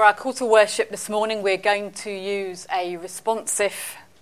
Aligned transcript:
For 0.00 0.06
our 0.06 0.14
call 0.14 0.32
to 0.32 0.46
worship 0.46 0.88
this 0.88 1.10
morning, 1.10 1.42
we're 1.42 1.58
going 1.58 1.92
to 1.92 2.10
use 2.10 2.66
a 2.74 2.96
responsive 2.96 3.74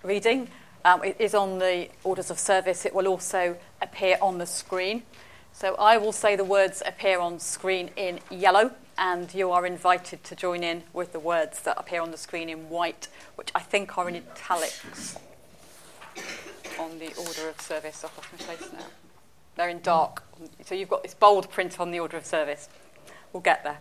reading. 0.03 0.49
Um, 0.85 1.05
it 1.05 1.15
is 1.21 1.37
on 1.37 1.61
the 1.61 1.89
orders 2.03 2.33
of 2.33 2.39
service. 2.41 2.85
It 2.85 2.93
will 2.93 3.07
also 3.07 3.57
appear 3.81 4.19
on 4.21 4.39
the 4.39 4.47
screen. 4.47 5.05
So 5.53 5.77
I 5.77 5.97
will 5.97 6.11
say 6.11 6.35
the 6.35 6.43
words 6.43 6.83
appear 6.85 7.21
on 7.21 7.39
screen 7.39 7.91
in 7.95 8.19
yellow, 8.29 8.73
and 8.99 9.33
you 9.33 9.53
are 9.53 9.65
invited 9.65 10.25
to 10.25 10.35
join 10.35 10.65
in 10.65 10.83
with 10.93 11.13
the 11.13 11.21
words 11.21 11.63
that 11.63 11.79
appear 11.79 12.03
on 12.03 12.11
the 12.11 12.19
screen 12.19 12.49
in 12.49 12.69
white, 12.69 13.07
which 13.37 13.53
I 13.55 13.61
think 13.61 13.97
are 13.97 14.09
in 14.09 14.17
italics 14.17 15.17
on 16.81 16.99
the 16.99 17.15
order 17.15 17.51
of 17.51 17.61
service. 17.61 18.03
I've 18.03 18.17
lost 18.17 18.33
my 18.33 18.39
place 18.39 18.73
now. 18.73 18.87
They're 19.55 19.69
in 19.69 19.81
dark. 19.83 20.25
So 20.65 20.75
you've 20.75 20.89
got 20.89 21.05
this 21.05 21.15
bold 21.15 21.49
print 21.53 21.79
on 21.79 21.93
the 21.93 22.01
order 22.01 22.17
of 22.17 22.27
service. 22.27 22.69
We'll 23.33 23.43
get 23.43 23.63
there. 23.63 23.79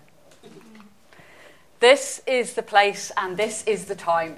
This 1.79 2.23
is 2.25 2.53
the 2.53 2.63
place 2.63 3.11
and 3.15 3.37
this 3.37 3.63
is 3.65 3.85
the 3.85 3.95
time. 3.95 4.37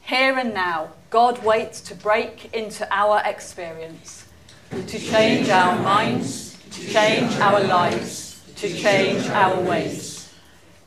Here 0.00 0.38
and 0.38 0.54
now, 0.54 0.92
God 1.10 1.44
waits 1.44 1.82
to 1.82 1.94
break 1.94 2.54
into 2.54 2.88
our 2.90 3.20
experience, 3.26 4.26
to 4.70 4.98
change 4.98 5.50
our 5.50 5.78
minds, 5.82 6.56
to 6.70 6.88
change 6.88 7.36
our 7.36 7.62
lives, 7.62 8.42
to 8.56 8.74
change 8.74 9.26
our 9.28 9.60
ways, 9.60 10.32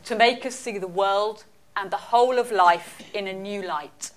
to 0.06 0.16
make 0.16 0.44
us 0.44 0.56
see 0.56 0.78
the 0.78 0.88
world 0.88 1.44
and 1.76 1.92
the 1.92 1.96
whole 1.96 2.38
of 2.40 2.50
life 2.50 3.00
in 3.14 3.28
a 3.28 3.32
new 3.32 3.62
light, 3.62 4.10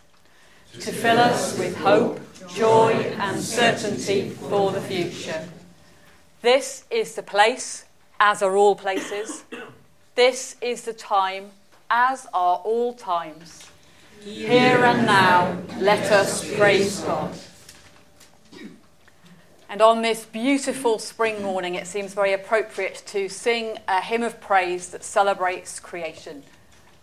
to 0.80 0.92
fill 0.92 1.20
us 1.20 1.59
with 1.59 1.78
hope, 1.78 2.20
joy, 2.50 2.94
and 3.20 3.39
certainty 3.39 4.31
for 4.31 4.72
the 4.72 4.81
future. 4.81 5.48
This 6.42 6.86
is 6.89 7.14
the 7.14 7.23
place, 7.23 7.86
as 8.20 8.42
are 8.42 8.55
all 8.55 8.75
places. 8.75 9.44
This 10.16 10.55
is 10.61 10.81
the 10.81 10.94
time, 10.94 11.52
as 11.89 12.27
are 12.33 12.57
all 12.57 12.93
times. 12.93 13.67
Here 14.21 14.83
and 14.83 15.05
now, 15.05 15.57
let 15.80 16.11
us 16.11 16.43
praise 16.55 16.99
God. 17.02 17.33
And 19.69 19.81
on 19.81 20.02
this 20.02 20.25
beautiful 20.25 20.97
spring 20.97 21.43
morning, 21.43 21.76
it 21.76 21.87
seems 21.87 22.14
very 22.14 22.33
appropriate 22.33 23.03
to 23.08 23.27
sing 23.27 23.77
a 23.87 24.02
hymn 24.02 24.23
of 24.23 24.39
praise 24.39 24.89
that 24.89 25.03
celebrates 25.03 25.80
creation. 25.80 26.43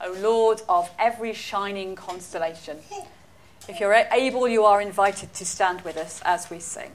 O 0.01 0.13
Lord 0.13 0.63
of 0.69 0.91
every 0.99 1.33
shining 1.35 1.95
constellation. 1.95 2.79
If 3.69 3.81
you're 3.81 3.95
able, 3.95 4.49
you 4.49 4.65
are 4.65 4.81
invited 4.81 5.33
to 5.35 5.45
stand 5.45 5.83
with 5.83 5.97
us 5.97 6.21
as 6.25 6.51
we 6.51 6.59
sing. 6.59 6.93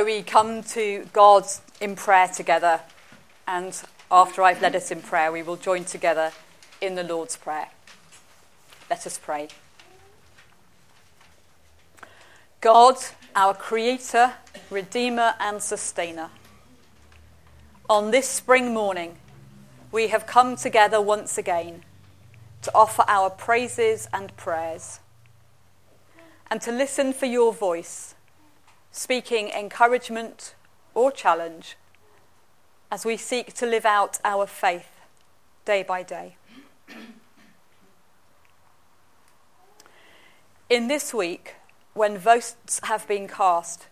So 0.00 0.06
we 0.06 0.22
come 0.22 0.62
to 0.62 1.06
God 1.12 1.44
in 1.78 1.94
prayer 1.94 2.26
together, 2.26 2.80
and 3.46 3.78
after 4.10 4.42
I've 4.42 4.62
led 4.62 4.74
us 4.74 4.90
in 4.90 5.02
prayer, 5.02 5.30
we 5.30 5.42
will 5.42 5.58
join 5.58 5.84
together 5.84 6.32
in 6.80 6.94
the 6.94 7.04
Lord's 7.04 7.36
Prayer. 7.36 7.68
Let 8.88 9.06
us 9.06 9.18
pray. 9.18 9.48
God, 12.62 12.96
our 13.36 13.52
Creator, 13.52 14.32
Redeemer, 14.70 15.34
and 15.38 15.62
Sustainer, 15.62 16.30
on 17.90 18.10
this 18.10 18.26
spring 18.26 18.72
morning, 18.72 19.16
we 19.92 20.08
have 20.08 20.26
come 20.26 20.56
together 20.56 20.98
once 20.98 21.36
again 21.36 21.82
to 22.62 22.74
offer 22.74 23.04
our 23.06 23.28
praises 23.28 24.08
and 24.14 24.34
prayers 24.38 25.00
and 26.50 26.62
to 26.62 26.72
listen 26.72 27.12
for 27.12 27.26
your 27.26 27.52
voice, 27.52 28.14
speaking 28.90 29.48
encouragement 29.48 30.54
or 30.94 31.12
challenge 31.12 31.76
as 32.90 33.04
we 33.04 33.16
seek 33.16 33.54
to 33.54 33.66
live 33.66 33.86
out 33.86 34.18
our 34.24 34.46
faith 34.46 35.00
day 35.64 35.82
by 35.82 36.02
day. 36.02 36.36
In 40.68 40.88
this 40.88 41.14
week, 41.14 41.56
when 41.94 42.16
votes 42.16 42.80
have 42.84 43.06
been 43.06 43.28
cast 43.28 43.86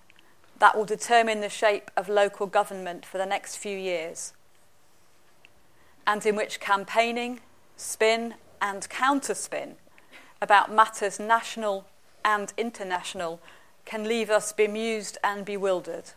that 0.59 0.77
will 0.77 0.85
determine 0.85 1.41
the 1.41 1.49
shape 1.49 1.91
of 1.97 2.09
local 2.09 2.47
government 2.47 3.07
for 3.07 3.19
the 3.19 3.27
next 3.27 3.57
few 3.57 3.77
years, 3.77 4.33
and 6.07 6.25
in 6.27 6.35
which 6.35 6.59
campaigning, 6.59 7.41
spin, 7.77 8.35
and 8.61 8.89
counterspin 8.89 9.75
about 10.41 10.73
matters 10.73 11.21
national 11.21 11.87
and 12.25 12.53
international 12.57 13.41
can 13.89 14.05
leave 14.05 14.29
us 14.29 14.53
bemused 14.53 15.17
and 15.25 15.47
bewildered. 15.47 16.11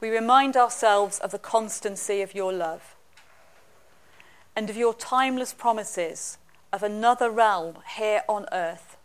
We 0.00 0.10
remind 0.10 0.56
ourselves 0.56 1.20
of 1.20 1.30
the 1.30 1.38
constancy 1.38 2.22
of 2.22 2.34
your 2.34 2.52
love 2.52 2.96
and 4.56 4.68
of 4.68 4.76
your 4.76 4.94
timeless 4.94 5.52
promises 5.52 6.38
of 6.72 6.82
another 6.82 7.30
realm 7.30 7.76
here 7.96 8.24
on 8.28 8.46
earth 8.50 8.96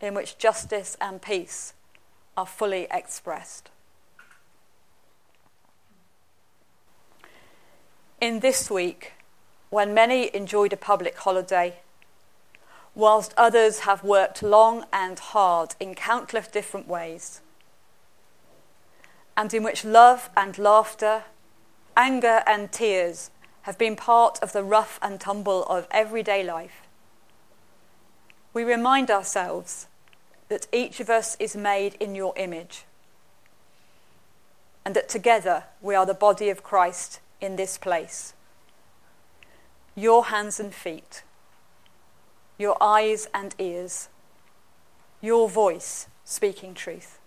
in 0.00 0.14
which 0.14 0.38
justice 0.38 0.96
and 1.00 1.20
peace 1.20 1.74
are 2.36 2.46
fully 2.46 2.86
expressed. 2.92 3.70
In 8.20 8.38
this 8.38 8.70
week, 8.70 9.14
when 9.70 9.92
many 9.92 10.32
enjoyed 10.32 10.72
a 10.72 10.76
public 10.76 11.16
holiday, 11.16 11.80
whilst 12.96 13.34
others 13.36 13.80
have 13.80 14.02
worked 14.02 14.42
long 14.42 14.86
and 14.90 15.18
hard 15.18 15.74
in 15.78 15.94
countless 15.94 16.48
different 16.48 16.88
ways, 16.88 17.42
and 19.36 19.52
in 19.52 19.62
which 19.62 19.84
love 19.84 20.30
and 20.34 20.58
laughter, 20.58 21.24
anger 21.94 22.42
and 22.46 22.72
tears 22.72 23.30
have 23.62 23.76
been 23.76 23.94
part 23.94 24.38
of 24.42 24.52
the 24.52 24.64
rough 24.64 24.98
and 25.02 25.20
tumble 25.20 25.64
of 25.64 25.86
everyday 25.90 26.42
life, 26.42 26.88
we 28.54 28.64
remind 28.64 29.10
ourselves 29.10 29.88
that 30.48 30.66
each 30.72 30.98
of 30.98 31.10
us 31.10 31.36
is 31.38 31.54
made 31.54 31.94
in 32.00 32.14
your 32.14 32.32
image, 32.38 32.84
and 34.86 34.96
that 34.96 35.08
together 35.08 35.64
we 35.82 35.94
are 35.94 36.06
the 36.06 36.14
body 36.14 36.48
of 36.48 36.62
Christ 36.62 37.20
in 37.42 37.56
this 37.56 37.76
place. 37.76 38.32
Your 39.94 40.26
hands 40.26 40.58
and 40.58 40.72
feet, 40.72 41.22
your 42.58 42.76
eyes 42.80 43.28
and 43.34 43.54
ears, 43.58 44.08
your 45.20 45.48
voice 45.48 46.08
speaking 46.24 46.74
truth. 46.74 47.18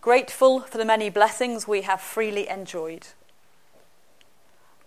Grateful 0.00 0.60
for 0.60 0.78
the 0.78 0.84
many 0.84 1.10
blessings 1.10 1.66
we 1.66 1.82
have 1.82 2.00
freely 2.00 2.48
enjoyed 2.48 3.08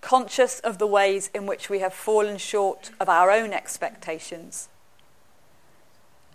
conscious 0.01 0.60
of 0.60 0.78
the 0.78 0.88
ways 0.88 1.30
in 1.34 1.46
which 1.46 1.69
we 1.69 1.80
have 1.80 1.94
fallen 1.94 2.38
short 2.38 2.92
of 3.00 3.10
our 3.10 3.31
own 3.31 3.51
expectations, 3.54 4.69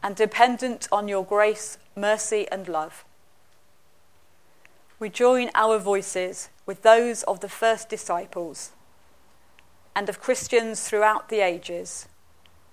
and 0.03 0.15
dependent 0.17 0.87
on 0.93 1.09
your 1.09 1.25
grace, 1.25 1.79
mercy, 1.97 2.47
and 2.51 2.69
love. 2.69 3.05
We 5.05 5.11
join 5.11 5.51
our 5.55 5.79
voices 5.79 6.49
with 6.65 6.81
those 6.81 7.25
of 7.25 7.41
the 7.41 7.49
first 7.51 7.91
disciples 7.91 8.71
and 9.95 10.09
of 10.09 10.19
Christians 10.19 10.89
throughout 10.89 11.29
the 11.29 11.41
ages 11.41 12.09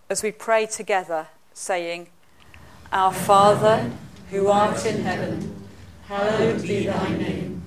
as 0.09 0.23
we 0.23 0.31
pray 0.31 0.65
together, 0.65 1.27
saying, 1.53 2.07
Our 2.93 3.11
Father, 3.11 3.91
who 4.29 4.47
art 4.47 4.85
in 4.85 5.01
heaven, 5.01 5.67
hallowed 6.07 6.61
be 6.61 6.85
thy 6.85 7.17
name. 7.17 7.63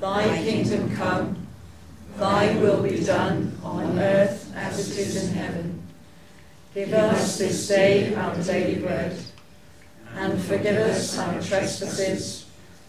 Thy 0.00 0.24
kingdom 0.42 0.96
come. 0.96 1.46
Thy 2.16 2.58
will 2.58 2.82
be 2.82 2.98
done 2.98 3.56
on 3.62 3.96
earth 3.96 4.52
as 4.56 4.90
it 4.90 4.98
is 4.98 5.28
in 5.28 5.36
heaven. 5.36 5.86
Give 6.74 6.92
us 6.92 7.38
this 7.38 7.68
day 7.68 8.12
our 8.16 8.34
daily 8.42 8.82
bread, 8.82 9.16
and 10.16 10.42
forgive 10.42 10.78
us 10.78 11.16
our 11.16 11.40
trespasses, 11.40 12.43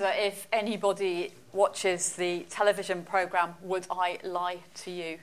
Wonder 0.00 0.18
if 0.18 0.46
anybody 0.50 1.30
watches 1.52 2.14
the 2.16 2.46
television 2.48 3.02
programme 3.02 3.54
Would 3.62 3.86
I 3.90 4.18
Lie 4.22 4.58
to 4.76 4.90
You? 4.90 5.18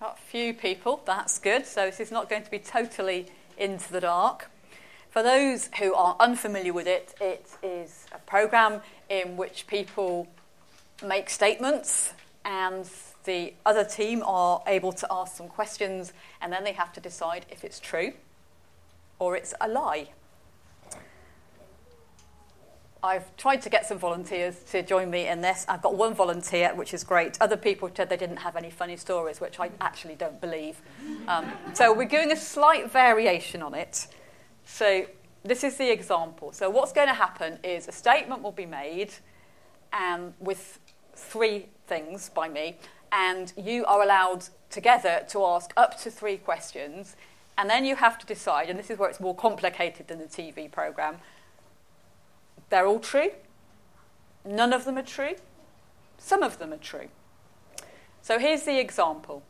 A 0.00 0.14
few 0.14 0.54
people, 0.54 1.02
that's 1.04 1.38
good. 1.38 1.66
So 1.66 1.86
this 1.86 1.98
is 1.98 2.12
not 2.12 2.30
going 2.30 2.44
to 2.44 2.50
be 2.50 2.60
totally 2.60 3.26
into 3.58 3.90
the 3.92 4.00
dark. 4.00 4.48
For 5.10 5.22
those 5.24 5.70
who 5.78 5.92
are 5.94 6.16
unfamiliar 6.20 6.72
with 6.72 6.86
it, 6.86 7.14
it 7.20 7.46
is 7.62 8.06
a 8.12 8.18
programme 8.18 8.80
in 9.08 9.36
which 9.36 9.66
people 9.66 10.28
make 11.04 11.28
statements 11.28 12.12
and 12.44 12.88
the 13.24 13.54
other 13.66 13.84
team 13.84 14.22
are 14.24 14.62
able 14.68 14.92
to 14.92 15.06
ask 15.10 15.36
some 15.36 15.48
questions 15.48 16.12
and 16.40 16.52
then 16.52 16.62
they 16.62 16.72
have 16.72 16.92
to 16.92 17.00
decide 17.00 17.44
if 17.50 17.64
it's 17.64 17.80
true 17.80 18.12
or 19.18 19.36
it's 19.36 19.54
a 19.60 19.68
lie. 19.68 20.10
I've 23.04 23.36
tried 23.36 23.62
to 23.62 23.68
get 23.68 23.84
some 23.84 23.98
volunteers 23.98 24.62
to 24.70 24.80
join 24.82 25.10
me 25.10 25.26
in 25.26 25.40
this. 25.40 25.64
I've 25.68 25.82
got 25.82 25.96
one 25.96 26.14
volunteer, 26.14 26.72
which 26.72 26.94
is 26.94 27.02
great. 27.02 27.36
Other 27.40 27.56
people 27.56 27.90
said 27.92 28.08
they 28.08 28.16
didn't 28.16 28.36
have 28.36 28.54
any 28.54 28.70
funny 28.70 28.96
stories, 28.96 29.40
which 29.40 29.58
I 29.58 29.70
actually 29.80 30.14
don't 30.14 30.40
believe. 30.40 30.80
Um, 31.26 31.50
so 31.74 31.92
we're 31.92 32.06
doing 32.06 32.30
a 32.30 32.36
slight 32.36 32.92
variation 32.92 33.60
on 33.60 33.74
it. 33.74 34.06
So 34.64 35.06
this 35.44 35.64
is 35.64 35.76
the 35.76 35.90
example. 35.90 36.52
So 36.52 36.70
what's 36.70 36.92
going 36.92 37.08
to 37.08 37.14
happen 37.14 37.58
is 37.64 37.88
a 37.88 37.92
statement 37.92 38.40
will 38.40 38.52
be 38.52 38.66
made 38.66 39.12
and 39.92 40.32
with 40.38 40.78
three 41.14 41.66
things 41.88 42.28
by 42.28 42.48
me, 42.48 42.78
and 43.10 43.52
you 43.56 43.84
are 43.86 44.02
allowed 44.02 44.44
together 44.70 45.24
to 45.28 45.44
ask 45.44 45.72
up 45.76 46.00
to 46.02 46.10
three 46.10 46.36
questions, 46.36 47.16
and 47.58 47.68
then 47.68 47.84
you 47.84 47.96
have 47.96 48.16
to 48.18 48.26
decide, 48.26 48.70
and 48.70 48.78
this 48.78 48.90
is 48.90 48.98
where 48.98 49.10
it's 49.10 49.20
more 49.20 49.34
complicated 49.34 50.08
than 50.08 50.18
the 50.18 50.24
TV 50.24 50.70
program, 50.70 51.16
they're 52.72 52.86
all 52.86 53.00
true. 53.00 53.28
None 54.46 54.72
of 54.72 54.86
them 54.86 54.96
are 54.96 55.02
true. 55.02 55.34
Some 56.16 56.42
of 56.42 56.58
them 56.58 56.72
are 56.72 56.78
true. 56.78 57.08
So 58.22 58.38
here's 58.38 58.62
the 58.62 58.80
example. 58.80 59.42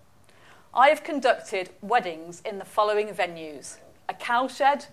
I 0.75 0.89
have 0.89 1.05
conducted 1.05 1.71
weddings 1.83 2.43
in 2.45 2.59
the 2.59 2.65
following 2.65 3.15
venues 3.15 3.79
a 4.09 4.15
cowshed, 4.15 4.87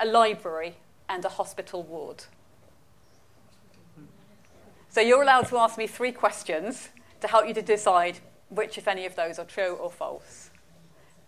a 0.00 0.06
library, 0.06 0.76
and 1.10 1.26
a 1.26 1.28
hospital 1.28 1.82
ward. 1.82 2.24
So 4.88 5.02
you're 5.02 5.22
allowed 5.22 5.48
to 5.48 5.58
ask 5.58 5.76
me 5.76 5.86
three 5.86 6.12
questions 6.12 6.88
to 7.20 7.28
help 7.28 7.46
you 7.46 7.52
to 7.52 7.62
decide 7.62 8.20
which, 8.48 8.78
if 8.78 8.88
any, 8.88 9.04
of 9.04 9.14
those 9.14 9.38
are 9.38 9.44
true 9.44 9.74
or 9.74 9.90
false. 9.90 10.48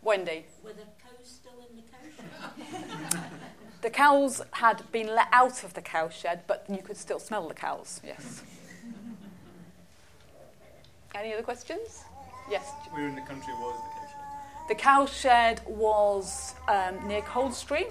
Wendy? 0.01 0.47
Were 0.65 0.71
cows 0.71 1.21
still 1.23 1.67
in 1.69 1.77
the 1.77 1.83
cow 1.83 3.19
The 3.83 3.91
cows 3.91 4.43
had 4.53 4.91
been 4.91 5.09
let 5.09 5.29
out 5.33 5.63
of 5.63 5.75
the 5.75 5.83
cowshed, 5.83 6.41
but 6.47 6.65
you 6.69 6.79
could 6.79 6.97
still 6.97 7.19
smell 7.19 7.47
the 7.49 7.55
cows, 7.55 8.01
yes. 8.05 8.43
Any 11.15 11.33
other 11.33 11.43
questions? 11.43 12.05
Yes. 12.51 12.69
Where 12.91 13.07
in 13.07 13.15
the 13.15 13.23
country 13.23 13.53
was 13.55 13.79
the 13.79 13.91
cowshed? 13.95 14.69
The 14.69 14.75
cowshed 14.75 15.67
was 15.67 16.55
um, 16.69 17.07
near 17.07 17.23
Coldstream. 17.23 17.87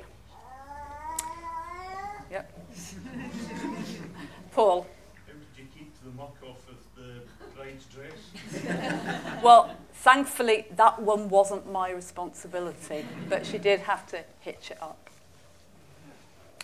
Yep. 2.32 2.51
Paul. 4.51 4.88
Did 5.27 5.36
you 5.58 5.65
keep 5.77 5.94
the 6.04 6.12
muck 6.12 6.36
off 6.44 6.68
of 6.70 6.77
the 6.96 7.22
bride's 7.56 7.86
dress? 7.86 9.42
Well, 9.44 9.75
thankfully, 9.94 10.65
that 10.75 11.01
one 11.01 11.30
wasn't 11.30 11.72
my 11.72 11.92
responsibility, 11.92 13.06
but 13.30 13.46
she 13.46 13.58
did 13.60 13.82
have 13.82 14.08
to 14.08 14.24
hitch 14.39 14.72
it 14.72 14.82
up. 14.82 15.10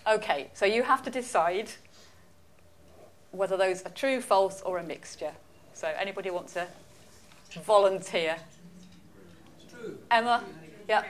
Okay, 0.07 0.49
so 0.53 0.65
you 0.65 0.83
have 0.83 1.03
to 1.03 1.11
decide 1.11 1.69
whether 3.31 3.55
those 3.55 3.83
are 3.83 3.89
true, 3.89 4.19
false, 4.19 4.61
or 4.61 4.79
a 4.79 4.83
mixture. 4.83 5.31
So, 5.73 5.93
anybody 5.97 6.31
want 6.31 6.47
to 6.49 6.67
volunteer? 7.63 8.37
True. 9.69 9.97
Emma? 10.09 10.43
Yeah. 10.89 11.03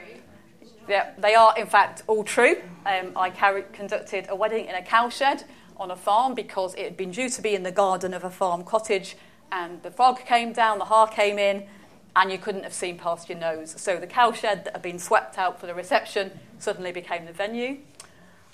Yeah, 0.89 1.11
they 1.17 1.35
are 1.35 1.53
in 1.57 1.67
fact 1.67 2.03
all 2.07 2.23
true. 2.23 2.57
Um, 2.85 3.13
I 3.15 3.29
carried, 3.29 3.71
conducted 3.71 4.25
a 4.29 4.35
wedding 4.35 4.65
in 4.65 4.75
a 4.75 4.81
cowshed 4.81 5.45
on 5.77 5.91
a 5.91 5.95
farm 5.95 6.35
because 6.35 6.75
it 6.75 6.83
had 6.83 6.97
been 6.97 7.11
due 7.11 7.29
to 7.29 7.41
be 7.41 7.55
in 7.55 7.63
the 7.63 7.71
garden 7.71 8.13
of 8.13 8.23
a 8.23 8.29
farm 8.29 8.63
cottage, 8.63 9.15
and 9.51 9.81
the 9.83 9.91
fog 9.91 10.25
came 10.25 10.51
down, 10.53 10.79
the 10.79 10.85
haar 10.85 11.07
came 11.07 11.39
in, 11.39 11.65
and 12.15 12.31
you 12.31 12.37
couldn't 12.37 12.63
have 12.63 12.73
seen 12.73 12.97
past 12.97 13.29
your 13.29 13.37
nose. 13.37 13.73
So 13.77 13.97
the 13.97 14.07
cowshed 14.07 14.65
that 14.65 14.71
had 14.73 14.81
been 14.81 14.99
swept 14.99 15.37
out 15.37 15.59
for 15.59 15.67
the 15.67 15.73
reception 15.73 16.31
suddenly 16.59 16.91
became 16.91 17.25
the 17.25 17.33
venue. 17.33 17.77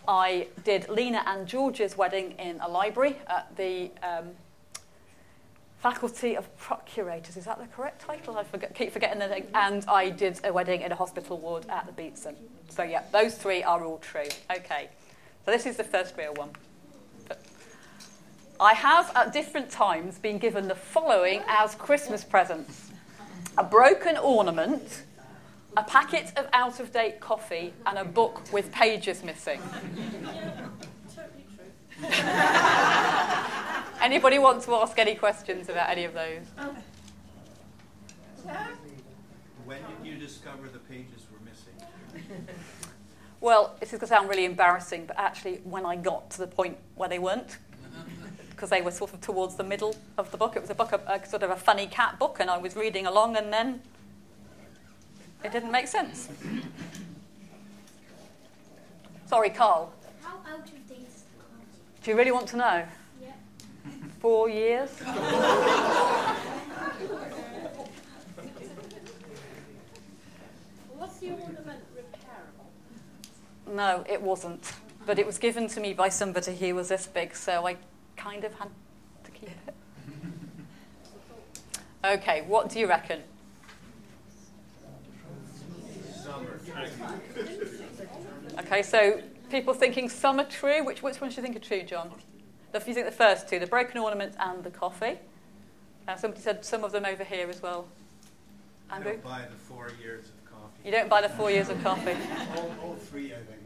I 0.08 0.48
did 0.64 0.90
Lena 0.90 1.24
and 1.26 1.48
George's 1.48 1.98
wedding 1.98 2.32
in 2.40 2.60
a 2.62 2.68
library 2.70 3.18
at 3.28 3.56
the 3.58 3.92
um, 4.02 4.30
Faculty 5.80 6.36
of 6.36 6.56
Procurators. 6.58 7.38
Is 7.38 7.46
that 7.46 7.60
the 7.60 7.68
correct 7.68 8.02
title? 8.02 8.38
I 8.38 8.44
forget, 8.44 8.74
keep 8.74 8.92
forgetting 8.92 9.20
the 9.20 9.28
name. 9.28 9.48
And 9.54 9.86
I 9.88 10.10
did 10.10 10.40
a 10.44 10.52
wedding 10.52 10.82
in 10.82 10.92
a 10.92 10.96
hospital 10.96 11.38
ward 11.38 11.66
at 11.70 11.86
the 11.86 12.02
Beatson. 12.02 12.36
So, 12.70 12.84
yeah, 12.84 13.04
those 13.12 13.36
three 13.36 13.64
are 13.64 13.84
all 13.84 13.98
true. 14.00 14.28
Okay. 14.52 14.90
So, 15.46 15.52
this 15.52 15.66
is 15.66 15.78
the 15.78 15.84
first 15.84 16.16
real 16.18 16.34
one. 16.34 16.50
I 18.60 18.74
have 18.74 19.12
at 19.16 19.34
different 19.34 19.70
times 19.70 20.18
been 20.18 20.40
given 20.40 20.68
the 20.68 20.76
following 20.76 21.44
as 21.48 21.76
Christmas 21.76 22.24
presents 22.24 22.90
a 23.56 23.64
broken 23.64 24.18
ornament 24.18 25.04
a 25.78 25.84
packet 25.84 26.34
of 26.36 26.48
out 26.54 26.80
of 26.80 26.92
date 26.92 27.20
coffee, 27.20 27.72
and 27.86 28.00
a 28.00 28.04
book 28.04 28.42
with 28.52 28.72
pages 28.72 29.24
missing. 29.24 29.62
Totally 31.16 31.46
true. 32.02 32.10
Anybody 34.02 34.40
want 34.40 34.64
to 34.64 34.74
ask 34.74 34.98
any 34.98 35.14
questions 35.14 35.70
about 35.70 35.92
any 35.92 36.06
of 36.06 36.16
those? 36.16 36.46
Oh. 36.58 36.76
When 39.66 39.80
did 39.82 40.08
you 40.12 40.18
discover 40.18 40.68
the 40.68 40.80
pages 40.80 41.28
were 41.32 41.40
missing? 41.46 42.48
Well, 43.40 43.76
this 43.80 43.94
is 43.94 44.00
going 44.00 44.08
to 44.08 44.08
sound 44.08 44.30
really 44.30 44.46
embarrassing, 44.46 45.06
but 45.06 45.20
actually, 45.20 45.58
when 45.64 45.86
I 45.86 45.96
got 45.96 46.32
to 46.32 46.40
the 46.40 46.48
point 46.48 46.78
where 46.96 47.08
they 47.08 47.20
weren't, 47.20 47.58
because 48.50 48.72
they 48.72 48.82
were 48.82 48.90
sort 48.90 49.14
of 49.14 49.22
towards 49.22 49.56
the 49.56 49.64
middle 49.64 49.96
of 50.18 50.32
the 50.32 50.38
book, 50.38 50.56
it 50.56 50.62
was 50.62 50.72
a 50.72 50.76
book, 50.76 50.92
of, 50.92 51.02
a 51.06 51.24
sort 51.24 51.44
of 51.44 51.52
a 51.52 51.56
funny 51.56 51.86
cat 51.86 52.18
book, 52.18 52.38
and 52.40 52.50
I 52.50 52.58
was 52.58 52.76
reading 52.76 53.06
along, 53.06 53.36
and 53.38 53.54
then 53.54 53.82
it 55.44 55.52
didn't 55.52 55.72
make 55.72 55.88
sense. 55.88 56.30
Sorry, 59.28 59.50
Carl. 59.50 59.94
How 60.22 60.38
out 60.50 60.60
of 60.60 60.88
date 60.88 61.06
is 61.08 61.24
the 61.24 61.44
car? 61.44 61.50
Do 62.04 62.12
you 62.12 62.18
really 62.18 62.32
want 62.32 62.48
to 62.50 62.58
know? 62.58 62.86
Yeah. 63.22 63.32
Four 64.20 64.50
years? 64.50 64.90
Was 70.98 71.20
the 71.20 71.32
ornament 71.32 71.84
repairable? 71.96 73.76
No, 73.76 74.04
it 74.10 74.22
wasn't. 74.22 74.74
But 75.06 75.20
it 75.20 75.26
was 75.26 75.38
given 75.38 75.68
to 75.70 75.80
me 75.80 75.94
by 75.94 76.10
somebody 76.10 76.56
who 76.56 76.76
was 76.76 76.90
this 76.90 77.06
big, 77.08 77.36
so 77.36 77.66
I 77.66 77.78
kind 78.18 78.44
of 78.44 78.54
had 78.56 78.70
to 79.24 79.32
keep 79.32 79.50
it. 79.50 79.74
Okay, 82.06 82.44
what 82.48 82.70
do 82.70 82.80
you 82.80 82.88
reckon? 82.88 83.22
Okay, 88.60 88.82
so 88.84 89.22
people 89.50 89.74
thinking 89.74 90.10
some 90.10 90.40
are 90.40 90.46
true. 90.46 90.84
Which, 90.84 91.02
which 91.02 91.22
ones 91.22 91.36
do 91.36 91.42
you 91.42 91.46
think 91.46 91.56
are 91.56 91.60
true, 91.60 91.84
John? 91.84 92.12
The, 92.72 92.80
you 92.80 92.94
think 92.94 93.06
the 93.06 93.12
first 93.12 93.48
two, 93.48 93.60
the 93.60 93.68
broken 93.68 93.98
ornaments 93.98 94.36
and 94.40 94.64
the 94.64 94.72
coffee. 94.72 95.18
Uh, 96.08 96.16
somebody 96.16 96.42
said 96.42 96.64
some 96.64 96.84
of 96.84 96.92
them 96.92 97.06
over 97.06 97.24
here 97.24 97.50
as 97.50 97.62
well. 97.62 97.88
Andrew? 98.92 99.14
don't 99.14 99.24
buy 99.24 99.46
the 99.50 99.56
four 99.56 99.92
years 100.02 100.26
of 100.26 100.52
coffee. 100.52 100.82
You 100.86 100.92
don't 100.92 101.10
buy 101.10 101.22
the 101.22 101.30
four 101.30 101.52
years 101.52 101.70
of 101.70 101.82
coffee. 101.84 102.16
All, 102.56 102.72
all 102.82 102.96
three, 102.96 103.34
I 103.34 103.38
think. 103.38 103.60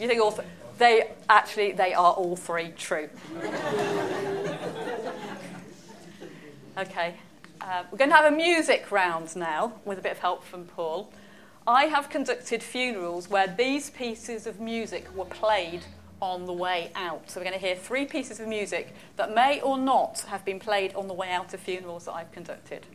You 0.00 0.08
think 0.08 0.20
all 0.20 0.32
three? 0.32 0.44
they 0.78 1.12
actually 1.28 1.72
they 1.72 1.94
are 1.94 2.12
all 2.14 2.34
three 2.34 2.72
true. 2.76 3.08
okay, 6.78 7.14
uh, 7.60 7.84
we're 7.90 7.98
going 7.98 8.10
to 8.10 8.16
have 8.16 8.32
a 8.32 8.36
music 8.36 8.90
round 8.90 9.36
now 9.36 9.74
with 9.84 9.98
a 9.98 10.02
bit 10.02 10.10
of 10.12 10.18
help 10.18 10.42
from 10.42 10.64
Paul. 10.64 11.12
I 11.66 11.84
have 11.86 12.10
conducted 12.10 12.62
funerals 12.62 13.30
where 13.30 13.46
these 13.46 13.88
pieces 13.88 14.46
of 14.46 14.60
music 14.60 15.06
were 15.16 15.24
played 15.24 15.80
on 16.20 16.44
the 16.44 16.52
way 16.52 16.90
out. 16.94 17.30
So 17.30 17.40
we're 17.40 17.44
going 17.44 17.58
to 17.58 17.66
hear 17.66 17.74
three 17.74 18.04
pieces 18.04 18.38
of 18.38 18.46
music 18.46 18.94
that 19.16 19.34
may 19.34 19.62
or 19.62 19.78
not 19.78 20.20
have 20.28 20.44
been 20.44 20.60
played 20.60 20.94
on 20.94 21.08
the 21.08 21.14
way 21.14 21.30
out 21.30 21.54
of 21.54 21.60
funerals 21.60 22.04
that 22.04 22.12
I've 22.12 22.30
conducted. 22.32 22.86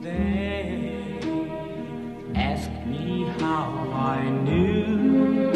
They 0.00 1.20
ask 2.34 2.70
me 2.86 3.24
how 3.38 3.88
I 3.94 4.28
knew 4.28 5.52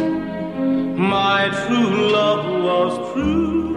my 0.96 1.48
true 1.66 2.12
love 2.12 2.62
was 2.62 3.12
true. 3.12 3.71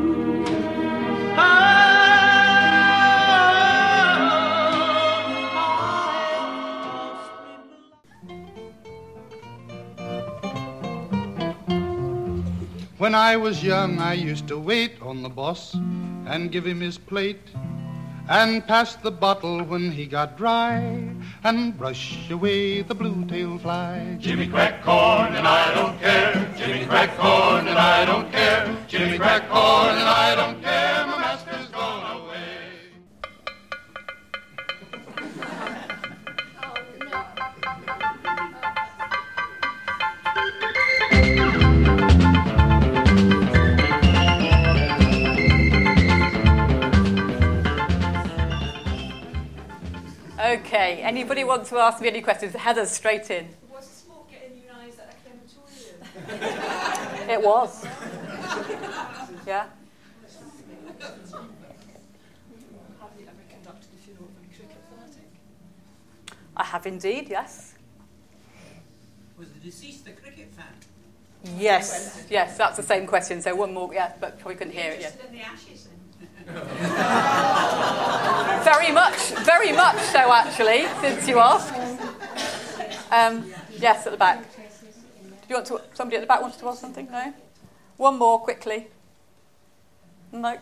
When 13.05 13.13
I 13.13 13.37
was 13.37 13.63
young, 13.63 13.99
I 13.99 14.13
used 14.13 14.47
to 14.47 14.57
wait 14.57 14.99
on 14.99 15.21
the 15.21 15.29
boss 15.29 15.75
and 16.25 16.51
give 16.51 16.65
him 16.65 16.81
his 16.81 16.97
plate 16.97 17.47
and 18.27 18.65
pass 18.65 18.95
the 18.95 19.11
bottle 19.11 19.61
when 19.63 19.91
he 19.91 20.07
got 20.07 20.39
dry 20.39 20.79
and 21.43 21.77
brush 21.77 22.31
away 22.31 22.81
the 22.81 22.95
blue 22.95 23.23
tail 23.25 23.59
fly. 23.59 24.17
Jimmy 24.19 24.47
crack 24.47 24.81
corn 24.81 25.35
and 25.35 25.47
I 25.47 25.71
don't 25.75 25.99
care. 25.99 26.51
Jimmy 26.57 26.87
crack 26.87 27.15
corn 27.15 27.67
and 27.67 27.77
I 27.77 28.05
don't 28.05 28.31
care. 28.31 28.75
Jimmy 28.87 29.19
crack 29.19 29.47
corn 29.51 29.93
and 30.01 30.09
I 30.09 30.33
don't 30.33 30.59
care. 30.63 31.05
My 31.05 31.19
master's 31.19 31.67
gone 31.67 32.17
away. 32.17 32.24
Okay, 50.85 51.01
anybody 51.01 51.43
want 51.43 51.65
to 51.65 51.77
ask 51.77 51.99
me 51.99 52.07
any 52.09 52.21
questions? 52.21 52.53
Heather, 52.53 52.85
straight 52.85 53.31
in. 53.31 53.47
Was 53.73 53.87
smoke 53.87 54.29
getting 54.29 54.55
you 54.55 54.65
eyes 54.71 54.99
at 54.99 55.11
a 55.11 55.15
crematorium? 55.23 57.29
It 57.31 57.41
was. 57.41 57.83
Yeah? 59.47 59.63
Have 59.63 59.71
you 63.19 63.25
ever 63.25 63.43
conducted 63.49 63.89
a 63.95 63.97
funeral 64.05 64.25
of 64.25 64.37
a 64.37 64.41
cricket 64.55 64.77
fanatic? 64.91 65.29
I 66.55 66.63
have 66.63 66.85
indeed, 66.85 67.29
yes. 67.29 67.73
Was 69.39 69.49
the 69.53 69.59
deceased 69.59 70.07
a 70.07 70.11
cricket 70.11 70.51
fan? 70.51 70.67
Yes, 71.57 72.27
yes, 72.29 72.57
that's 72.59 72.77
the 72.77 72.83
same 72.83 73.07
question. 73.07 73.41
So 73.41 73.55
one 73.55 73.73
more, 73.73 73.91
yeah, 73.91 74.13
but 74.19 74.37
probably 74.37 74.57
couldn't 74.57 74.73
hear 74.73 74.91
it 74.91 75.01
yet. 75.01 75.19
Very 78.65 78.91
much, 78.91 79.31
very 79.43 79.71
much 79.71 79.97
so, 79.97 80.33
actually, 80.33 80.87
since 81.01 81.27
you 81.27 81.39
asked. 81.39 81.71
Um, 83.11 83.51
yes, 83.77 84.07
at 84.07 84.11
the 84.11 84.17
back. 84.17 84.43
Do 84.55 84.61
you 85.49 85.55
want 85.55 85.67
to? 85.67 85.81
Somebody 85.93 86.17
at 86.17 86.21
the 86.21 86.27
back 86.27 86.41
wants 86.41 86.57
to 86.57 86.67
ask 86.67 86.81
something? 86.81 87.07
No. 87.11 87.33
One 87.97 88.17
more 88.17 88.39
quickly. 88.39 88.87
No. 90.31 90.57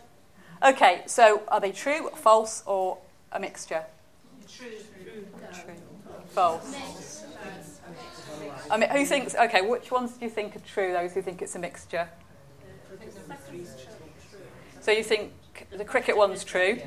Okay. 0.61 1.03
So, 1.05 1.43
are 1.47 1.61
they 1.61 1.71
true, 1.71 2.09
false, 2.15 2.63
or 2.65 2.97
a 3.31 3.39
mixture? 3.39 3.85
True. 4.49 4.67
True. 5.53 5.75
False. 6.27 7.23
I 8.69 8.77
mean, 8.77 8.89
who 8.89 9.05
thinks? 9.05 9.35
Okay, 9.35 9.61
which 9.61 9.91
ones 9.91 10.11
do 10.11 10.25
you 10.25 10.31
think 10.31 10.55
are 10.55 10.59
true? 10.59 10.91
Those 10.91 11.13
who 11.13 11.21
think 11.21 11.41
it's 11.41 11.55
a 11.55 11.59
mixture. 11.59 12.09
So 14.81 14.91
you 14.91 15.03
think 15.03 15.31
the 15.71 15.85
cricket 15.85 16.17
one's 16.17 16.43
true? 16.43 16.75
Do 16.75 16.81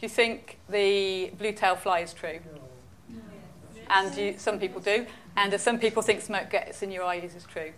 you 0.00 0.08
think 0.08 0.58
the 0.68 1.32
blue 1.38 1.52
tail 1.52 1.76
fly 1.76 2.00
is 2.00 2.12
true? 2.12 2.40
And 3.88 4.16
you, 4.16 4.34
some 4.38 4.58
people 4.58 4.80
do. 4.80 5.06
And 5.36 5.58
some 5.60 5.78
people 5.78 6.02
think 6.02 6.20
smoke 6.20 6.50
gets 6.50 6.82
in 6.82 6.90
your 6.90 7.04
eyes 7.04 7.34
is 7.34 7.44
true? 7.44 7.72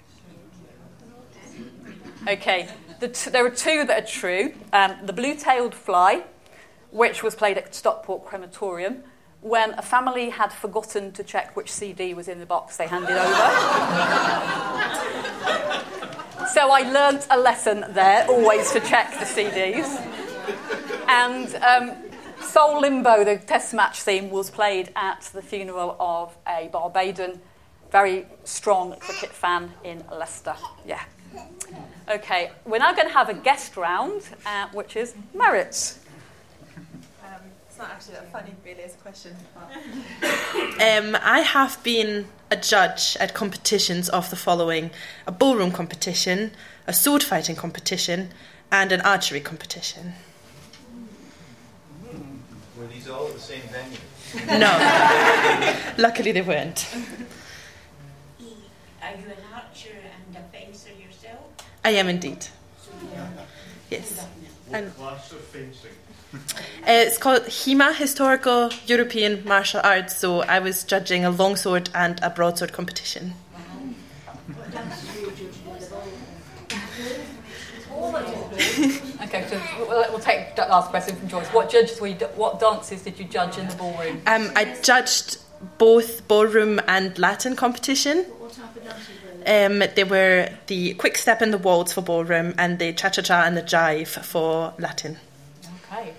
Okay, 2.29 2.69
the 2.99 3.09
t- 3.09 3.31
there 3.31 3.47
are 3.47 3.51
two 3.51 3.85
that 3.85 4.03
are 4.03 4.07
true. 4.07 4.53
Um, 4.73 4.97
the 5.05 5.13
blue-tailed 5.13 5.75
fly, 5.75 6.25
which 6.91 7.23
was 7.23 7.37
played 7.37 7.57
at 7.57 7.73
Stockport 7.75 8.27
Crematorium, 8.27 9.05
when 9.43 9.75
a 9.75 9.83
family 9.83 10.31
had 10.31 10.53
forgotten 10.53 11.13
to 11.13 11.23
check 11.23 11.55
which 11.55 11.71
CD 11.71 12.15
was 12.15 12.27
in 12.27 12.41
the 12.41 12.47
box 12.47 12.77
they 12.77 12.89
handed 12.89 13.17
over. 13.17 13.37
So 16.53 16.71
I 16.71 16.83
learnt 16.83 17.27
a 17.31 17.39
lesson 17.39 17.85
there, 17.91 18.27
always 18.29 18.71
to 18.73 18.81
check 18.81 19.13
the 19.13 19.25
CDs. 19.25 19.87
And 21.09 21.55
um, 21.57 21.97
Soul 22.41 22.81
Limbo, 22.81 23.25
the 23.25 23.39
test 23.39 23.75
match 23.75 24.03
theme, 24.03 24.31
was 24.31 24.51
played 24.51 24.93
at 24.97 25.23
the 25.33 25.43
funeral 25.43 25.97
of 25.99 26.37
a 26.47 26.69
Barbadian, 26.73 27.41
very 27.91 28.27
strong 28.45 28.97
cricket 28.99 29.31
fan 29.31 29.73
in 29.85 30.05
Leicester. 30.13 30.55
Yeah. 30.87 31.03
Okay, 32.09 32.51
we're 32.65 32.79
now 32.79 32.93
going 32.93 33.09
to 33.09 33.15
have 33.15 33.29
a 33.29 33.35
guest 33.35 33.77
round, 33.77 34.23
uh, 34.47 34.69
which 34.73 34.97
is 34.97 35.15
Merit. 35.35 35.99
Um, 37.79 37.83
it's 37.83 37.89
not 37.89 37.91
actually 37.91 38.15
that 38.15 38.33
funny, 38.33 38.55
really, 38.65 38.83
as 38.85 38.95
a 38.95 38.99
question. 38.99 39.37
um, 40.25 41.17
I 41.23 41.41
have 41.41 41.83
been 41.83 42.27
a 42.51 42.57
judge 42.57 43.17
at 43.21 43.35
competitions 43.35 44.09
of 44.09 44.31
the 44.31 44.37
following 44.37 44.91
a 45.27 45.33
ballroom 45.33 45.73
competition, 45.73 46.53
a 46.87 46.93
sword 46.93 47.23
fighting 47.23 47.55
competition, 47.57 48.31
and 48.73 48.93
an 48.93 49.01
archery 49.03 49.41
competition. 49.41 50.15
Were 52.79 52.87
these 52.87 53.09
all 53.09 53.27
at 53.29 53.35
the 53.35 53.41
same 53.41 53.63
venue? 53.71 54.59
No. 54.59 55.93
Luckily, 55.99 56.33
they 56.33 56.43
weren't. 56.43 56.87
Are 59.03 59.11
you 59.13 59.27
an 59.27 59.37
archer 59.55 59.91
and 59.93 60.37
a 60.37 60.41
fencer 60.57 60.91
yourself? 60.93 61.41
I 61.85 61.91
am 61.91 62.09
indeed. 62.09 62.47
Yes. 63.91 64.27
What 64.69 64.79
And- 64.81 64.95
class 64.97 65.31
of 65.33 65.41
fencing? 65.41 65.91
Uh, 66.83 67.05
it's 67.07 67.19
called 67.19 67.43
HEMA, 67.43 67.95
Historical 67.95 68.71
European 68.87 69.43
Martial 69.45 69.81
Arts. 69.83 70.17
So 70.17 70.43
I 70.43 70.59
was 70.59 70.85
judging 70.85 71.25
a 71.25 71.31
longsword 71.31 71.91
and 71.95 72.21
a 72.23 72.31
broadsword 72.31 72.73
competition. 72.73 73.35
Okay, 79.27 79.45
so 79.49 79.61
we'll, 79.79 80.05
we'll 80.11 80.21
take 80.21 80.55
that 80.55 80.71
last 80.71 80.91
question 80.91 81.17
from 81.17 81.29
Joyce. 81.29 81.49
What 81.49 81.69
judges 81.69 82.01
were 82.01 82.07
you, 82.07 82.15
what 82.37 82.61
dances 82.61 83.03
did 83.03 83.19
you 83.19 83.25
judge 83.25 83.59
in 83.59 83.67
the 83.67 83.75
ballroom? 83.75 84.23
Um, 84.27 84.53
I 84.55 84.77
judged 84.83 85.39
both 85.79 86.27
ballroom 86.29 86.81
and 86.87 87.19
Latin 87.19 87.57
competition. 87.57 88.19
What 88.39 88.53
type 88.53 88.77
of 88.77 88.85
dances 88.85 89.09
there? 89.45 89.67
Um, 89.67 89.83
they 89.95 90.05
were 90.05 90.51
the 90.69 90.95
quick 90.95 91.17
step 91.17 91.41
and 91.41 91.53
the 91.53 91.59
waltz 91.59 91.93
for 91.93 92.03
ballroom 92.03 92.55
and 92.57 92.79
the 92.79 92.93
cha 92.93 93.09
cha 93.09 93.23
cha 93.23 93.43
and 93.43 93.57
the 93.57 93.63
jive 93.63 94.09
for 94.09 94.75
Latin. 94.79 95.19
Okay. 95.91 96.13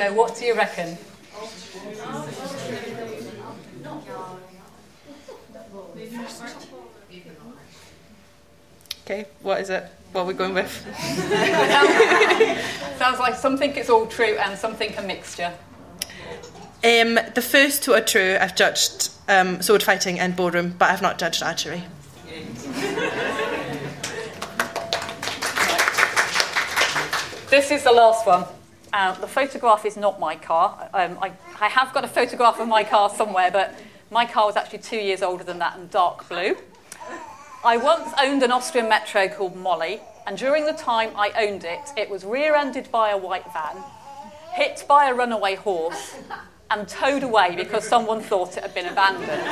So 0.00 0.12
what 0.14 0.34
do 0.34 0.46
you 0.46 0.54
reckon? 0.54 0.96
Okay, 9.04 9.26
what 9.42 9.60
is 9.60 9.68
it? 9.68 9.84
What 10.12 10.22
are 10.22 10.24
we 10.24 10.32
going 10.32 10.54
with? 10.54 10.70
Sounds 12.98 13.18
like 13.18 13.34
some 13.34 13.58
think 13.58 13.76
it's 13.76 13.90
all 13.90 14.06
true 14.06 14.38
and 14.38 14.58
some 14.58 14.74
think 14.74 14.98
a 14.98 15.02
mixture. 15.02 15.52
Um, 16.82 17.18
the 17.34 17.44
first 17.46 17.82
two 17.82 17.92
are 17.92 18.00
true. 18.00 18.38
I've 18.40 18.56
judged 18.56 19.10
um, 19.28 19.60
sword 19.60 19.82
fighting 19.82 20.18
and 20.18 20.34
ballroom, 20.34 20.76
but 20.78 20.88
I've 20.88 21.02
not 21.02 21.18
judged 21.18 21.42
archery. 21.42 21.84
This 27.50 27.70
is 27.70 27.84
the 27.84 27.92
last 27.92 28.26
one. 28.26 28.46
Uh, 28.92 29.14
the 29.20 29.26
photograph 29.26 29.84
is 29.86 29.96
not 29.96 30.18
my 30.18 30.34
car. 30.34 30.88
Um, 30.92 31.16
I, 31.22 31.32
I 31.60 31.68
have 31.68 31.94
got 31.94 32.04
a 32.04 32.08
photograph 32.08 32.58
of 32.58 32.66
my 32.66 32.82
car 32.82 33.08
somewhere, 33.08 33.50
but 33.50 33.78
my 34.10 34.26
car 34.26 34.46
was 34.46 34.56
actually 34.56 34.80
two 34.80 34.96
years 34.96 35.22
older 35.22 35.44
than 35.44 35.60
that 35.60 35.78
and 35.78 35.88
dark 35.90 36.28
blue. 36.28 36.56
I 37.64 37.76
once 37.76 38.12
owned 38.20 38.42
an 38.42 38.50
Austin 38.50 38.88
Metro 38.88 39.28
called 39.28 39.54
Molly, 39.54 40.00
and 40.26 40.36
during 40.36 40.66
the 40.66 40.72
time 40.72 41.10
I 41.14 41.30
owned 41.38 41.62
it, 41.64 41.90
it 41.96 42.10
was 42.10 42.24
rear 42.24 42.56
ended 42.56 42.90
by 42.90 43.10
a 43.10 43.16
white 43.16 43.44
van, 43.52 43.76
hit 44.52 44.84
by 44.88 45.08
a 45.08 45.14
runaway 45.14 45.54
horse, 45.54 46.16
and 46.70 46.88
towed 46.88 47.22
away 47.22 47.54
because 47.54 47.86
someone 47.86 48.20
thought 48.20 48.56
it 48.56 48.62
had 48.64 48.74
been 48.74 48.86
abandoned. 48.86 49.42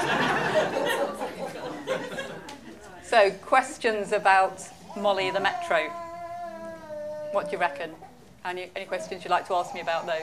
so, 3.05 3.31
questions 3.43 4.11
about 4.11 4.63
Molly 4.97 5.31
the 5.31 5.41
Metro? 5.41 5.89
What 7.31 7.47
do 7.47 7.53
you 7.53 7.59
reckon? 7.59 7.95
Any, 8.49 8.71
any 8.75 8.87
questions 8.87 9.23
you'd 9.23 9.31
like 9.31 9.47
to 9.49 9.55
ask 9.55 9.75
me 9.75 9.83
about 9.83 10.07
those? 10.07 10.23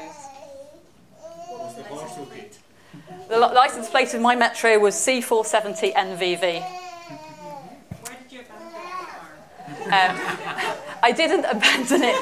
What 1.19 1.89
was 1.89 2.15
the 2.17 3.29
The 3.29 3.37
license 3.37 3.87
plate 3.87 4.15
of 4.15 4.21
my 4.21 4.35
Metro 4.35 4.79
was 4.79 4.95
C470NVV. 4.95 6.41
Where 6.41 8.17
did 8.23 8.31
you 8.31 8.39
abandon 8.39 8.71
car? 8.81 10.09
Um, 10.09 10.77
I 11.03 11.11
didn't 11.11 11.45
abandon 11.51 12.01
it. 12.01 12.15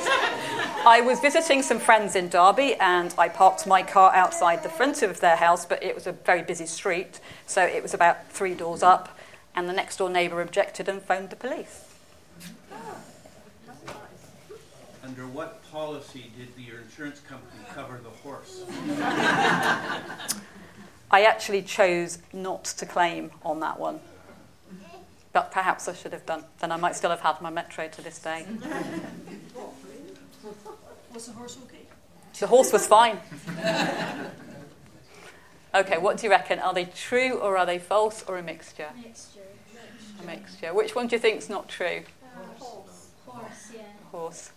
I 0.86 1.00
was 1.06 1.22
visiting 1.22 1.62
some 1.62 1.80
friends 1.80 2.18
in 2.18 2.28
Derby 2.28 2.76
and 2.76 3.16
I 3.18 3.30
parked 3.30 3.66
my 3.66 3.82
car 3.82 4.14
outside 4.14 4.62
the 4.62 4.70
front 4.70 5.04
of 5.04 5.22
their 5.22 5.38
house, 5.38 5.66
but 5.66 5.82
it 5.82 5.96
was 5.96 6.06
a 6.06 6.12
very 6.12 6.42
busy 6.42 6.66
street, 6.66 7.22
so 7.48 7.64
it 7.64 7.82
was 7.82 7.94
about 7.94 8.30
three 8.30 8.56
doors 8.56 8.84
up, 8.84 9.18
and 9.56 9.70
the 9.70 9.74
next 9.74 9.98
door 9.98 10.10
neighbour 10.10 10.42
objected 10.42 10.90
and 10.90 11.02
phoned 11.02 11.30
the 11.30 11.38
police. 11.38 11.86
Under 15.02 15.28
what 15.28 15.63
policy 15.74 16.32
did 16.38 16.50
your 16.64 16.80
insurance 16.82 17.20
company 17.22 17.64
cover 17.74 18.00
the 18.04 18.10
horse? 18.22 18.64
I 21.12 21.24
actually 21.26 21.64
chose 21.64 22.20
not 22.32 22.66
to 22.66 22.86
claim 22.86 23.32
on 23.44 23.60
that 23.62 23.80
one. 23.80 24.00
But 25.32 25.52
perhaps 25.52 25.88
I 25.88 25.96
should 25.96 26.14
have 26.14 26.28
done. 26.28 26.44
Then 26.60 26.72
I 26.72 26.78
might 26.78 26.96
still 26.96 27.10
have 27.10 27.22
had 27.22 27.42
my 27.42 27.50
metro 27.50 27.88
to 27.88 28.02
this 28.04 28.20
day. 28.20 28.46
Was 31.12 31.26
the 31.26 31.34
horse 31.34 31.58
okay? 31.66 31.88
The 32.40 32.46
horse 32.48 32.72
was 32.72 32.86
fine. 32.86 33.18
okay, 35.74 35.98
what 35.98 36.18
do 36.18 36.28
you 36.28 36.30
reckon? 36.30 36.60
Are 36.60 36.74
they 36.74 36.86
true 36.86 37.40
or 37.40 37.58
are 37.58 37.66
they 37.66 37.80
false 37.80 38.24
or 38.28 38.38
a 38.38 38.44
mixture? 38.44 38.90
Mixture. 38.96 39.40
A 40.22 40.26
mixture. 40.26 40.72
Which 40.72 40.94
one 40.94 41.08
do 41.08 41.16
you 41.16 41.20
think's 41.20 41.50
not 41.50 41.68
true? 41.68 42.04
Uh, 42.24 42.64
horse. 42.64 43.10
Horse, 43.26 43.72
yeah. 43.74 43.82
Horse. 44.12 44.52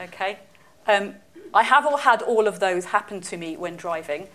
Okay. 0.00 0.38
Um, 0.86 1.14
I 1.52 1.62
have 1.62 1.86
all 1.86 1.96
had 1.96 2.22
all 2.22 2.46
of 2.46 2.60
those 2.60 2.86
happen 2.86 3.20
to 3.22 3.36
me 3.36 3.56
when 3.56 3.76
driving, 3.76 4.28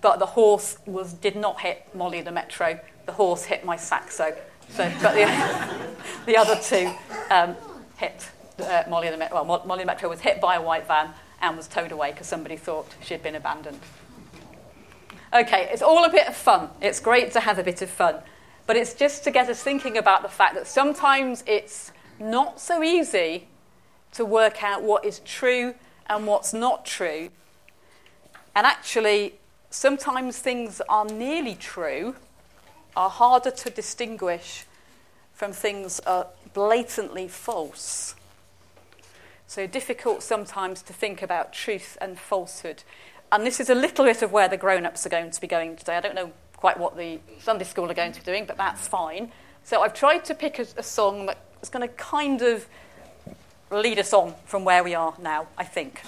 but 0.00 0.18
the 0.18 0.26
horse 0.26 0.78
was 0.86 1.12
did 1.12 1.36
not 1.36 1.60
hit 1.60 1.86
Molly 1.94 2.18
in 2.18 2.24
the 2.24 2.32
Metro. 2.32 2.78
The 3.06 3.12
horse 3.12 3.44
hit 3.44 3.64
my 3.64 3.76
Saxo. 3.76 4.34
So, 4.68 4.90
but 5.02 5.14
the, 5.14 5.94
the 6.26 6.36
other 6.36 6.56
two 6.56 6.92
um, 7.30 7.56
hit 7.96 8.30
uh, 8.60 8.84
Molly 8.88 9.10
the 9.10 9.16
Metro. 9.16 9.36
Well, 9.36 9.44
Mo- 9.44 9.66
Molly 9.66 9.82
the 9.82 9.86
Metro 9.86 10.08
was 10.08 10.20
hit 10.20 10.40
by 10.40 10.56
a 10.56 10.62
white 10.62 10.86
van 10.86 11.10
and 11.40 11.56
was 11.56 11.66
towed 11.66 11.92
away 11.92 12.12
because 12.12 12.26
somebody 12.26 12.56
thought 12.56 12.86
she'd 13.02 13.22
been 13.22 13.34
abandoned. 13.34 13.80
Okay, 15.34 15.68
it's 15.72 15.82
all 15.82 16.04
a 16.04 16.10
bit 16.10 16.28
of 16.28 16.36
fun. 16.36 16.68
It's 16.80 17.00
great 17.00 17.32
to 17.32 17.40
have 17.40 17.58
a 17.58 17.62
bit 17.62 17.82
of 17.82 17.90
fun. 17.90 18.16
But 18.66 18.76
it's 18.76 18.94
just 18.94 19.24
to 19.24 19.30
get 19.30 19.48
us 19.48 19.62
thinking 19.62 19.98
about 19.98 20.22
the 20.22 20.28
fact 20.28 20.54
that 20.54 20.66
sometimes 20.66 21.42
it's 21.46 21.90
not 22.20 22.60
so 22.60 22.82
easy 22.82 23.48
to 24.12 24.24
work 24.24 24.62
out 24.62 24.82
what 24.82 25.04
is 25.04 25.20
true 25.20 25.74
and 26.06 26.26
what's 26.26 26.52
not 26.52 26.84
true. 26.84 27.30
And 28.54 28.66
actually, 28.66 29.34
sometimes 29.70 30.38
things 30.38 30.80
are 30.88 31.06
nearly 31.06 31.54
true, 31.54 32.16
are 32.96 33.10
harder 33.10 33.50
to 33.50 33.70
distinguish 33.70 34.66
from 35.32 35.52
things 35.52 35.98
are 36.00 36.26
blatantly 36.52 37.26
false. 37.28 38.14
So 39.46 39.66
difficult 39.66 40.22
sometimes 40.22 40.82
to 40.82 40.92
think 40.92 41.22
about 41.22 41.52
truth 41.52 41.98
and 42.00 42.18
falsehood. 42.18 42.84
And 43.30 43.46
this 43.46 43.60
is 43.60 43.70
a 43.70 43.74
little 43.74 44.04
bit 44.04 44.22
of 44.22 44.30
where 44.30 44.48
the 44.48 44.56
grown 44.56 44.84
ups 44.86 45.06
are 45.06 45.08
going 45.08 45.30
to 45.30 45.40
be 45.40 45.46
going 45.46 45.76
today. 45.76 45.96
I 45.96 46.00
don't 46.00 46.14
know 46.14 46.32
quite 46.56 46.78
what 46.78 46.96
the 46.96 47.18
Sunday 47.40 47.64
school 47.64 47.90
are 47.90 47.94
going 47.94 48.12
to 48.12 48.20
be 48.20 48.24
doing, 48.24 48.44
but 48.44 48.56
that's 48.56 48.86
fine. 48.86 49.32
So 49.64 49.82
I've 49.82 49.94
tried 49.94 50.24
to 50.26 50.34
pick 50.34 50.58
a, 50.58 50.66
a 50.76 50.82
song 50.82 51.26
that's 51.26 51.68
going 51.70 51.86
to 51.86 51.94
kind 51.94 52.42
of 52.42 52.66
lead 53.72 53.98
us 53.98 54.12
on 54.12 54.34
from 54.44 54.64
where 54.64 54.84
we 54.84 54.94
are 54.94 55.14
now, 55.20 55.46
I 55.56 55.64
think. 55.64 56.02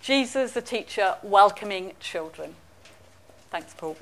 Jesus, 0.00 0.52
the 0.52 0.62
teacher, 0.62 1.16
welcoming 1.22 1.92
children. 2.00 2.54
Thanks, 3.50 3.74
Paul. 3.76 3.96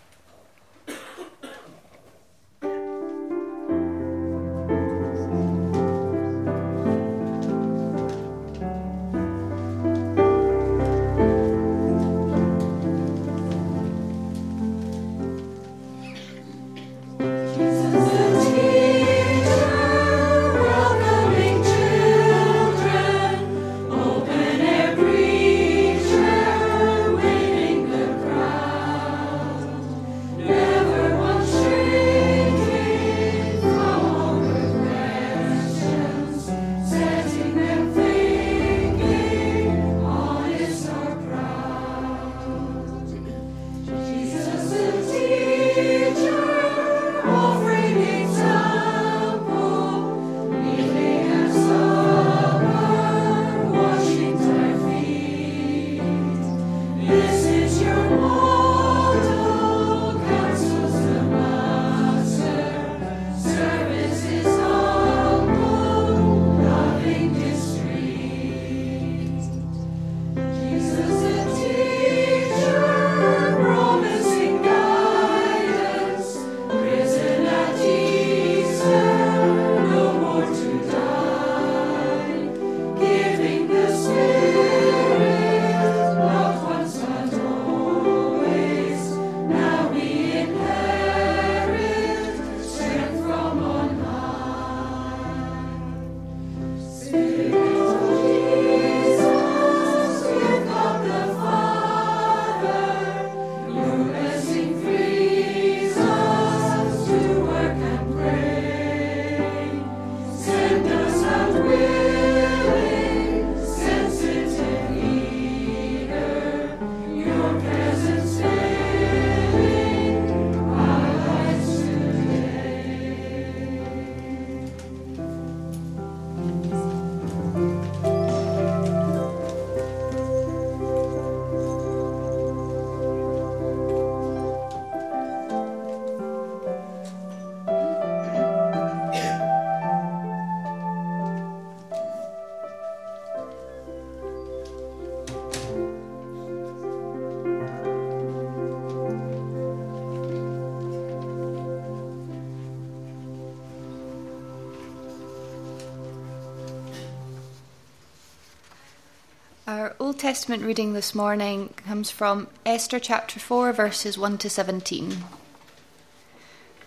Testament 160.18 160.64
reading 160.64 160.94
this 160.94 161.14
morning 161.14 161.72
comes 161.76 162.10
from 162.10 162.48
Esther 162.66 162.98
chapter 162.98 163.38
4, 163.38 163.72
verses 163.72 164.18
1 164.18 164.36
to 164.38 164.50
17. 164.50 165.18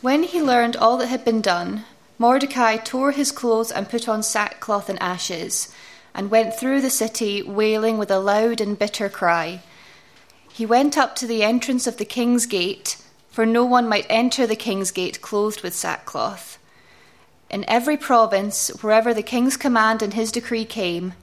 When 0.02 0.24
he 0.24 0.42
learned 0.42 0.76
all 0.76 0.98
that 0.98 1.08
had 1.08 1.24
been 1.24 1.40
done, 1.40 1.86
Mordecai 2.20 2.76
tore 2.76 3.12
his 3.12 3.32
clothes 3.32 3.72
and 3.72 3.88
put 3.88 4.10
on 4.10 4.22
sackcloth 4.22 4.90
and 4.90 5.02
ashes, 5.02 5.74
and 6.14 6.30
went 6.30 6.56
through 6.56 6.82
the 6.82 6.90
city 6.90 7.42
wailing 7.42 7.98
with 7.98 8.12
a 8.12 8.20
loud 8.20 8.60
and 8.60 8.78
bitter 8.78 9.08
cry. 9.08 9.62
He 10.52 10.66
went 10.66 10.98
up 10.98 11.16
to 11.16 11.26
the 11.26 11.42
entrance 11.42 11.88
of 11.88 11.96
the 11.96 12.04
king's 12.04 12.46
gate, 12.46 12.98
for 13.30 13.46
no 13.46 13.64
one 13.64 13.88
might 13.88 14.08
enter 14.10 14.46
the 14.46 14.58
king's 14.58 14.92
gate 14.92 15.22
clothed 15.22 15.62
with 15.62 15.74
sackcloth. 15.74 16.58
In 17.50 17.64
every 17.70 17.96
province, 17.96 18.68
wherever 18.82 19.14
the 19.14 19.24
king's 19.24 19.56
command 19.56 20.02
and 20.02 20.16
his 20.16 20.34
decree 20.34 20.66
came, 20.66 21.14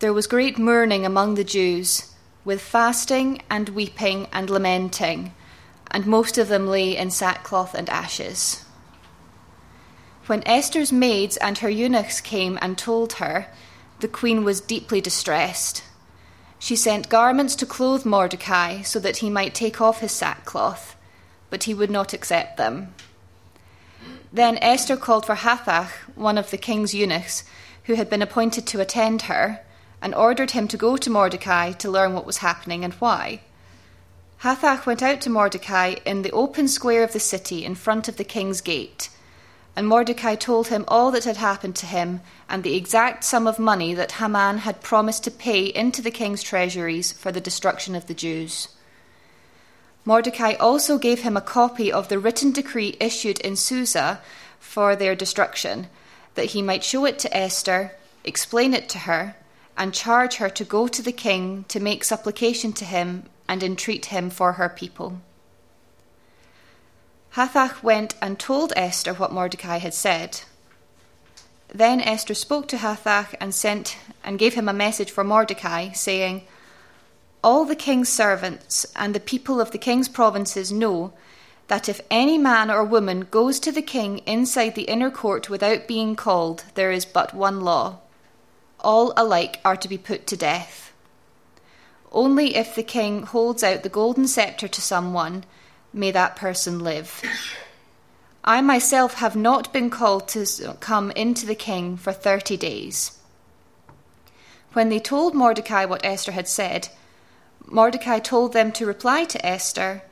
there 0.00 0.12
was 0.12 0.26
great 0.26 0.58
mourning 0.58 1.04
among 1.04 1.34
the 1.34 1.44
Jews, 1.44 2.14
with 2.44 2.60
fasting 2.60 3.42
and 3.50 3.68
weeping 3.70 4.28
and 4.32 4.48
lamenting, 4.48 5.34
and 5.90 6.06
most 6.06 6.38
of 6.38 6.48
them 6.48 6.68
lay 6.68 6.96
in 6.96 7.10
sackcloth 7.10 7.74
and 7.74 7.90
ashes. 7.90 8.64
When 10.26 10.46
Esther's 10.46 10.92
maids 10.92 11.36
and 11.38 11.58
her 11.58 11.70
eunuchs 11.70 12.20
came 12.20 12.58
and 12.60 12.76
told 12.76 13.14
her, 13.14 13.46
the 14.00 14.08
queen 14.08 14.44
was 14.44 14.60
deeply 14.60 15.00
distressed. 15.00 15.82
She 16.60 16.76
sent 16.76 17.08
garments 17.08 17.56
to 17.56 17.66
clothe 17.66 18.04
Mordecai 18.04 18.82
so 18.82 19.00
that 19.00 19.18
he 19.18 19.30
might 19.30 19.54
take 19.54 19.80
off 19.80 20.00
his 20.00 20.12
sackcloth, 20.12 20.94
but 21.50 21.64
he 21.64 21.74
would 21.74 21.90
not 21.90 22.12
accept 22.12 22.56
them. 22.56 22.94
Then 24.32 24.58
Esther 24.58 24.96
called 24.96 25.26
for 25.26 25.34
Hathach, 25.34 25.90
one 26.14 26.38
of 26.38 26.50
the 26.50 26.58
king's 26.58 26.94
eunuchs, 26.94 27.44
who 27.84 27.94
had 27.94 28.10
been 28.10 28.22
appointed 28.22 28.66
to 28.66 28.80
attend 28.80 29.22
her, 29.22 29.60
and 30.00 30.14
ordered 30.14 30.52
him 30.52 30.68
to 30.68 30.76
go 30.76 30.96
to 30.96 31.10
Mordecai 31.10 31.72
to 31.72 31.90
learn 31.90 32.14
what 32.14 32.26
was 32.26 32.38
happening 32.38 32.84
and 32.84 32.94
why. 32.94 33.40
Hathach 34.42 34.86
went 34.86 35.02
out 35.02 35.20
to 35.22 35.30
Mordecai 35.30 35.96
in 36.04 36.22
the 36.22 36.30
open 36.30 36.68
square 36.68 37.02
of 37.02 37.12
the 37.12 37.20
city 37.20 37.64
in 37.64 37.74
front 37.74 38.08
of 38.08 38.16
the 38.16 38.24
king's 38.24 38.60
gate. 38.60 39.10
And 39.74 39.86
Mordecai 39.86 40.36
told 40.36 40.68
him 40.68 40.84
all 40.86 41.10
that 41.10 41.24
had 41.24 41.36
happened 41.36 41.76
to 41.76 41.86
him 41.86 42.20
and 42.48 42.62
the 42.62 42.76
exact 42.76 43.24
sum 43.24 43.46
of 43.46 43.58
money 43.58 43.94
that 43.94 44.12
Haman 44.12 44.58
had 44.58 44.80
promised 44.80 45.24
to 45.24 45.30
pay 45.30 45.66
into 45.66 46.02
the 46.02 46.10
king's 46.10 46.42
treasuries 46.42 47.12
for 47.12 47.32
the 47.32 47.40
destruction 47.40 47.94
of 47.94 48.06
the 48.06 48.14
Jews. 48.14 48.68
Mordecai 50.04 50.54
also 50.54 50.98
gave 50.98 51.20
him 51.20 51.36
a 51.36 51.40
copy 51.42 51.92
of 51.92 52.08
the 52.08 52.18
written 52.18 52.50
decree 52.50 52.96
issued 52.98 53.38
in 53.40 53.56
Susa 53.56 54.20
for 54.58 54.96
their 54.96 55.14
destruction, 55.14 55.88
that 56.34 56.46
he 56.46 56.62
might 56.62 56.84
show 56.84 57.04
it 57.04 57.18
to 57.18 57.36
Esther, 57.36 57.92
explain 58.24 58.72
it 58.72 58.88
to 58.88 58.98
her, 59.00 59.36
and 59.78 59.94
charge 59.94 60.34
her 60.34 60.50
to 60.50 60.64
go 60.64 60.88
to 60.88 61.00
the 61.00 61.12
king 61.12 61.64
to 61.68 61.78
make 61.80 62.02
supplication 62.02 62.72
to 62.74 62.84
him 62.84 63.22
and 63.48 63.62
entreat 63.62 64.06
him 64.06 64.28
for 64.28 64.54
her 64.54 64.68
people. 64.68 65.20
Hathach 67.34 67.82
went 67.82 68.16
and 68.20 68.38
told 68.38 68.72
Esther 68.74 69.14
what 69.14 69.32
Mordecai 69.32 69.78
had 69.78 69.94
said. 69.94 70.40
Then 71.68 72.00
Esther 72.00 72.34
spoke 72.34 72.66
to 72.68 72.78
Hathach 72.78 73.34
and 73.40 73.54
sent 73.54 73.96
and 74.24 74.38
gave 74.38 74.54
him 74.54 74.68
a 74.68 74.72
message 74.72 75.10
for 75.10 75.22
Mordecai, 75.22 75.92
saying, 75.92 76.42
All 77.44 77.64
the 77.64 77.76
king's 77.76 78.08
servants 78.08 78.86
and 78.96 79.14
the 79.14 79.20
people 79.20 79.60
of 79.60 79.70
the 79.70 79.78
king's 79.78 80.08
provinces 80.08 80.72
know 80.72 81.12
that 81.68 81.88
if 81.88 82.00
any 82.10 82.38
man 82.38 82.70
or 82.70 82.82
woman 82.82 83.28
goes 83.30 83.60
to 83.60 83.70
the 83.70 83.82
king 83.82 84.18
inside 84.26 84.74
the 84.74 84.90
inner 84.94 85.10
court 85.10 85.48
without 85.48 85.86
being 85.86 86.16
called, 86.16 86.64
there 86.74 86.90
is 86.90 87.04
but 87.04 87.34
one 87.34 87.60
law. 87.60 88.00
All 88.80 89.12
alike 89.16 89.60
are 89.64 89.76
to 89.76 89.88
be 89.88 89.98
put 89.98 90.26
to 90.28 90.36
death. 90.36 90.92
Only 92.12 92.56
if 92.56 92.74
the 92.74 92.82
king 92.82 93.22
holds 93.22 93.62
out 93.62 93.82
the 93.82 93.88
golden 93.88 94.26
scepter 94.26 94.68
to 94.68 94.80
someone 94.80 95.44
may 95.92 96.10
that 96.10 96.36
person 96.36 96.78
live. 96.78 97.22
I 98.44 98.60
myself 98.60 99.14
have 99.14 99.36
not 99.36 99.72
been 99.72 99.90
called 99.90 100.28
to 100.28 100.76
come 100.80 101.10
into 101.10 101.44
the 101.44 101.54
king 101.54 101.96
for 101.96 102.12
thirty 102.12 102.56
days. 102.56 103.18
When 104.72 104.88
they 104.88 105.00
told 105.00 105.34
Mordecai 105.34 105.84
what 105.84 106.04
Esther 106.04 106.32
had 106.32 106.48
said, 106.48 106.88
Mordecai 107.66 108.18
told 108.18 108.52
them 108.52 108.72
to 108.72 108.86
reply 108.86 109.24
to 109.24 109.44
Esther 109.44 110.02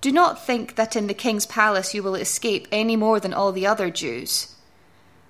Do 0.00 0.10
not 0.10 0.44
think 0.44 0.74
that 0.74 0.96
in 0.96 1.06
the 1.06 1.14
king's 1.14 1.46
palace 1.46 1.94
you 1.94 2.02
will 2.02 2.14
escape 2.14 2.66
any 2.72 2.96
more 2.96 3.20
than 3.20 3.34
all 3.34 3.52
the 3.52 3.66
other 3.66 3.90
Jews. 3.90 4.54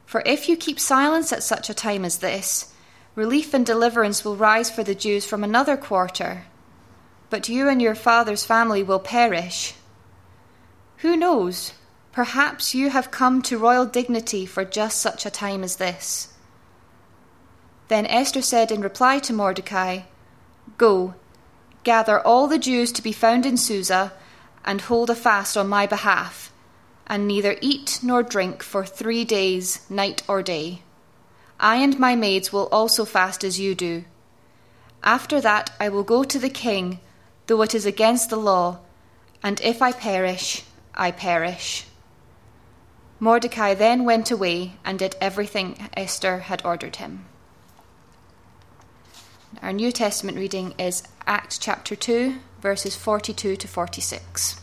For 0.09 0.23
if 0.25 0.49
you 0.49 0.57
keep 0.57 0.81
silence 0.81 1.33
at 1.33 1.43
such 1.43 1.69
a 1.69 1.75
time 1.75 2.05
as 2.05 2.19
this, 2.19 2.73
relief 3.15 3.53
and 3.53 3.65
deliverance 3.65 4.25
will 4.25 4.37
rise 4.37 4.71
for 4.71 4.83
the 4.83 4.95
Jews 4.95 5.27
from 5.27 5.45
another 5.45 5.77
quarter 5.77 6.45
but 7.31 7.49
you 7.49 7.69
and 7.69 7.81
your 7.81 7.95
father's 7.95 8.45
family 8.45 8.83
will 8.83 8.99
perish. 8.99 9.75
Who 10.99 11.17
knows? 11.17 11.75
Perhaps 12.13 12.75
you 12.75 12.91
have 12.91 13.11
come 13.11 13.43
to 13.43 13.59
royal 13.59 13.87
dignity 13.87 14.47
for 14.47 14.65
just 14.65 15.01
such 15.01 15.27
a 15.27 15.31
time 15.31 15.63
as 15.63 15.77
this. 15.77 16.33
Then 17.89 18.07
Esther 18.07 18.43
said 18.43 18.73
in 18.73 18.81
reply 18.81 19.19
to 19.21 19.33
Mordecai, 19.33 20.01
Go, 20.77 21.15
gather 21.85 22.21
all 22.21 22.47
the 22.49 22.59
Jews 22.59 22.93
to 22.93 23.03
be 23.03 23.13
found 23.13 23.47
in 23.47 23.57
Susa, 23.57 24.13
and 24.65 24.81
hold 24.83 25.11
a 25.11 25.15
fast 25.15 25.57
on 25.57 25.69
my 25.69 25.87
behalf, 25.87 26.53
and 27.09 27.27
neither 27.27 27.57
eat 27.61 28.01
nor 28.03 28.23
drink 28.23 28.63
for 28.63 28.85
three 28.85 29.25
days, 29.25 29.89
night 29.91 30.23
or 30.29 30.43
day. 30.43 30.83
I 31.59 31.77
and 31.77 31.99
my 31.99 32.15
maids 32.15 32.53
will 32.53 32.69
also 32.71 33.05
fast 33.05 33.43
as 33.43 33.59
you 33.59 33.75
do. 33.75 34.05
After 35.03 35.41
that 35.41 35.71
I 35.81 35.89
will 35.89 36.05
go 36.05 36.25
to 36.25 36.39
the 36.39 36.51
king 36.51 37.01
though 37.49 37.63
it 37.63 37.75
is 37.75 37.87
against 37.87 38.31
the 38.31 38.37
law, 38.37 38.79
and 39.43 39.61
if 39.63 39.83
I 39.83 39.91
perish, 39.91 40.63
I 40.95 41.11
perish. 41.11 41.87
Mordecai 43.19 43.75
then 43.75 44.05
went 44.05 44.31
away 44.31 44.75
and 44.85 44.99
did 44.99 45.17
everything 45.21 45.89
Esther 45.97 46.39
had 46.41 46.65
ordered 46.65 46.97
him. 46.97 47.25
Our 49.61 49.73
New 49.73 49.91
Testament 49.91 50.37
reading 50.37 50.75
is 50.79 51.03
Acts 51.27 51.59
chapter 51.59 51.97
2, 51.97 52.37
verses 52.61 52.95
42 52.95 53.57
to 53.57 53.67
46. 53.67 54.61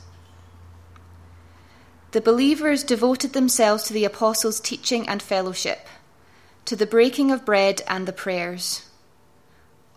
The 2.16 2.22
believers 2.22 2.86
devoted 2.86 3.34
themselves 3.34 3.84
to 3.84 3.94
the 3.94 4.06
apostles' 4.06 4.62
teaching 4.62 5.06
and 5.06 5.22
fellowship, 5.22 5.86
to 6.64 6.74
the 6.78 6.86
breaking 6.86 7.30
of 7.30 7.44
bread 7.44 7.82
and 7.90 8.08
the 8.08 8.14
prayers. 8.14 8.84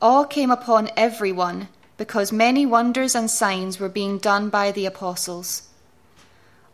Awe 0.03 0.25
came 0.25 0.51
upon 0.51 0.91
everyone 0.97 1.69
because 1.97 2.33
many 2.33 2.67
wonders 2.67 3.15
and 3.15 3.31
signs 3.31 3.79
were 3.79 3.89
being 3.89 4.19
done 4.19 4.51
by 4.51 4.73
the 4.73 4.85
apostles. 4.85 5.69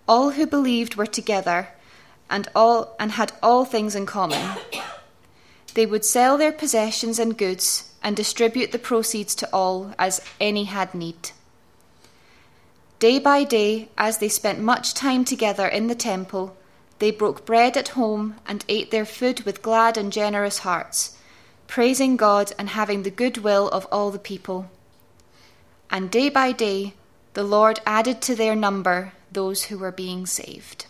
All 0.09 0.31
who 0.31 0.47
believed 0.47 0.95
were 0.95 1.05
together 1.05 1.69
and 2.31 2.49
all 2.55 2.97
and 2.99 3.13
had 3.13 3.33
all 3.43 3.67
things 3.67 3.95
in 3.95 4.07
common. 4.07 4.57
They 5.75 5.85
would 5.85 6.07
sell 6.07 6.39
their 6.39 6.53
possessions 6.53 7.19
and 7.19 7.37
goods 7.37 7.93
and 8.03 8.17
distribute 8.17 8.73
the 8.73 8.79
proceeds 8.79 9.35
to 9.35 9.49
all 9.53 9.93
as 9.99 10.23
any 10.41 10.65
had 10.65 10.95
need. 10.95 11.33
Day 12.99 13.19
by 13.19 13.45
day, 13.45 13.89
as 13.99 14.19
they 14.19 14.29
spent 14.29 14.61
much 14.61 14.95
time 14.95 15.25
together 15.25 15.67
in 15.67 15.89
the 15.89 15.95
temple, 15.95 16.57
they 17.01 17.11
broke 17.11 17.45
bread 17.45 17.77
at 17.77 17.89
home 17.89 18.37
and 18.47 18.65
ate 18.69 18.91
their 18.91 19.05
food 19.05 19.41
with 19.41 19.63
glad 19.63 19.97
and 19.97 20.13
generous 20.13 20.59
hearts, 20.59 21.19
praising 21.67 22.17
God 22.17 22.53
and 22.59 22.71
having 22.71 23.03
the 23.03 23.11
good 23.11 23.39
will 23.39 23.69
of 23.69 23.87
all 23.91 24.11
the 24.11 24.19
people. 24.19 24.71
And 25.91 26.11
day 26.11 26.29
by 26.29 26.53
day, 26.53 26.95
the 27.35 27.45
Lord 27.45 27.81
added 27.85 28.23
to 28.23 28.35
their 28.35 28.55
number 28.55 29.13
those 29.31 29.65
who 29.65 29.79
were 29.79 29.93
being 29.93 30.25
saved. 30.25 30.87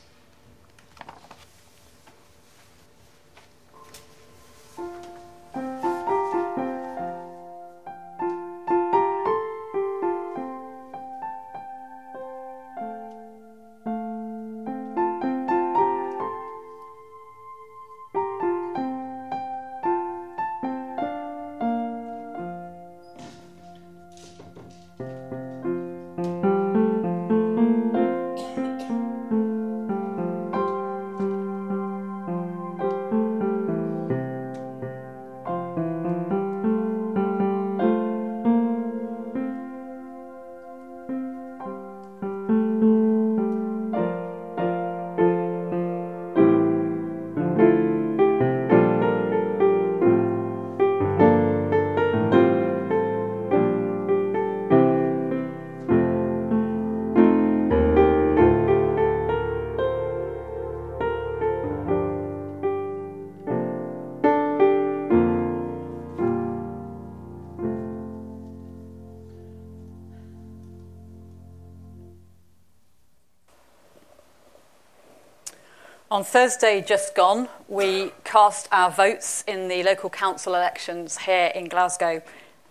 Thursday 76.25 76.81
just 76.81 77.15
gone, 77.15 77.49
we 77.69 78.13
cast 78.25 78.69
our 78.73 78.91
votes 78.91 79.45
in 79.47 79.69
the 79.69 79.83
local 79.83 80.11
council 80.11 80.55
elections 80.55 81.19
here 81.19 81.53
in 81.55 81.69
Glasgow, 81.69 82.23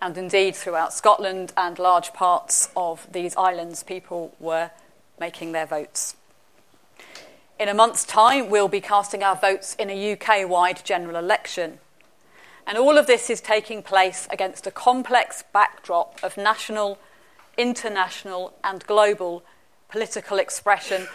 and 0.02 0.18
indeed 0.18 0.56
throughout 0.56 0.92
Scotland 0.92 1.52
and 1.56 1.78
large 1.78 2.12
parts 2.12 2.68
of 2.76 3.06
these 3.12 3.36
islands, 3.36 3.82
people 3.82 4.34
were 4.38 4.70
making 5.18 5.52
their 5.52 5.66
votes. 5.66 6.16
In 7.58 7.68
a 7.68 7.74
month's 7.74 8.04
time, 8.04 8.50
we'll 8.50 8.68
be 8.68 8.80
casting 8.80 9.22
our 9.22 9.36
votes 9.36 9.74
in 9.76 9.88
a 9.88 10.12
UK 10.12 10.48
wide 10.48 10.84
general 10.84 11.16
election. 11.16 11.78
And 12.66 12.76
all 12.76 12.98
of 12.98 13.06
this 13.06 13.30
is 13.30 13.40
taking 13.40 13.82
place 13.82 14.26
against 14.30 14.66
a 14.66 14.70
complex 14.70 15.44
backdrop 15.52 16.18
of 16.22 16.36
national, 16.36 16.98
international, 17.56 18.54
and 18.64 18.84
global 18.86 19.44
political 19.88 20.38
expression, 20.38 21.06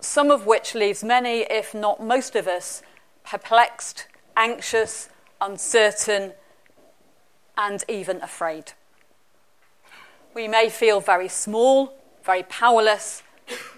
some 0.00 0.30
of 0.30 0.46
which 0.46 0.74
leaves 0.74 1.04
many, 1.04 1.40
if 1.50 1.74
not 1.74 2.02
most 2.02 2.34
of 2.34 2.48
us, 2.48 2.82
perplexed, 3.24 4.06
anxious, 4.36 5.08
uncertain, 5.40 6.32
and 7.56 7.84
even 7.88 8.20
afraid. 8.22 8.72
We 10.34 10.48
may 10.48 10.68
feel 10.68 11.00
very 11.00 11.28
small, 11.28 11.94
very 12.24 12.42
powerless, 12.42 13.22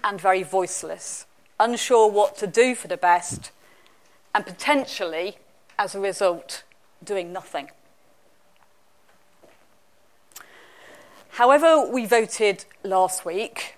and 0.03 0.19
very 0.19 0.43
voiceless, 0.43 1.25
unsure 1.59 2.09
what 2.09 2.37
to 2.37 2.47
do 2.47 2.75
for 2.75 2.87
the 2.87 2.97
best, 2.97 3.51
and 4.35 4.45
potentially, 4.45 5.37
as 5.77 5.95
a 5.95 5.99
result, 5.99 6.63
doing 7.03 7.33
nothing. 7.33 7.69
However, 11.29 11.89
we 11.89 12.05
voted 12.05 12.65
last 12.83 13.25
week, 13.25 13.75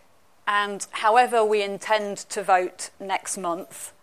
and 0.48 0.86
however 0.92 1.44
we 1.44 1.64
intend 1.64 2.18
to 2.18 2.44
vote 2.44 2.90
next 3.00 3.38
month, 3.38 3.94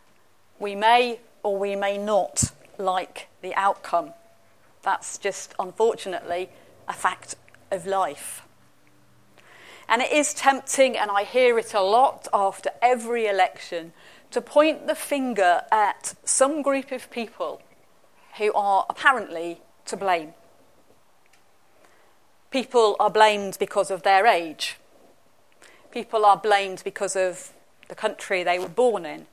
we 0.59 0.75
may 0.75 1.21
or 1.43 1.59
we 1.59 1.77
may 1.77 1.99
not 1.99 2.53
like 2.79 3.29
the 3.43 3.55
outcome. 3.55 4.13
That's 4.83 5.19
just, 5.19 5.55
unfortunately, 5.59 6.51
a 6.89 6.93
fact 6.93 7.37
of 7.71 7.87
life. 7.87 8.43
And 9.89 10.03
it 10.03 10.13
is 10.13 10.35
tempting, 10.35 10.97
and 10.97 11.11
I 11.11 11.25
hear 11.25 11.59
it 11.59 11.75
a 11.75 11.83
lot 11.83 12.29
after 12.33 12.71
every 12.81 13.27
election, 13.27 13.93
to 14.31 14.41
point 14.41 14.87
the 14.87 14.95
finger 14.95 15.63
at 15.71 16.15
some 16.25 16.63
group 16.63 16.91
of 16.93 17.11
people 17.11 17.61
who 18.39 18.53
are 18.55 18.87
apparently 18.89 19.61
to 19.87 19.97
blame. 19.97 20.33
People 22.51 22.97
are 22.99 23.11
blamed 23.11 23.59
because 23.59 23.91
of 23.91 24.03
their 24.03 24.27
age. 24.27 24.77
People 25.93 26.25
are 26.25 26.37
blamed 26.37 26.83
because 26.85 27.15
of 27.15 27.53
the 27.89 27.95
country 27.95 28.43
they 28.43 28.59
were 28.59 28.69
born 28.69 29.07
in. 29.07 29.27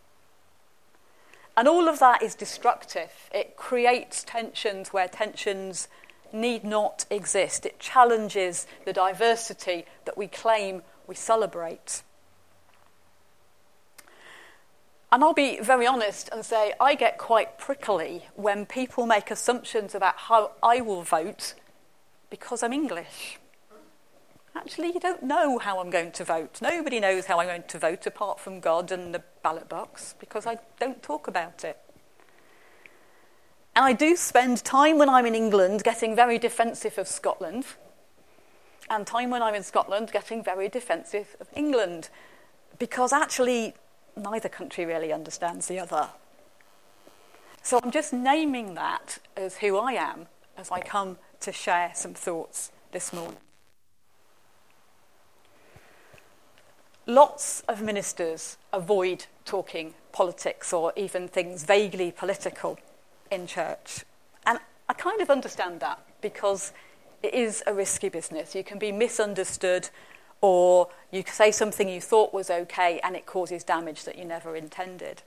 And 1.56 1.67
all 1.67 1.89
of 1.89 2.00
that 2.00 2.22
is 2.22 2.36
destructive. 2.36 3.30
It 3.34 3.56
creates 3.56 4.24
tensions 4.24 4.93
where 4.93 5.08
tensions 5.08 5.88
need 6.32 6.63
not 6.63 7.06
exist. 7.10 7.65
It 7.65 7.80
challenges 7.80 8.67
the 8.86 8.93
diversity 8.93 9.86
that 10.06 10.17
we 10.17 10.28
claim 10.28 10.84
we 11.08 11.15
celebrate. 11.15 12.04
And 15.12 15.24
I'll 15.24 15.34
be 15.34 15.60
very 15.60 15.88
honest 15.88 16.30
and 16.32 16.45
say 16.45 16.74
I 16.80 16.93
get 16.95 17.17
quite 17.17 17.58
prickly 17.58 18.26
when 18.36 18.65
people 18.65 19.08
make 19.08 19.32
assumptions 19.32 19.95
about 19.95 20.15
how 20.17 20.52
I 20.62 20.82
will 20.82 21.02
vote 21.02 21.56
because 22.30 22.62
I'm 22.62 22.74
English. 22.74 23.39
Actually, 24.55 24.88
you 24.93 24.99
don't 24.99 25.23
know 25.23 25.57
how 25.59 25.79
I'm 25.79 25.89
going 25.89 26.12
to 26.13 26.23
vote. 26.23 26.59
Nobody 26.62 26.99
knows 26.99 27.25
how 27.25 27.39
I'm 27.39 27.47
going 27.47 27.63
to 27.67 27.79
vote 27.79 28.05
apart 28.05 28.39
from 28.39 28.59
God 28.59 28.91
and 28.91 29.13
the 29.13 29.23
ballot 29.43 29.69
box 29.69 30.15
because 30.19 30.45
I 30.45 30.57
don't 30.79 31.01
talk 31.01 31.27
about 31.27 31.63
it. 31.63 31.77
And 33.75 33.85
I 33.85 33.93
do 33.93 34.15
spend 34.15 34.63
time 34.63 34.97
when 34.97 35.07
I'm 35.07 35.25
in 35.25 35.35
England 35.35 35.83
getting 35.83 36.15
very 36.15 36.38
defensive 36.38 36.97
of 36.97 37.07
Scotland, 37.07 37.65
and 38.89 39.05
time 39.05 39.29
when 39.29 39.41
I'm 39.41 39.55
in 39.55 39.63
Scotland 39.63 40.12
getting 40.12 40.43
very 40.43 40.67
defensive 40.67 41.35
of 41.39 41.47
England, 41.55 42.09
because 42.79 43.13
actually 43.13 43.75
neither 44.17 44.49
country 44.49 44.85
really 44.85 45.13
understands 45.13 45.67
the 45.67 45.79
other. 45.79 46.09
So 47.62 47.79
I'm 47.81 47.91
just 47.91 48.12
naming 48.12 48.73
that 48.73 49.19
as 49.38 49.57
who 49.57 49.77
I 49.77 49.93
am 49.93 50.27
as 50.57 50.71
I 50.71 50.81
come 50.81 51.17
to 51.41 51.51
share 51.51 51.91
some 51.93 52.13
thoughts 52.13 52.71
this 52.91 53.13
morning. 53.13 53.38
Lots 57.10 57.62
of 57.62 57.82
ministers 57.82 58.58
avoid 58.72 59.26
talking 59.43 59.95
politics 60.12 60.72
or 60.72 60.93
even 60.95 61.28
things 61.28 61.63
vaguely 61.63 62.12
political 62.12 62.78
in 63.32 63.48
church. 63.48 64.06
And 64.45 64.60
I 64.88 64.93
kind 64.93 65.19
of 65.19 65.32
understand 65.32 65.80
that 65.80 66.00
because 66.22 66.72
it 67.24 67.34
is 67.34 67.63
a 67.65 67.74
risky 67.74 68.10
business. 68.10 68.54
You 68.54 68.63
can 68.63 68.78
be 68.78 68.91
misunderstood 68.91 69.89
or 70.41 70.89
you 71.10 71.24
say 71.26 71.50
something 71.50 71.89
you 71.89 72.00
thought 72.00 72.32
was 72.32 72.52
okay 72.52 73.00
and 73.04 73.15
it 73.15 73.26
causes 73.26 73.63
damage 73.63 74.04
that 74.04 74.15
you 74.15 74.24
never 74.24 74.56
intended. 74.56 75.24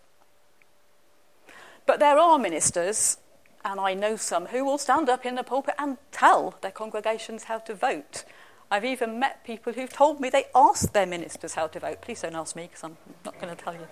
But 1.84 1.98
there 1.98 2.16
are 2.16 2.38
ministers, 2.38 3.16
and 3.64 3.80
I 3.80 3.94
know 3.94 4.14
some, 4.14 4.46
who 4.46 4.64
will 4.64 4.78
stand 4.78 5.08
up 5.08 5.26
in 5.26 5.34
the 5.34 5.42
pulpit 5.42 5.74
and 5.80 5.98
tell 6.12 6.54
their 6.60 6.70
congregations 6.70 7.44
how 7.44 7.58
to 7.58 7.74
vote. 7.74 8.24
I've 8.72 8.86
even 8.86 9.18
met 9.18 9.44
people 9.44 9.74
who've 9.74 9.92
told 9.92 10.18
me 10.18 10.30
they 10.30 10.46
asked 10.54 10.94
their 10.94 11.04
ministers 11.04 11.52
how 11.52 11.66
to 11.66 11.78
vote. 11.78 12.00
Please 12.00 12.22
don't 12.22 12.34
ask 12.34 12.56
me 12.56 12.62
because 12.62 12.82
I'm 12.82 12.96
not 13.22 13.38
going 13.38 13.54
to 13.54 13.62
tell 13.62 13.74
you. 13.74 13.86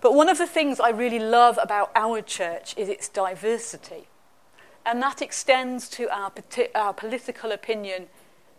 But 0.00 0.14
one 0.14 0.28
of 0.28 0.38
the 0.38 0.46
things 0.46 0.78
I 0.78 0.90
really 0.90 1.18
love 1.18 1.58
about 1.60 1.90
our 1.96 2.22
church 2.22 2.74
is 2.76 2.88
its 2.88 3.08
diversity. 3.08 4.06
And 4.86 5.02
that 5.02 5.20
extends 5.20 5.88
to 5.88 6.08
our, 6.16 6.32
our 6.76 6.94
political 6.94 7.50
opinion 7.50 8.06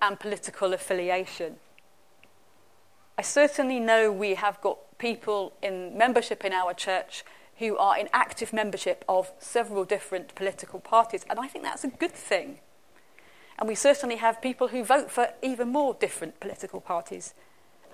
and 0.01 0.19
political 0.19 0.73
affiliation. 0.73 1.55
I 3.17 3.21
certainly 3.21 3.79
know 3.79 4.11
we 4.11 4.35
have 4.35 4.59
got 4.59 4.77
people 4.97 5.53
in 5.61 5.97
membership 5.97 6.43
in 6.43 6.51
our 6.51 6.73
church 6.73 7.23
who 7.59 7.77
are 7.77 7.97
in 7.97 8.09
active 8.11 8.51
membership 8.51 9.05
of 9.07 9.31
several 9.39 9.85
different 9.85 10.35
political 10.35 10.81
parties, 10.81 11.25
and 11.29 11.39
I 11.39 11.47
think 11.47 11.63
that's 11.63 11.85
a 11.85 11.89
good 11.89 12.11
thing. 12.11 12.59
And 13.61 13.67
we 13.67 13.75
certainly 13.75 14.15
have 14.15 14.41
people 14.41 14.69
who 14.69 14.83
vote 14.83 15.11
for 15.11 15.29
even 15.43 15.69
more 15.69 15.93
different 15.93 16.39
political 16.39 16.81
parties. 16.81 17.35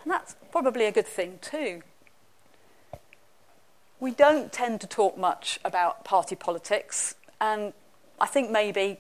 And 0.02 0.10
that's 0.10 0.38
probably 0.50 0.86
a 0.86 0.94
good 0.94 1.06
thing 1.06 1.40
too. 1.42 1.82
We 4.00 4.12
don't 4.12 4.54
tend 4.54 4.80
to 4.80 4.88
talk 4.88 5.18
much 5.18 5.60
about 5.66 6.06
party 6.06 6.36
politics, 6.36 7.16
and 7.42 7.74
I 8.18 8.28
think 8.28 8.50
maybe 8.50 9.00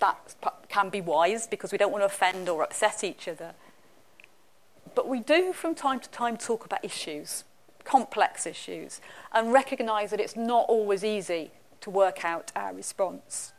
that 0.00 0.34
can 0.68 0.88
be 0.88 1.00
wise 1.00 1.46
because 1.46 1.70
we 1.70 1.78
don't 1.78 1.92
want 1.92 2.02
to 2.02 2.06
offend 2.06 2.48
or 2.48 2.64
upset 2.64 3.04
each 3.04 3.28
other. 3.28 3.52
But 4.96 5.06
we 5.06 5.20
do 5.20 5.52
from 5.52 5.76
time 5.76 6.00
to 6.00 6.08
time 6.08 6.36
talk 6.36 6.64
about 6.64 6.84
issues, 6.84 7.44
complex 7.84 8.46
issues, 8.46 9.00
and 9.32 9.52
recognise 9.52 10.10
that 10.10 10.18
it's 10.18 10.34
not 10.34 10.66
always 10.68 11.04
easy 11.04 11.52
to 11.82 11.90
work 11.90 12.24
out 12.24 12.50
our 12.56 12.74
response. 12.74 13.52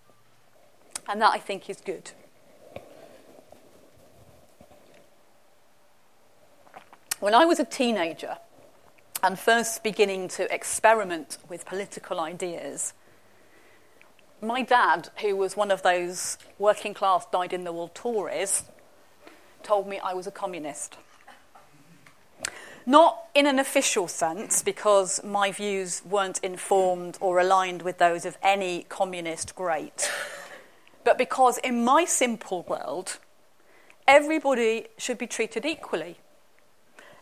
And 1.07 1.21
that 1.21 1.31
I 1.31 1.37
think 1.37 1.69
is 1.69 1.79
good. 1.79 2.11
When 7.25 7.33
I 7.33 7.43
was 7.45 7.59
a 7.59 7.65
teenager 7.65 8.37
and 9.23 9.39
first 9.39 9.81
beginning 9.81 10.27
to 10.27 10.53
experiment 10.53 11.39
with 11.49 11.65
political 11.65 12.19
ideas, 12.19 12.93
my 14.43 14.61
dad, 14.61 15.09
who 15.23 15.35
was 15.35 15.57
one 15.57 15.71
of 15.71 15.81
those 15.81 16.37
working 16.59 16.93
class 16.93 17.25
dyed 17.31 17.51
in 17.51 17.63
the 17.63 17.73
wool 17.73 17.89
Tories, 17.95 18.65
told 19.63 19.87
me 19.87 19.97
I 19.97 20.13
was 20.13 20.27
a 20.27 20.31
communist. 20.31 20.97
Not 22.85 23.23
in 23.33 23.47
an 23.47 23.57
official 23.57 24.07
sense, 24.07 24.61
because 24.61 25.23
my 25.23 25.51
views 25.51 26.03
weren't 26.07 26.37
informed 26.43 27.17
or 27.19 27.39
aligned 27.39 27.81
with 27.81 27.97
those 27.97 28.27
of 28.27 28.37
any 28.43 28.85
communist 28.87 29.55
great, 29.55 30.11
but 31.03 31.17
because 31.17 31.57
in 31.57 31.83
my 31.83 32.05
simple 32.05 32.61
world, 32.69 33.17
everybody 34.07 34.89
should 34.99 35.17
be 35.17 35.25
treated 35.25 35.65
equally 35.65 36.19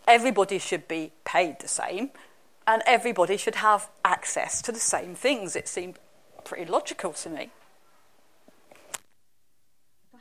everybody 0.08 0.60
should 0.60 0.88
be 0.88 1.12
paid 1.26 1.60
the 1.60 1.68
same 1.68 2.12
and 2.66 2.82
everybody 2.86 3.38
should 3.38 3.56
have 3.56 3.90
access 4.06 4.62
to 4.62 4.72
the 4.72 4.80
same 4.80 5.16
things. 5.16 5.56
It 5.56 5.68
seemed 5.68 6.00
pretty 6.44 6.70
logical 6.70 7.14
to 7.14 7.30
me. 7.30 7.50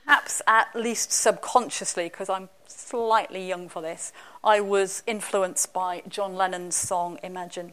Perhaps 0.05 0.43
at 0.47 0.75
least 0.75 1.13
subconsciously, 1.13 2.05
because 2.05 2.29
I'm 2.29 2.49
slightly 2.67 3.47
young 3.47 3.69
for 3.69 3.81
this, 3.81 4.13
I 4.43 4.61
was 4.61 5.03
influenced 5.07 5.73
by 5.73 6.03
John 6.09 6.35
Lennon's 6.35 6.75
song 6.75 7.19
Imagine. 7.23 7.73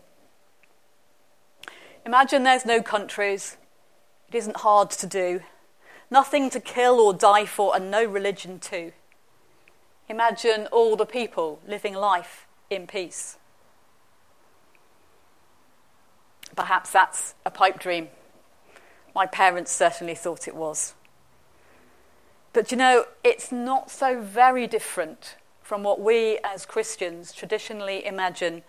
Imagine 2.05 2.43
there's 2.43 2.65
no 2.65 2.81
countries, 2.81 3.57
it 4.29 4.35
isn't 4.35 4.57
hard 4.57 4.89
to 4.91 5.07
do, 5.07 5.41
nothing 6.09 6.49
to 6.51 6.59
kill 6.59 6.99
or 6.99 7.13
die 7.13 7.45
for, 7.45 7.75
and 7.75 7.91
no 7.91 8.05
religion 8.05 8.59
too. 8.59 8.93
Imagine 10.09 10.67
all 10.71 10.95
the 10.95 11.05
people 11.05 11.59
living 11.67 11.93
life 11.93 12.47
in 12.69 12.87
peace. 12.87 13.37
Perhaps 16.55 16.89
that's 16.89 17.35
a 17.45 17.51
pipe 17.51 17.79
dream. 17.79 18.09
My 19.13 19.27
parents 19.27 19.71
certainly 19.71 20.15
thought 20.15 20.47
it 20.47 20.55
was. 20.55 20.95
But 22.53 22.71
you 22.71 22.77
know, 22.77 23.05
it's 23.23 23.51
not 23.51 23.91
so 23.91 24.19
very 24.19 24.65
different 24.65 25.35
from 25.61 25.83
what 25.83 26.01
we 26.01 26.39
as 26.43 26.65
Christians 26.65 27.31
traditionally 27.31 28.03
imagine 28.03 28.63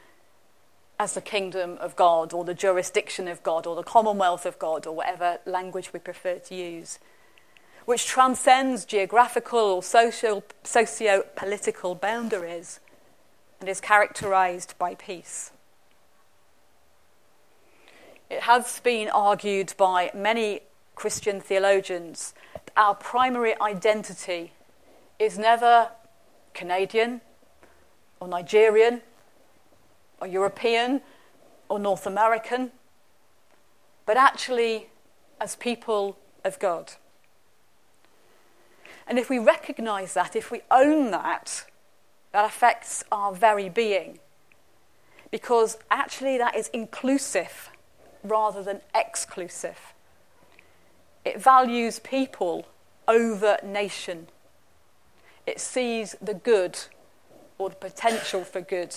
as 0.99 1.14
the 1.14 1.22
kingdom 1.22 1.78
of 1.80 1.97
God 1.97 2.34
or 2.34 2.45
the 2.45 2.53
jurisdiction 2.53 3.26
of 3.26 3.43
God 3.43 3.66
or 3.66 3.74
the 3.74 3.82
commonwealth 3.82 4.45
of 4.45 4.59
God 4.59 4.86
or 4.86 4.95
whatever 4.95 5.38
language 5.47 5.95
we 5.95 5.99
prefer 5.99 6.38
to 6.38 6.55
use, 6.55 6.99
which 7.85 8.07
transcends 8.07 8.85
geographical 8.85 9.59
or 9.59 9.83
social, 9.83 10.45
socio 10.62 11.24
political 11.37 11.95
boundaries 11.95 12.81
and 13.61 13.68
is 13.68 13.81
characterized 13.81 14.74
by 14.78 14.95
peace. 14.95 15.53
It 18.28 18.43
has 18.43 18.81
been 18.81 19.09
argued 19.09 19.74
by 19.76 20.11
many 20.14 20.61
Christian 20.95 21.41
theologians 21.41 22.35
that 22.55 22.70
our 22.76 22.95
primary 22.95 23.61
identity 23.61 24.53
is 25.18 25.39
never 25.39 25.91
Canadian 26.55 27.20
or 28.20 28.28
Nigerian 28.28 29.03
or 30.20 30.26
European 30.26 31.01
or 31.68 31.78
North 31.78 32.07
American, 32.07 32.70
but 34.07 34.16
actually 34.16 34.91
as 35.41 35.57
people 35.57 36.16
of 36.45 36.59
God. 36.59 36.93
And 39.11 39.19
if 39.19 39.29
we 39.29 39.41
recognize 39.41 40.15
that, 40.15 40.37
if 40.37 40.53
we 40.53 40.61
own 40.71 41.11
that, 41.11 41.65
that 42.31 42.45
affects 42.45 43.03
our 43.11 43.35
very 43.35 43.69
being. 43.69 44.21
Because 45.33 45.79
actually, 45.91 46.39
that 46.39 46.55
is 46.55 46.69
inclusive 46.69 47.71
rather 48.23 48.63
than 48.63 48.83
exclusive. 48.95 49.95
It 51.25 51.43
values 51.43 51.99
people 51.99 52.69
over 53.09 53.59
nation. 53.65 54.29
It 55.45 55.59
sees 55.59 56.15
the 56.23 56.35
good 56.35 56.79
or 57.59 57.71
the 57.71 57.77
potential 57.77 58.45
for 58.45 58.61
good 58.61 58.95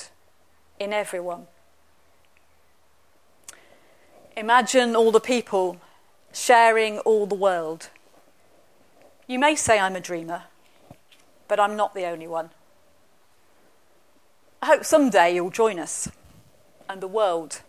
in 0.79 0.93
everyone. 0.93 1.47
Imagine 4.37 4.95
all 4.95 5.11
the 5.11 5.19
people 5.19 5.81
sharing 6.31 6.99
all 6.99 7.25
the 7.25 7.33
world. 7.35 7.89
You 9.33 9.39
may 9.39 9.55
say 9.55 9.79
I'm 9.79 9.95
a 9.95 9.99
dreamer, 9.99 10.43
but 11.47 11.59
I'm 11.59 11.75
not 11.75 11.95
the 11.95 12.05
only 12.05 12.27
one. 12.27 12.51
I 14.61 14.67
hope 14.67 14.85
someday 14.85 15.33
you'll 15.33 15.49
join 15.49 15.79
us 15.79 16.07
and 16.87 17.01
the 17.01 17.07
world 17.07 17.61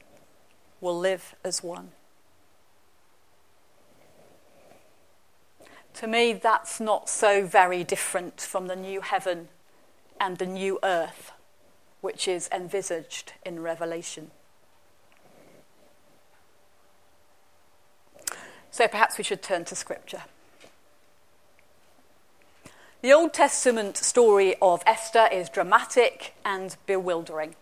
will 0.83 0.99
live 0.99 1.35
as 1.43 1.63
one. 1.63 1.93
To 5.95 6.07
me, 6.07 6.35
that's 6.35 6.81
not 6.81 7.09
so 7.09 7.47
very 7.47 7.83
different 7.83 8.43
from 8.43 8.67
the 8.67 8.77
new 8.77 9.01
heaven 9.01 9.49
and 10.21 10.37
the 10.37 10.45
new 10.45 10.79
earth, 10.83 11.33
which 12.03 12.29
is 12.29 12.47
envisaged 12.53 13.33
in 13.43 13.61
Revelation. 13.61 14.33
So 18.71 18.87
perhaps 18.87 19.17
we 19.17 19.25
should 19.25 19.41
turn 19.41 19.65
to 19.65 19.75
Scripture. 19.75 20.25
The 23.05 23.13
Old 23.13 23.35
Testament 23.35 23.99
story 23.99 24.55
of 24.63 24.83
Esther 24.87 25.29
is 25.31 25.51
dramatic 25.51 26.33
and 26.43 26.75
bewildering. 26.87 27.55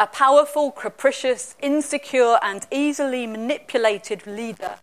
A 0.00 0.06
powerful, 0.06 0.70
capricious, 0.70 1.56
insecure, 1.60 2.38
and 2.40 2.66
easily 2.70 3.26
manipulated 3.26 4.26
leader 4.26 4.76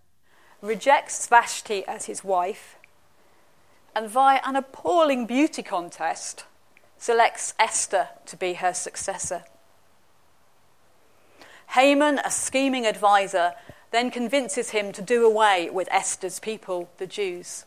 rejects 0.62 1.26
Vashti 1.26 1.84
as 1.88 2.06
his 2.06 2.24
wife 2.24 2.76
and, 3.96 4.08
via 4.08 4.42
an 4.46 4.56
appalling 4.56 5.26
beauty 5.26 5.64
contest, 5.64 6.46
selects 7.00 7.56
Esther 7.58 8.10
to 8.28 8.38
be 8.38 8.54
her 8.54 8.76
successor. 8.76 9.44
Haman, 11.70 12.20
a 12.24 12.30
scheming 12.30 12.86
advisor, 12.86 13.54
then 13.89 14.12
convinces 14.12 14.70
him 14.70 14.92
to 14.92 15.02
do 15.02 15.26
away 15.26 15.68
with 15.72 15.88
Esther's 15.89 16.39
people, 16.39 16.92
the 17.00 17.08
Jews. 17.08 17.66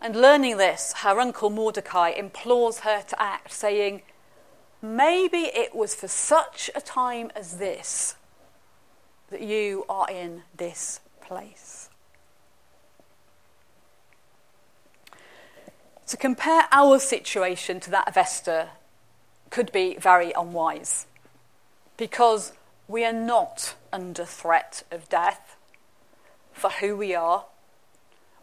And 0.00 0.14
learning 0.14 0.58
this, 0.58 0.92
her 0.98 1.18
uncle 1.18 1.50
Mordecai 1.50 2.10
implores 2.10 2.80
her 2.80 3.02
to 3.02 3.22
act, 3.22 3.52
saying, 3.52 4.02
Maybe 4.82 5.50
it 5.54 5.74
was 5.74 5.94
for 5.94 6.08
such 6.08 6.70
a 6.74 6.80
time 6.80 7.32
as 7.34 7.58
this 7.58 8.14
that 9.30 9.40
you 9.40 9.84
are 9.88 10.08
in 10.08 10.42
this 10.56 11.00
place. 11.20 11.88
To 16.08 16.16
compare 16.16 16.68
our 16.70 17.00
situation 17.00 17.80
to 17.80 17.90
that 17.90 18.06
of 18.06 18.16
Esther 18.16 18.68
could 19.50 19.72
be 19.72 19.96
very 19.96 20.32
unwise 20.32 21.06
because 21.96 22.52
we 22.86 23.04
are 23.04 23.12
not 23.12 23.74
under 23.92 24.24
threat 24.24 24.84
of 24.92 25.08
death 25.08 25.56
for 26.52 26.70
who 26.70 26.96
we 26.96 27.14
are 27.14 27.46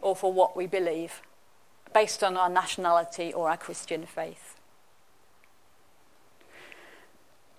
or 0.02 0.14
for 0.14 0.30
what 0.30 0.54
we 0.56 0.66
believe 0.66 1.22
based 1.94 2.22
on 2.22 2.36
our 2.36 2.50
nationality 2.50 3.32
or 3.32 3.48
our 3.48 3.56
Christian 3.56 4.04
faith. 4.04 4.60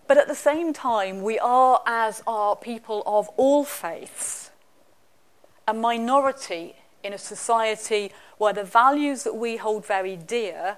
But 0.07 0.17
at 0.19 0.27
the 0.27 0.35
same 0.35 0.71
time, 0.73 1.23
we 1.23 1.39
are, 1.39 1.81
as 1.87 2.21
are 2.27 2.55
people 2.55 3.01
of 3.07 3.27
all 3.37 3.63
faiths, 3.63 4.51
a 5.67 5.73
minority 5.73 6.75
in 7.03 7.13
a 7.13 7.17
society 7.17 8.11
where 8.37 8.53
the 8.53 8.63
values 8.63 9.23
that 9.23 9.35
we 9.35 9.57
hold 9.57 9.85
very 9.85 10.15
dear 10.15 10.77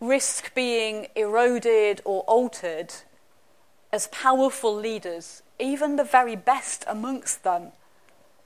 risk 0.00 0.52
being 0.54 1.06
eroded 1.14 2.02
or 2.04 2.22
altered 2.22 2.92
as 3.92 4.08
powerful 4.08 4.74
leaders, 4.74 5.42
even 5.58 5.96
the 5.96 6.04
very 6.04 6.34
best 6.34 6.84
amongst 6.88 7.44
them, 7.44 7.68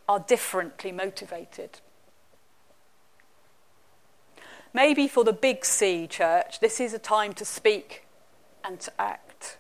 are 0.09 0.21
differently 0.21 0.93
motivated. 0.93 1.81
Maybe 4.73 5.09
for 5.09 5.25
the 5.25 5.33
big 5.33 5.65
C 5.65 6.07
church, 6.07 6.61
this 6.61 6.81
is 6.81 6.93
a 6.93 6.99
time 6.99 7.33
to 7.35 7.45
speak 7.45 8.07
and 8.65 8.79
to 8.81 8.93
act. 9.01 9.59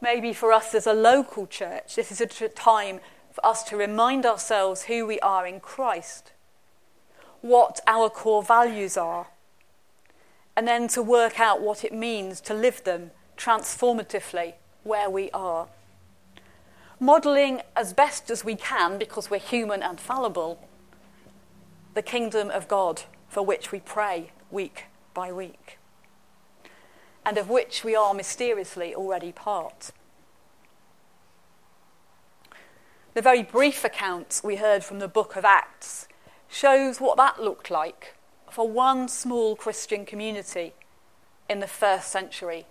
Maybe 0.00 0.32
for 0.32 0.52
us 0.52 0.74
as 0.74 0.86
a 0.86 0.92
local 0.92 1.46
church, 1.46 1.96
this 1.96 2.12
is 2.12 2.20
a 2.20 2.48
time 2.48 3.00
for 3.32 3.44
us 3.44 3.62
to 3.64 3.76
remind 3.76 4.24
ourselves 4.24 4.84
who 4.84 5.06
we 5.06 5.18
are 5.20 5.46
in 5.46 5.60
Christ, 5.60 6.32
what 7.40 7.80
our 7.86 8.08
core 8.08 8.42
values 8.42 8.96
are, 8.96 9.28
and 10.56 10.66
then 10.66 10.88
to 10.88 11.02
work 11.02 11.38
out 11.38 11.60
what 11.60 11.84
it 11.84 11.92
means 11.92 12.40
to 12.42 12.54
live 12.54 12.82
them 12.84 13.10
transformatively 13.36 14.54
where 14.82 15.10
we 15.10 15.30
are. 15.30 15.68
Modelling 17.00 17.62
as 17.76 17.92
best 17.92 18.28
as 18.30 18.44
we 18.44 18.56
can, 18.56 18.98
because 18.98 19.30
we're 19.30 19.38
human 19.38 19.82
and 19.82 20.00
fallible, 20.00 20.67
the 21.98 22.02
kingdom 22.02 22.48
of 22.48 22.68
God 22.68 23.02
for 23.26 23.42
which 23.42 23.72
we 23.72 23.80
pray 23.80 24.30
week 24.52 24.84
by 25.14 25.32
week, 25.32 25.78
and 27.26 27.36
of 27.36 27.50
which 27.50 27.82
we 27.82 27.96
are 27.96 28.14
mysteriously 28.14 28.94
already 28.94 29.32
part. 29.32 29.90
The 33.14 33.20
very 33.20 33.42
brief 33.42 33.84
account 33.84 34.40
we 34.44 34.54
heard 34.54 34.84
from 34.84 35.00
the 35.00 35.08
book 35.08 35.34
of 35.34 35.44
Acts 35.44 36.06
shows 36.46 37.00
what 37.00 37.16
that 37.16 37.42
looked 37.42 37.68
like 37.68 38.14
for 38.48 38.68
one 38.68 39.08
small 39.08 39.56
Christian 39.56 40.06
community 40.06 40.74
in 41.50 41.58
the 41.58 41.66
first 41.66 42.12
century 42.12 42.66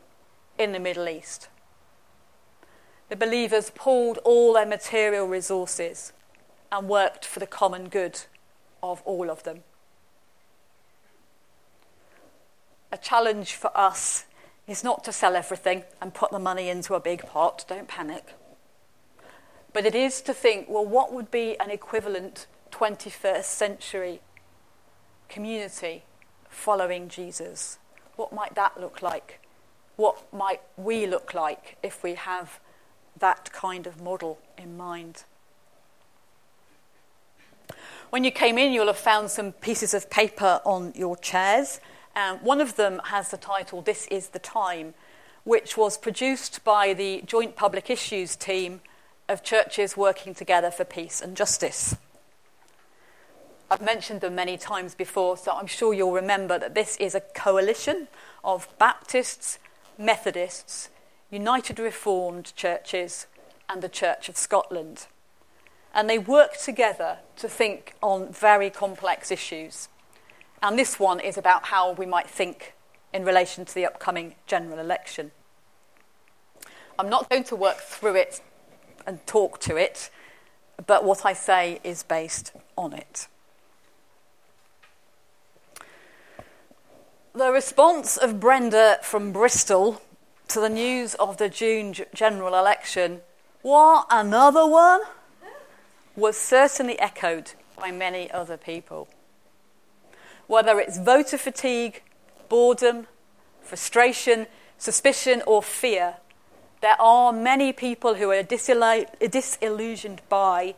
in 0.58 0.72
the 0.72 0.80
Middle 0.80 1.10
East. 1.10 1.50
The 3.10 3.18
believers 3.18 3.74
pooled 3.76 4.20
all 4.20 4.54
their 4.54 4.66
material 4.66 5.28
resources 5.28 6.14
and 6.72 6.88
worked 6.88 7.26
for 7.26 7.42
the 7.42 7.46
common 7.46 7.90
good 7.90 8.22
of 8.82 9.02
all 9.04 9.30
of 9.30 9.44
them. 9.44 9.64
A 12.92 12.98
challenge 12.98 13.54
for 13.54 13.76
us 13.78 14.26
is 14.68 14.84
not 14.84 15.04
to 15.04 15.12
sell 15.12 15.36
everything 15.36 15.84
and 16.02 16.14
put 16.14 16.32
the 16.32 16.40
money 16.40 16.70
into 16.70 16.94
a 16.94 17.00
big 17.00 17.26
pot, 17.26 17.66
don't 17.68 17.88
panic. 17.88 18.26
But 19.74 19.86
it 19.86 19.96
is 19.96 20.22
to 20.22 20.34
think 20.34 20.68
well, 20.70 20.86
what 20.86 21.14
would 21.14 21.30
be 21.30 21.60
an 21.60 21.70
equivalent 21.70 22.48
21st 22.72 23.44
century 23.44 24.22
community 25.30 26.04
following 26.50 27.10
Jesus? 27.10 27.78
What 28.16 28.34
might 28.34 28.56
that 28.56 28.80
look 28.80 29.02
like? 29.02 29.40
What 29.96 30.32
might 30.34 30.62
we 30.78 31.06
look 31.06 31.34
like 31.34 31.78
if 31.84 32.04
we 32.04 32.16
have 32.16 32.60
that 33.20 33.52
kind 33.52 33.88
of 33.88 34.02
model 34.02 34.40
in 34.58 34.78
mind? 34.78 35.24
When 38.10 38.24
you 38.24 38.32
came 38.32 38.58
in, 38.58 38.72
you'll 38.72 38.88
have 38.88 38.98
found 38.98 39.30
some 39.32 39.52
pieces 39.52 39.94
of 39.94 40.10
paper 40.10 40.62
on 40.64 40.94
your 40.96 41.18
chairs. 41.18 41.82
Um, 42.16 42.38
one 42.38 42.62
of 42.62 42.78
them 42.78 43.02
has 43.06 43.32
the 43.32 43.38
title, 43.38 43.82
This 43.82 44.08
is 44.08 44.30
the 44.30 44.40
Time, 44.40 44.94
which 45.44 45.76
was 45.76 45.98
produced 45.98 46.64
by 46.64 46.94
the 46.94 47.22
Joint 47.26 47.58
Public 47.58 47.90
Issues 47.90 48.38
team 48.38 48.80
of 49.28 49.44
churches 49.44 49.98
working 49.98 50.34
together 50.34 50.72
for 50.72 50.86
peace 50.86 51.22
and 51.22 51.36
justice. 51.36 51.98
I've 53.70 53.82
mentioned 53.82 54.22
them 54.22 54.36
many 54.36 54.58
times 54.58 54.96
before, 54.96 55.36
so 55.36 55.52
I'm 55.52 55.68
sure 55.68 55.94
you'll 55.94 56.14
remember 56.14 56.58
that 56.58 56.76
this 56.76 56.96
is 56.98 57.14
a 57.14 57.20
coalition 57.20 58.08
of 58.42 58.70
Baptists, 58.80 59.60
Methodists, 59.98 60.90
United 61.30 61.78
Reformed 61.78 62.56
churches, 62.56 63.28
and 63.68 63.82
the 63.82 63.90
Church 63.90 64.30
of 64.30 64.38
Scotland. 64.38 65.08
And 65.98 66.08
they 66.08 66.20
work 66.20 66.56
together 66.58 67.18
to 67.38 67.50
think 67.50 67.96
on 68.04 68.32
very 68.32 68.70
complex 68.70 69.32
issues. 69.32 69.90
And 70.62 70.78
this 70.78 71.00
one 71.00 71.20
is 71.20 71.40
about 71.40 71.66
how 71.66 71.94
we 71.94 72.06
might 72.06 72.30
think 72.30 72.76
in 73.12 73.26
relation 73.26 73.66
to 73.66 73.74
the 73.74 73.88
upcoming 73.88 74.36
general 74.46 74.78
election. 74.78 75.32
I'm 77.00 77.10
not 77.10 77.28
going 77.32 77.46
to 77.46 77.56
work 77.56 77.78
through 77.78 78.16
it 78.16 78.42
and 79.08 79.26
talk 79.26 79.60
to 79.62 79.76
it, 79.76 80.12
but 80.86 81.04
what 81.04 81.26
I 81.26 81.34
say 81.34 81.80
is 81.84 82.04
based 82.04 82.52
on 82.78 82.94
it. 82.94 83.28
The 87.34 87.52
response 87.52 88.18
of 88.18 88.40
Brenda 88.40 89.00
from 89.02 89.32
Bristol 89.32 90.00
to 90.50 90.60
the 90.60 90.70
news 90.70 91.16
of 91.16 91.38
the 91.38 91.50
June 91.50 91.96
general 92.14 92.54
election, 92.56 93.22
what, 93.64 94.06
another 94.12 94.68
one? 94.68 95.02
Was 96.18 96.36
certainly 96.36 97.00
echoed 97.00 97.52
by 97.80 97.92
many 97.92 98.30
other 98.32 98.58
people. 98.58 99.08
Whether 100.48 100.80
it's 100.80 100.98
voter 100.98 101.38
fatigue, 101.38 102.02
boredom, 102.50 103.06
frustration, 103.62 104.48
suspicion, 104.80 105.44
or 105.46 105.62
fear, 105.62 106.16
there 106.82 107.00
are 107.00 107.32
many 107.32 107.72
people 107.72 108.16
who 108.16 108.32
are 108.32 108.42
disillusioned 108.42 110.22
by 110.28 110.74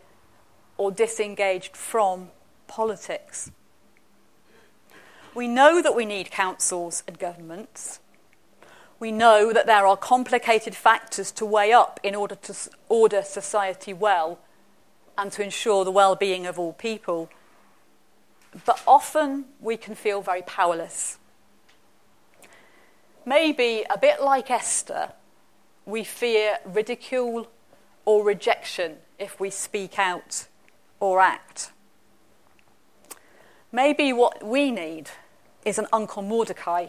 or 0.78 0.92
disengaged 0.92 1.76
from 1.76 2.30
politics. 2.68 3.50
We 5.34 5.48
know 5.48 5.82
that 5.82 5.96
we 5.96 6.06
need 6.06 6.32
councils 6.32 7.04
and 7.08 7.18
governments. 7.18 8.02
We 9.00 9.14
know 9.14 9.54
that 9.54 9.68
there 9.68 9.88
are 9.88 9.96
complicated 9.96 10.76
factors 10.76 11.32
to 11.34 11.46
weigh 11.46 11.72
up 11.72 12.02
in 12.04 12.14
order 12.14 12.36
to 12.36 12.54
order 12.90 13.22
society 13.22 13.94
well 13.94 14.40
and 15.20 15.34
to 15.34 15.44
ensure 15.44 15.84
the 15.84 15.92
well 15.92 16.16
being 16.16 16.48
of 16.48 16.58
all 16.58 16.72
people. 16.72 17.30
But 18.66 18.82
often 18.88 19.46
we 19.60 19.76
can 19.76 19.94
feel 19.94 20.22
very 20.22 20.42
powerless. 20.42 21.18
Maybe 23.26 23.84
a 23.90 23.98
bit 23.98 24.22
like 24.22 24.50
Esther, 24.50 25.12
we 25.86 26.06
fear 26.06 26.58
ridicule 26.66 27.52
or 28.06 28.24
rejection 28.24 28.96
if 29.20 29.40
we 29.40 29.50
speak 29.50 30.00
out 30.00 30.48
or 31.02 31.20
act. 31.20 31.72
Maybe 33.72 34.14
what 34.14 34.42
we 34.42 34.72
need 34.72 35.10
is 35.66 35.78
an 35.78 35.88
Uncle 35.92 36.24
Mordecai 36.24 36.88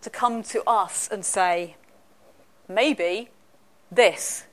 to 0.00 0.10
come 0.10 0.42
to 0.44 0.62
us 0.66 1.08
and 1.10 1.24
say, 1.24 1.76
maybe 2.68 3.30
this 3.90 4.44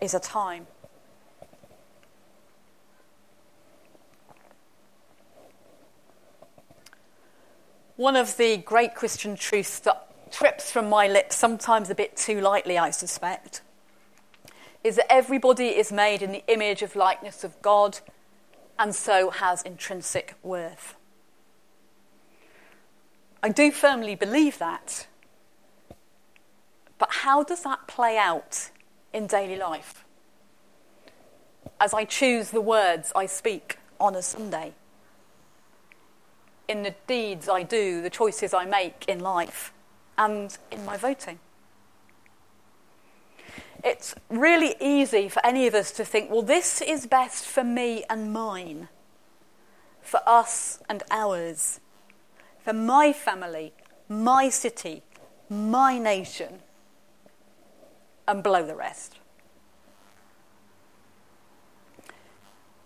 is 0.00 0.12
a 0.14 0.20
time. 0.20 0.66
One 7.96 8.14
of 8.14 8.36
the 8.36 8.58
great 8.58 8.94
Christian 8.94 9.36
truths 9.36 9.78
that 9.80 10.30
trips 10.30 10.70
from 10.70 10.88
my 10.88 11.08
lips, 11.08 11.36
sometimes 11.36 11.88
a 11.88 11.94
bit 11.94 12.16
too 12.16 12.40
lightly, 12.40 12.76
I 12.76 12.90
suspect, 12.90 13.62
is 14.84 14.96
that 14.96 15.10
everybody 15.10 15.68
is 15.68 15.90
made 15.90 16.20
in 16.20 16.30
the 16.30 16.44
image 16.46 16.82
of 16.82 16.94
likeness 16.94 17.42
of 17.42 17.60
God 17.62 17.98
and 18.78 18.94
so 18.94 19.30
has 19.30 19.62
intrinsic 19.62 20.34
worth. 20.42 20.94
I 23.42 23.48
do 23.48 23.70
firmly 23.70 24.14
believe 24.14 24.58
that. 24.58 25.06
But 26.98 27.08
how 27.10 27.42
does 27.42 27.62
that 27.62 27.86
play 27.86 28.18
out 28.18 28.70
in 29.12 29.26
daily 29.26 29.56
life? 29.56 30.04
As 31.80 31.94
I 31.94 32.04
choose 32.04 32.50
the 32.50 32.60
words 32.60 33.12
I 33.14 33.26
speak 33.26 33.78
on 33.98 34.14
a 34.14 34.22
Sunday, 34.22 34.74
in 36.68 36.82
the 36.82 36.94
deeds 37.06 37.48
I 37.48 37.62
do, 37.62 38.02
the 38.02 38.10
choices 38.10 38.52
I 38.52 38.64
make 38.64 39.04
in 39.08 39.20
life, 39.20 39.72
and 40.18 40.56
in 40.70 40.84
my 40.84 40.96
voting. 40.96 41.38
It's 43.84 44.14
really 44.28 44.74
easy 44.80 45.28
for 45.28 45.44
any 45.44 45.66
of 45.66 45.74
us 45.74 45.92
to 45.92 46.04
think, 46.04 46.30
well, 46.30 46.42
this 46.42 46.80
is 46.80 47.06
best 47.06 47.44
for 47.44 47.62
me 47.62 48.04
and 48.10 48.32
mine, 48.32 48.88
for 50.00 50.20
us 50.26 50.80
and 50.88 51.02
ours, 51.10 51.80
for 52.58 52.72
my 52.72 53.12
family, 53.12 53.72
my 54.08 54.48
city, 54.48 55.02
my 55.48 55.98
nation, 55.98 56.60
and 58.26 58.42
blow 58.42 58.66
the 58.66 58.74
rest. 58.74 59.18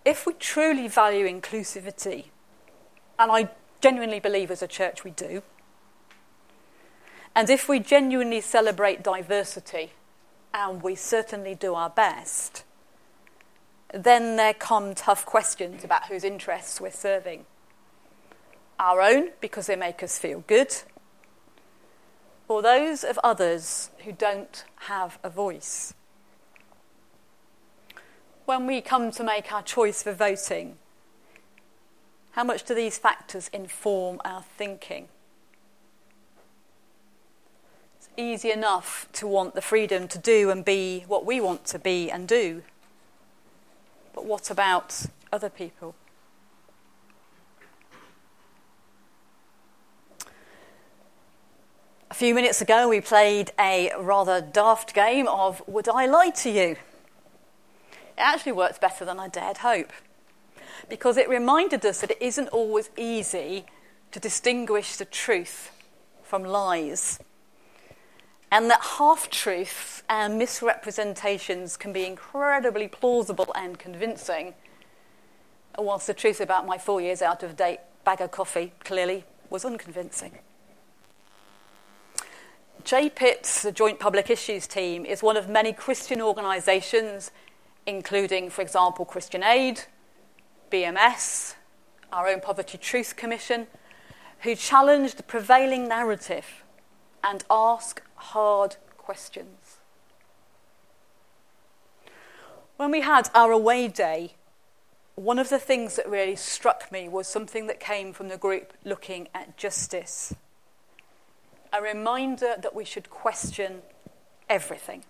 If 0.05 0.25
we 0.25 0.33
truly 0.33 0.87
value 0.87 1.27
inclusivity, 1.27 2.25
and 3.17 3.31
I 3.31 3.49
genuinely 3.81 4.19
believe 4.19 4.51
as 4.51 4.61
a 4.61 4.67
church 4.67 5.03
we 5.03 5.11
do, 5.11 5.41
and 7.35 7.49
if 7.49 7.67
we 7.67 7.79
genuinely 7.79 8.41
celebrate 8.41 9.03
diversity, 9.03 9.91
and 10.53 10.81
we 10.81 10.95
certainly 10.95 11.55
do 11.55 11.73
our 11.73 11.89
best, 11.89 12.63
then 13.93 14.35
there 14.35 14.53
come 14.53 14.93
tough 14.93 15.25
questions 15.25 15.83
about 15.83 16.07
whose 16.07 16.23
interests 16.23 16.79
we're 16.81 16.91
serving. 16.91 17.45
Our 18.79 19.01
own, 19.01 19.29
because 19.39 19.67
they 19.67 19.75
make 19.75 20.03
us 20.03 20.17
feel 20.17 20.43
good, 20.47 20.75
or 22.47 22.61
those 22.61 23.03
of 23.03 23.17
others 23.23 23.91
who 24.03 24.11
don't 24.11 24.65
have 24.87 25.19
a 25.23 25.29
voice. 25.29 25.93
When 28.45 28.67
we 28.67 28.81
come 28.81 29.11
to 29.11 29.23
make 29.23 29.53
our 29.53 29.63
choice 29.63 30.03
for 30.03 30.11
voting, 30.11 30.77
how 32.31 32.43
much 32.43 32.63
do 32.63 32.73
these 32.73 32.97
factors 32.97 33.49
inform 33.53 34.21
our 34.23 34.43
thinking? 34.57 35.09
It's 37.97 38.09
easy 38.15 38.51
enough 38.51 39.07
to 39.13 39.27
want 39.27 39.53
the 39.53 39.61
freedom 39.61 40.07
to 40.07 40.17
do 40.17 40.49
and 40.49 40.63
be 40.63 41.03
what 41.07 41.25
we 41.25 41.41
want 41.41 41.65
to 41.65 41.79
be 41.79 42.09
and 42.09 42.27
do. 42.27 42.63
But 44.13 44.25
what 44.25 44.49
about 44.49 45.05
other 45.31 45.49
people? 45.49 45.93
A 52.09 52.13
few 52.13 52.33
minutes 52.33 52.61
ago, 52.61 52.89
we 52.89 53.01
played 53.01 53.51
a 53.59 53.91
rather 53.97 54.41
daft 54.41 54.93
game 54.93 55.27
of 55.27 55.61
Would 55.67 55.89
I 55.89 56.05
Lie 56.05 56.29
to 56.29 56.49
You? 56.49 56.71
It 56.71 56.77
actually 58.17 58.51
works 58.51 58.77
better 58.77 59.03
than 59.05 59.19
I 59.19 59.27
dared 59.27 59.57
hope 59.57 59.91
because 60.89 61.17
it 61.17 61.29
reminded 61.29 61.85
us 61.85 62.01
that 62.01 62.11
it 62.11 62.21
isn't 62.21 62.49
always 62.49 62.89
easy 62.97 63.65
to 64.11 64.19
distinguish 64.19 64.95
the 64.95 65.05
truth 65.05 65.71
from 66.23 66.43
lies. 66.43 67.19
And 68.51 68.69
that 68.69 68.81
half 68.97 69.29
truths 69.29 70.03
and 70.09 70.37
misrepresentations 70.37 71.77
can 71.77 71.93
be 71.93 72.05
incredibly 72.05 72.87
plausible 72.87 73.51
and 73.55 73.79
convincing, 73.79 74.53
whilst 75.77 76.07
the 76.07 76.13
truth 76.13 76.41
about 76.41 76.65
my 76.65 76.77
four 76.77 76.99
years 76.99 77.21
out 77.21 77.43
of 77.43 77.55
date 77.55 77.79
bag 78.03 78.19
of 78.19 78.31
coffee 78.31 78.73
clearly 78.83 79.23
was 79.49 79.63
unconvincing. 79.63 80.39
JPIT, 82.83 83.61
the 83.61 83.71
Joint 83.71 83.99
Public 83.99 84.29
Issues 84.29 84.65
Team, 84.65 85.05
is 85.05 85.21
one 85.21 85.37
of 85.37 85.47
many 85.47 85.71
Christian 85.71 86.19
organisations, 86.19 87.31
including, 87.85 88.49
for 88.49 88.63
example, 88.63 89.05
Christian 89.05 89.43
Aid, 89.43 89.83
BMS, 90.71 91.55
our 92.13 92.27
own 92.27 92.39
Poverty 92.39 92.77
Truth 92.77 93.15
Commission, 93.17 93.67
who 94.39 94.55
challenge 94.55 95.15
the 95.15 95.23
prevailing 95.23 95.87
narrative 95.87 96.63
and 97.23 97.43
ask 97.49 98.01
hard 98.15 98.77
questions. 98.97 99.77
When 102.77 102.89
we 102.89 103.01
had 103.01 103.29
our 103.35 103.51
away 103.51 103.87
day, 103.89 104.35
one 105.15 105.37
of 105.37 105.49
the 105.49 105.59
things 105.59 105.97
that 105.97 106.09
really 106.09 106.35
struck 106.35 106.91
me 106.91 107.07
was 107.07 107.27
something 107.27 107.67
that 107.67 107.79
came 107.79 108.13
from 108.13 108.29
the 108.29 108.37
group 108.37 108.73
looking 108.83 109.27
at 109.35 109.57
justice. 109.57 110.33
A 111.73 111.81
reminder 111.81 112.55
that 112.57 112.73
we 112.73 112.85
should 112.85 113.09
question 113.09 113.81
everything. 114.49 115.03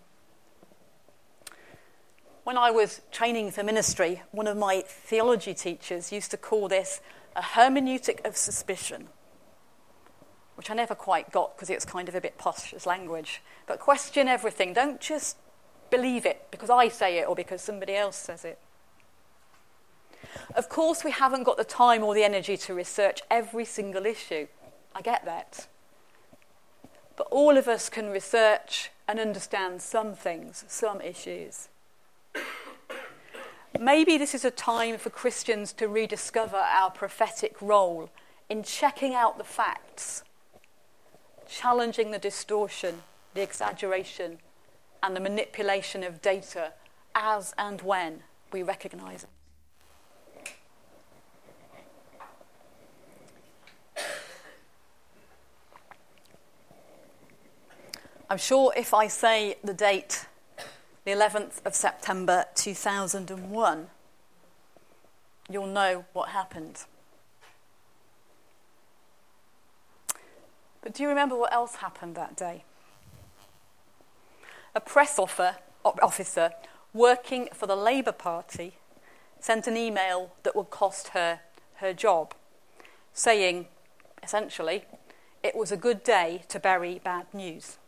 When 2.44 2.58
I 2.58 2.72
was 2.72 3.02
training 3.12 3.52
for 3.52 3.64
ministry, 3.64 4.24
one 4.32 4.48
of 4.48 4.58
my 4.58 4.84
theology 4.88 5.54
teachers 5.54 6.12
used 6.12 6.32
to 6.32 6.38
call 6.38 6.68
this 6.68 7.02
a 7.36 7.42
hermeneutic 7.42 8.26
of 8.26 8.36
suspicion, 8.36 9.08
which 10.56 10.70
I 10.70 10.74
never 10.74 10.96
quite 10.96 11.32
got 11.32 11.56
because 11.56 11.70
it's 11.70 11.86
kind 11.86 12.10
of 12.10 12.16
a 12.16 12.22
bit 12.22 12.38
posh 12.38 12.74
language. 12.86 13.42
But 13.68 13.80
question 13.80 14.28
everything. 14.28 14.74
Don't 14.74 15.00
just 15.00 15.38
believe 15.90 16.26
it 16.26 16.48
because 16.52 16.70
I 16.70 16.88
say 16.88 17.20
it 17.20 17.28
or 17.28 17.36
because 17.36 17.62
somebody 17.62 17.96
else 17.96 18.16
says 18.16 18.44
it. 18.44 18.60
Of 20.56 20.70
course, 20.70 21.04
we 21.04 21.12
haven't 21.12 21.44
got 21.44 21.58
the 21.58 21.64
time 21.64 22.04
or 22.04 22.14
the 22.16 22.24
energy 22.24 22.58
to 22.58 22.74
research 22.74 23.22
every 23.30 23.66
single 23.66 24.06
issue. 24.06 24.48
I 24.96 25.02
get 25.02 25.26
that. 25.26 25.68
but 27.22 27.28
all 27.30 27.56
of 27.56 27.68
us 27.68 27.88
can 27.88 28.10
research 28.10 28.90
and 29.08 29.20
understand 29.20 29.80
some 29.80 30.16
things, 30.16 30.66
some 30.68 31.00
issues. 31.02 31.70
Maybe 33.80 34.18
this 34.18 34.36
is 34.36 34.46
a 34.46 34.52
time 34.52 34.98
for 34.98 35.10
Christians 35.10 35.74
to 35.74 35.88
rediscover 35.88 36.58
our 36.58 36.92
prophetic 36.92 37.60
role 37.62 38.12
in 38.48 38.62
checking 38.62 39.16
out 39.16 39.38
the 39.40 39.44
facts, 39.44 40.24
challenging 41.48 42.12
the 42.12 42.20
distortion, 42.20 43.02
the 43.34 43.42
exaggeration, 43.42 44.38
and 45.02 45.16
the 45.16 45.20
manipulation 45.20 46.04
of 46.04 46.22
data 46.22 46.74
as 47.16 47.56
and 47.58 47.82
when 47.82 48.22
we 48.52 48.62
recognise 48.62 49.24
it. 49.24 49.30
I'm 58.30 58.38
sure 58.38 58.72
if 58.78 58.94
I 58.94 59.08
say 59.08 59.56
the 59.64 59.74
date, 59.74 60.28
the 61.04 61.12
11th 61.12 61.66
of 61.66 61.74
September 61.74 62.46
2001, 62.56 63.88
you'll 65.50 65.66
know 65.66 66.06
what 66.14 66.30
happened. 66.30 66.86
But 70.82 70.94
do 70.94 71.04
you 71.04 71.10
remember 71.10 71.36
what 71.36 71.54
else 71.54 71.76
happened 71.76 72.16
that 72.16 72.36
day? 72.36 72.64
A 74.74 74.80
press 74.80 75.20
officer 75.20 76.52
working 76.94 77.50
for 77.54 77.68
the 77.68 77.76
Labour 77.76 78.12
Party 78.12 78.76
sent 79.40 79.68
an 79.68 79.76
email 79.76 80.32
that 80.44 80.56
would 80.56 80.70
cost 80.70 81.10
her 81.10 81.42
her 81.76 81.94
job, 81.94 82.36
saying, 83.12 83.68
essentially, 84.22 84.86
it 85.42 85.56
was 85.56 85.72
a 85.72 85.78
good 85.78 86.04
day 86.04 86.44
to 86.48 86.60
bury 86.60 87.02
bad 87.04 87.26
news. 87.34 87.80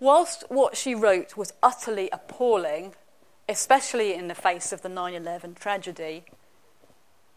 Whilst 0.00 0.44
what 0.48 0.76
she 0.76 0.94
wrote 0.94 1.36
was 1.36 1.52
utterly 1.62 2.08
appalling, 2.12 2.94
especially 3.48 4.14
in 4.14 4.28
the 4.28 4.34
face 4.34 4.72
of 4.72 4.82
the 4.82 4.88
9 4.88 5.14
11 5.14 5.54
tragedy, 5.54 6.24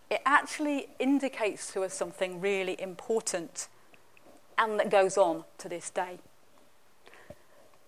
it 0.10 0.22
actually 0.26 0.88
indicates 1.00 1.72
to 1.74 1.84
us 1.84 1.94
something 1.94 2.40
really 2.40 2.80
important 2.82 3.68
and 4.58 4.80
that 4.80 4.90
goes 4.90 5.18
on 5.18 5.44
to 5.60 5.70
this 5.70 5.90
day. 5.90 6.20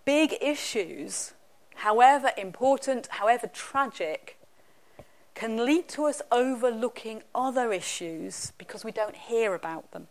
Big 0.06 0.36
issues, 0.42 1.34
however 1.76 2.32
important, 2.38 3.08
however 3.12 3.48
tragic, 3.48 4.38
can 5.34 5.66
lead 5.66 5.88
to 5.88 6.04
us 6.04 6.22
overlooking 6.32 7.24
other 7.34 7.72
issues 7.72 8.52
because 8.58 8.84
we 8.84 8.92
don't 8.92 9.16
hear 9.16 9.56
about 9.56 9.92
them. 9.92 10.08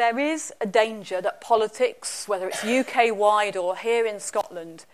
There 0.00 0.18
is 0.18 0.50
a 0.62 0.66
danger 0.66 1.20
that 1.20 1.42
politics, 1.42 2.26
whether 2.26 2.48
it's 2.48 2.64
UK 2.64 3.14
wide 3.14 3.54
or 3.54 3.76
here 3.76 4.06
in 4.06 4.18
Scotland, 4.18 4.86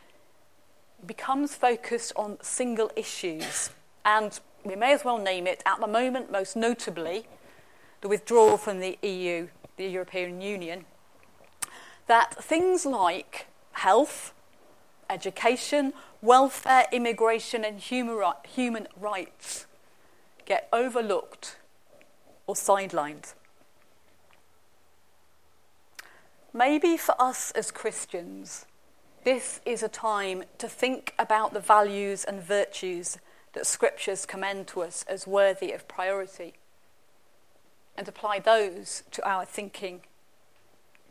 becomes 1.06 1.54
focused 1.54 2.12
on 2.16 2.38
single 2.42 2.90
issues 2.96 3.70
and 4.04 4.40
we 4.64 4.74
may 4.74 4.92
as 4.92 5.04
well 5.04 5.18
name 5.18 5.46
it 5.46 5.62
at 5.64 5.78
the 5.78 5.86
moment, 5.86 6.32
most 6.32 6.56
notably, 6.56 7.28
the 8.00 8.08
withdrawal 8.08 8.56
from 8.56 8.80
the 8.80 8.98
EU, 9.00 9.46
the 9.76 9.86
European 9.86 10.40
Union, 10.40 10.86
that 12.08 12.42
things 12.42 12.84
like 12.84 13.46
health, 13.74 14.34
education, 15.08 15.92
welfare, 16.20 16.86
immigration, 16.90 17.64
and 17.64 17.78
human 17.78 18.88
rights 18.98 19.66
get 20.46 20.68
overlooked 20.72 21.58
or 22.48 22.56
sidelined. 22.56 23.34
Maybe 26.56 26.96
for 26.96 27.14
us 27.20 27.50
as 27.50 27.70
Christians, 27.70 28.64
this 29.24 29.60
is 29.66 29.82
a 29.82 29.90
time 29.90 30.44
to 30.56 30.70
think 30.70 31.12
about 31.18 31.52
the 31.52 31.60
values 31.60 32.24
and 32.24 32.42
virtues 32.42 33.18
that 33.52 33.66
scriptures 33.66 34.24
commend 34.24 34.66
to 34.68 34.80
us 34.80 35.04
as 35.06 35.26
worthy 35.26 35.72
of 35.72 35.86
priority 35.86 36.54
and 37.94 38.08
apply 38.08 38.38
those 38.38 39.02
to 39.10 39.28
our 39.28 39.44
thinking 39.44 40.00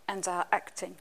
and 0.08 0.28
our 0.28 0.48
acting. 0.52 0.96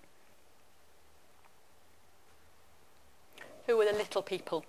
Who 3.67 3.81
are 3.81 3.91
the 3.91 3.97
little 3.97 4.21
people? 4.21 4.67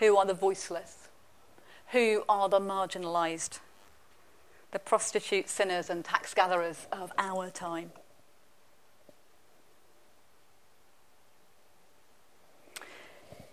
Who 0.00 0.18
are 0.18 0.26
the 0.26 0.34
voiceless? 0.34 1.08
Who 1.92 2.24
are 2.28 2.50
the 2.50 2.60
marginalised? 2.60 3.60
The 4.72 4.78
prostitutes, 4.78 5.50
sinners, 5.50 5.88
and 5.88 6.04
tax 6.04 6.34
gatherers 6.34 6.88
of 6.92 7.10
our 7.16 7.48
time. 7.48 7.92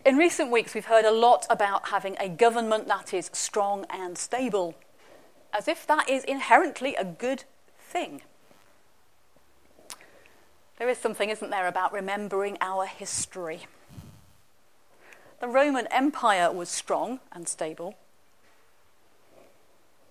In 0.08 0.16
recent 0.16 0.52
weeks, 0.52 0.74
we've 0.74 0.86
heard 0.86 1.04
a 1.04 1.12
lot 1.12 1.46
about 1.50 1.90
having 1.90 2.16
a 2.18 2.30
government 2.30 2.88
that 2.88 3.14
is 3.14 3.30
strong 3.34 3.86
and 3.90 4.18
stable, 4.18 4.74
as 5.52 5.68
if 5.68 5.86
that 5.86 6.10
is 6.10 6.24
inherently 6.24 6.96
a 6.96 7.04
good 7.04 7.44
thing. 7.78 8.22
There 10.80 10.88
is 10.88 10.98
something, 10.98 11.30
isn't 11.30 11.50
there, 11.50 11.68
about 11.68 11.92
remembering 11.92 12.58
our 12.62 12.86
history. 12.86 13.68
The 15.42 15.50
Roman 15.50 15.88
Empire 15.88 16.54
was 16.54 16.70
strong 16.70 17.20
and 17.34 17.46
stable. 17.46 17.96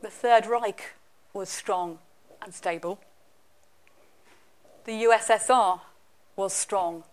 The 0.02 0.10
Third 0.10 0.44
Reich 0.44 0.92
was 1.32 1.48
strong 1.48 2.00
and 2.42 2.52
stable. 2.52 3.00
The 4.84 5.04
USSR 5.04 5.80
was 6.36 6.52
strong 6.52 7.04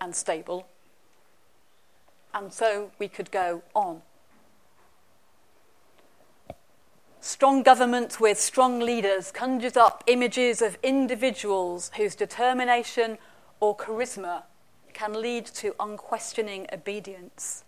and 0.00 0.16
stable 0.16 0.66
and 2.34 2.52
so 2.52 2.90
we 2.98 3.08
could 3.08 3.30
go 3.30 3.62
on. 3.74 4.02
Strong 7.20 7.62
government 7.62 8.18
with 8.18 8.40
strong 8.40 8.80
leaders 8.80 9.30
conjures 9.30 9.76
up 9.76 10.02
images 10.08 10.60
of 10.60 10.76
individuals 10.82 11.90
whose 11.96 12.16
determination 12.16 13.16
or 13.60 13.76
charisma 13.76 14.42
can 14.92 15.20
lead 15.20 15.46
to 15.46 15.74
unquestioning 15.78 16.66
obedience. 16.72 17.62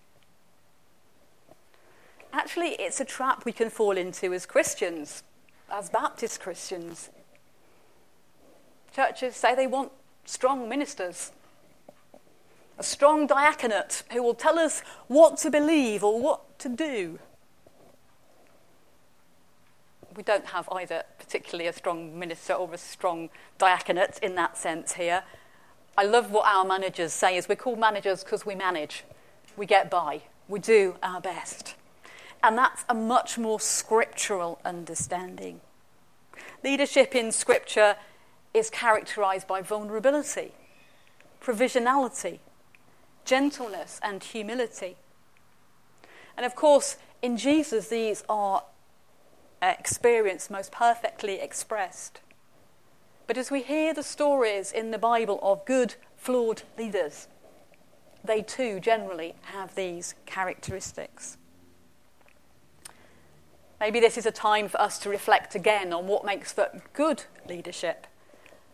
Actually, 2.33 2.71
it's 2.81 3.01
a 3.01 3.05
trap 3.05 3.45
we 3.45 3.53
can 3.53 3.71
fall 3.71 3.97
into 3.97 4.35
as 4.35 4.45
Christians, 4.45 5.23
as 5.71 5.89
Baptist 5.89 6.41
Christians. 6.41 7.11
Churches 8.93 9.37
say 9.37 9.55
they 9.55 9.69
want 9.69 9.93
strong 10.25 10.69
ministers, 10.69 11.31
a 12.79 12.83
strong 12.83 13.27
diaconate 13.27 14.03
who 14.13 14.23
will 14.23 14.35
tell 14.35 14.59
us 14.59 14.81
what 15.07 15.39
to 15.39 15.51
believe 15.51 16.03
or 16.03 16.21
what 16.21 16.59
to 16.59 16.69
do. 16.69 17.19
We 20.17 20.23
don't 20.23 20.47
have 20.47 20.69
either 20.71 21.05
particularly 21.19 21.67
a 21.67 21.73
strong 21.73 22.19
minister 22.19 22.53
or 22.53 22.73
a 22.73 22.79
strong 22.79 23.31
diaconate 23.59 24.19
in 24.23 24.35
that 24.37 24.57
sense 24.57 24.95
here. 24.95 25.25
I 25.97 26.05
love 26.05 26.31
what 26.31 26.47
our 26.47 26.65
managers 26.65 27.13
say 27.13 27.37
is 27.37 27.49
we're 27.49 27.57
called 27.57 27.79
managers 27.79 28.25
because 28.25 28.45
we 28.47 28.55
manage. 28.55 29.05
We 29.57 29.67
get 29.67 29.91
by. 29.91 30.23
We 30.49 30.59
do 30.61 30.97
our 31.03 31.21
best. 31.21 31.75
And 32.43 32.59
that's 32.59 32.85
a 32.89 32.95
much 32.95 33.39
more 33.39 33.59
scriptural 33.59 34.61
understanding. 34.65 35.61
Leadership 36.63 37.15
in 37.15 37.33
scripture 37.33 37.97
is 38.53 38.71
characterized 38.71 39.47
by 39.47 39.63
vulnerability, 39.63 40.53
provisionality, 41.41 42.39
gentleness, 43.25 44.01
and 44.03 44.23
humility. 44.23 44.97
And 46.37 46.45
of 46.45 46.55
course, 46.55 46.97
in 47.23 47.37
Jesus, 47.37 47.89
these 47.89 48.25
are 48.29 48.65
experienced 49.63 50.51
most 50.51 50.73
perfectly 50.73 51.41
expressed. 51.41 52.21
But 53.27 53.39
as 53.39 53.51
we 53.51 53.63
hear 53.63 53.95
the 53.95 54.03
stories 54.03 54.71
in 54.71 54.91
the 54.91 54.99
Bible 54.99 55.39
of 55.43 55.65
good, 55.65 55.95
flawed 56.17 56.63
leaders, 56.77 57.29
they 58.23 58.43
too 58.43 58.81
generally 58.81 59.35
have 59.43 59.75
these 59.75 60.15
characteristics. 60.27 61.39
Maybe 63.81 64.01
this 64.01 64.17
is 64.17 64.27
a 64.27 64.31
time 64.31 64.69
for 64.69 64.81
us 64.81 64.99
to 65.01 65.11
reflect 65.11 65.55
again 65.55 65.93
on 65.93 66.07
what 66.07 66.25
makes 66.25 66.53
for 66.53 66.83
good 66.93 67.25
leadership 67.49 68.07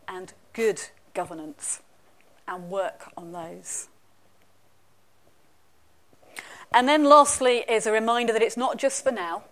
and 0.07 0.33
good 0.53 0.83
governance 1.15 1.81
and 2.47 2.71
work 2.71 3.13
on 3.17 3.33
those. 3.33 3.89
And 6.73 6.89
then, 6.89 7.05
lastly, 7.05 7.65
is 7.69 7.87
a 7.87 7.93
reminder 7.93 8.33
that 8.33 8.43
it's 8.43 8.57
not 8.57 8.79
just 8.79 9.03
for 9.03 9.11
now, 9.11 9.43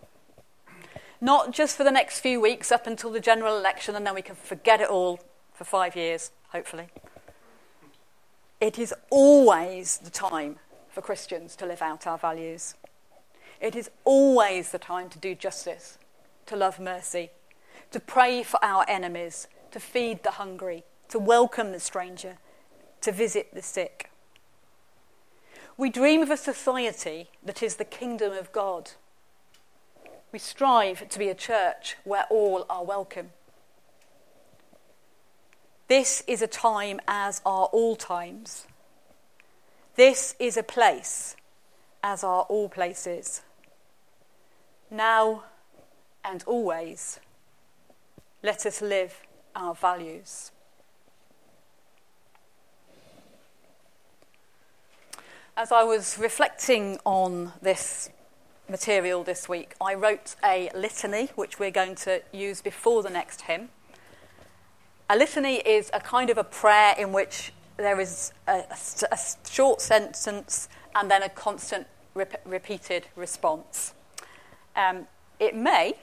not 1.21 1.53
just 1.53 1.77
for 1.77 1.83
the 1.83 1.91
next 1.91 2.21
few 2.21 2.41
weeks 2.41 2.71
up 2.71 2.87
until 2.87 3.11
the 3.11 3.21
general 3.21 3.57
election, 3.57 3.97
and 3.97 4.07
then 4.07 4.15
we 4.15 4.23
can 4.23 4.37
forget 4.37 4.81
it 4.81 4.89
all 4.89 5.19
for 5.53 5.65
five 5.65 5.97
years, 5.97 6.31
hopefully. 6.51 6.87
It 8.61 8.79
is 8.79 8.95
always 9.11 9.99
the 9.99 10.11
time 10.11 10.57
for 10.89 11.03
Christians 11.03 11.57
to 11.57 11.67
live 11.67 11.83
out 11.83 12.07
our 12.07 12.19
values. 12.19 12.75
It 13.61 13.75
is 13.75 13.91
always 14.05 14.71
the 14.71 14.79
time 14.79 15.09
to 15.11 15.19
do 15.19 15.35
justice, 15.35 15.99
to 16.47 16.55
love 16.55 16.79
mercy, 16.79 17.31
to 17.91 17.99
pray 17.99 18.45
for 18.45 18.65
our 18.65 18.85
enemies, 18.89 19.49
to 19.73 19.81
feed 19.81 20.23
the 20.23 20.33
hungry, 20.33 20.85
to 21.09 21.19
welcome 21.19 21.73
the 21.73 21.81
stranger, 21.81 22.39
to 23.01 23.11
visit 23.11 23.53
the 23.53 23.63
sick. 23.63 24.11
We 25.79 25.91
dream 25.91 26.23
of 26.23 26.31
a 26.31 26.37
society 26.37 27.29
that 27.45 27.63
is 27.63 27.77
the 27.77 27.85
kingdom 27.85 28.33
of 28.33 28.51
God. 28.51 28.91
We 30.33 30.41
strive 30.41 31.09
to 31.09 31.19
be 31.21 31.29
a 31.29 31.37
church 31.37 31.97
where 32.03 32.25
all 32.29 32.67
are 32.69 32.85
welcome. 32.85 33.31
This 35.87 36.25
is 36.27 36.43
a 36.43 36.49
time 36.49 36.99
as 37.07 37.41
are 37.47 37.67
all 37.67 37.95
times. 37.95 38.67
This 39.95 40.35
is 40.41 40.57
a 40.57 40.65
place 40.65 41.37
as 42.03 42.25
are 42.25 42.43
all 42.43 42.69
places. 42.69 43.43
Now 44.91 45.45
and 46.25 46.43
always, 46.45 47.21
let 48.43 48.67
us 48.67 48.83
live 48.83 49.23
our 49.55 49.77
values. 49.77 50.51
As 55.59 55.73
I 55.73 55.83
was 55.83 56.17
reflecting 56.21 57.01
on 57.05 57.53
this 57.61 58.11
material 58.69 59.25
this 59.25 59.49
week, 59.49 59.75
I 59.81 59.93
wrote 59.93 60.37
a 60.45 60.71
litany 60.73 61.31
which 61.35 61.59
we're 61.59 61.73
going 61.73 61.97
to 61.97 62.23
use 62.33 62.63
before 62.63 63.03
the 63.03 63.11
next 63.11 63.41
hymn. 63.41 63.71
A 65.11 65.17
litany 65.17 65.57
is 65.57 65.91
a 65.93 65.99
kind 65.99 66.31
of 66.31 66.39
a 66.39 66.45
prayer 66.45 66.95
in 66.97 67.13
which 67.13 67.53
there 67.77 67.99
is 67.99 68.33
a, 68.47 68.67
a, 69.11 69.19
short 69.51 69.81
sentence 69.81 70.69
and 70.95 71.11
then 71.11 71.25
a 71.25 71.29
constant 71.29 71.89
rep- 72.15 72.41
repeated 72.45 73.09
response. 73.17 73.95
Um, 74.77 75.09
it 75.41 75.57
may 75.57 75.95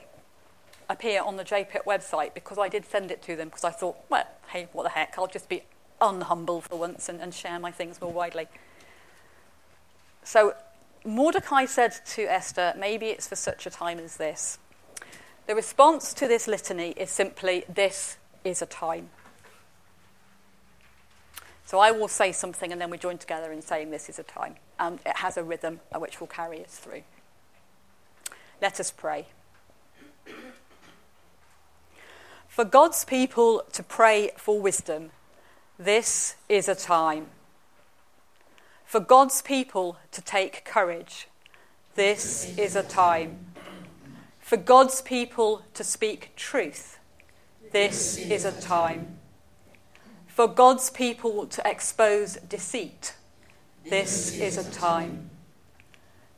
appear 0.90 1.22
on 1.22 1.38
the 1.38 1.44
JPIT 1.44 1.84
website 1.86 2.34
because 2.34 2.58
I 2.58 2.68
did 2.68 2.84
send 2.84 3.10
it 3.10 3.22
to 3.22 3.36
them 3.36 3.48
because 3.48 3.64
I 3.64 3.70
thought, 3.70 3.96
well, 4.10 4.28
hey, 4.48 4.68
what 4.74 4.82
the 4.82 4.90
heck, 4.90 5.14
I'll 5.16 5.26
just 5.26 5.48
be 5.48 5.62
unhumble 5.98 6.62
for 6.62 6.78
once 6.78 7.08
and, 7.08 7.22
and 7.22 7.32
share 7.32 7.58
my 7.58 7.70
things 7.70 8.02
more 8.02 8.12
widely. 8.12 8.48
So 10.26 10.54
Mordecai 11.04 11.66
said 11.66 11.94
to 12.04 12.24
Esther, 12.24 12.74
maybe 12.76 13.06
it's 13.06 13.28
for 13.28 13.36
such 13.36 13.64
a 13.64 13.70
time 13.70 14.00
as 14.00 14.16
this. 14.16 14.58
The 15.46 15.54
response 15.54 16.12
to 16.14 16.26
this 16.26 16.48
litany 16.48 16.90
is 16.96 17.10
simply, 17.10 17.64
this 17.72 18.16
is 18.42 18.60
a 18.60 18.66
time. 18.66 19.10
So 21.64 21.78
I 21.78 21.92
will 21.92 22.08
say 22.08 22.32
something 22.32 22.72
and 22.72 22.80
then 22.80 22.90
we 22.90 22.98
join 22.98 23.18
together 23.18 23.52
in 23.52 23.62
saying 23.62 23.92
this 23.92 24.08
is 24.08 24.18
a 24.18 24.24
time. 24.24 24.56
And 24.80 24.98
it 25.06 25.18
has 25.18 25.36
a 25.36 25.44
rhythm 25.44 25.78
which 25.96 26.18
will 26.18 26.26
carry 26.26 26.64
us 26.64 26.76
through. 26.76 27.02
Let 28.60 28.80
us 28.80 28.90
pray. 28.90 29.26
For 32.48 32.64
God's 32.64 33.04
people 33.04 33.62
to 33.72 33.82
pray 33.84 34.32
for 34.36 34.60
wisdom, 34.60 35.12
this 35.78 36.34
is 36.48 36.68
a 36.68 36.74
time. 36.74 37.28
For 38.86 39.00
God's 39.00 39.42
people 39.42 39.98
to 40.12 40.22
take 40.22 40.64
courage, 40.64 41.26
this 41.96 42.56
is 42.56 42.76
a 42.76 42.84
time. 42.84 43.46
For 44.38 44.56
God's 44.56 45.02
people 45.02 45.62
to 45.74 45.82
speak 45.82 46.30
truth, 46.36 47.00
this 47.72 48.16
is 48.16 48.44
a 48.44 48.52
time. 48.52 49.18
For 50.28 50.46
God's 50.46 50.88
people 50.88 51.46
to 51.46 51.68
expose 51.68 52.36
deceit, 52.48 53.16
this 53.90 54.38
is 54.38 54.56
a 54.56 54.70
time. 54.70 55.30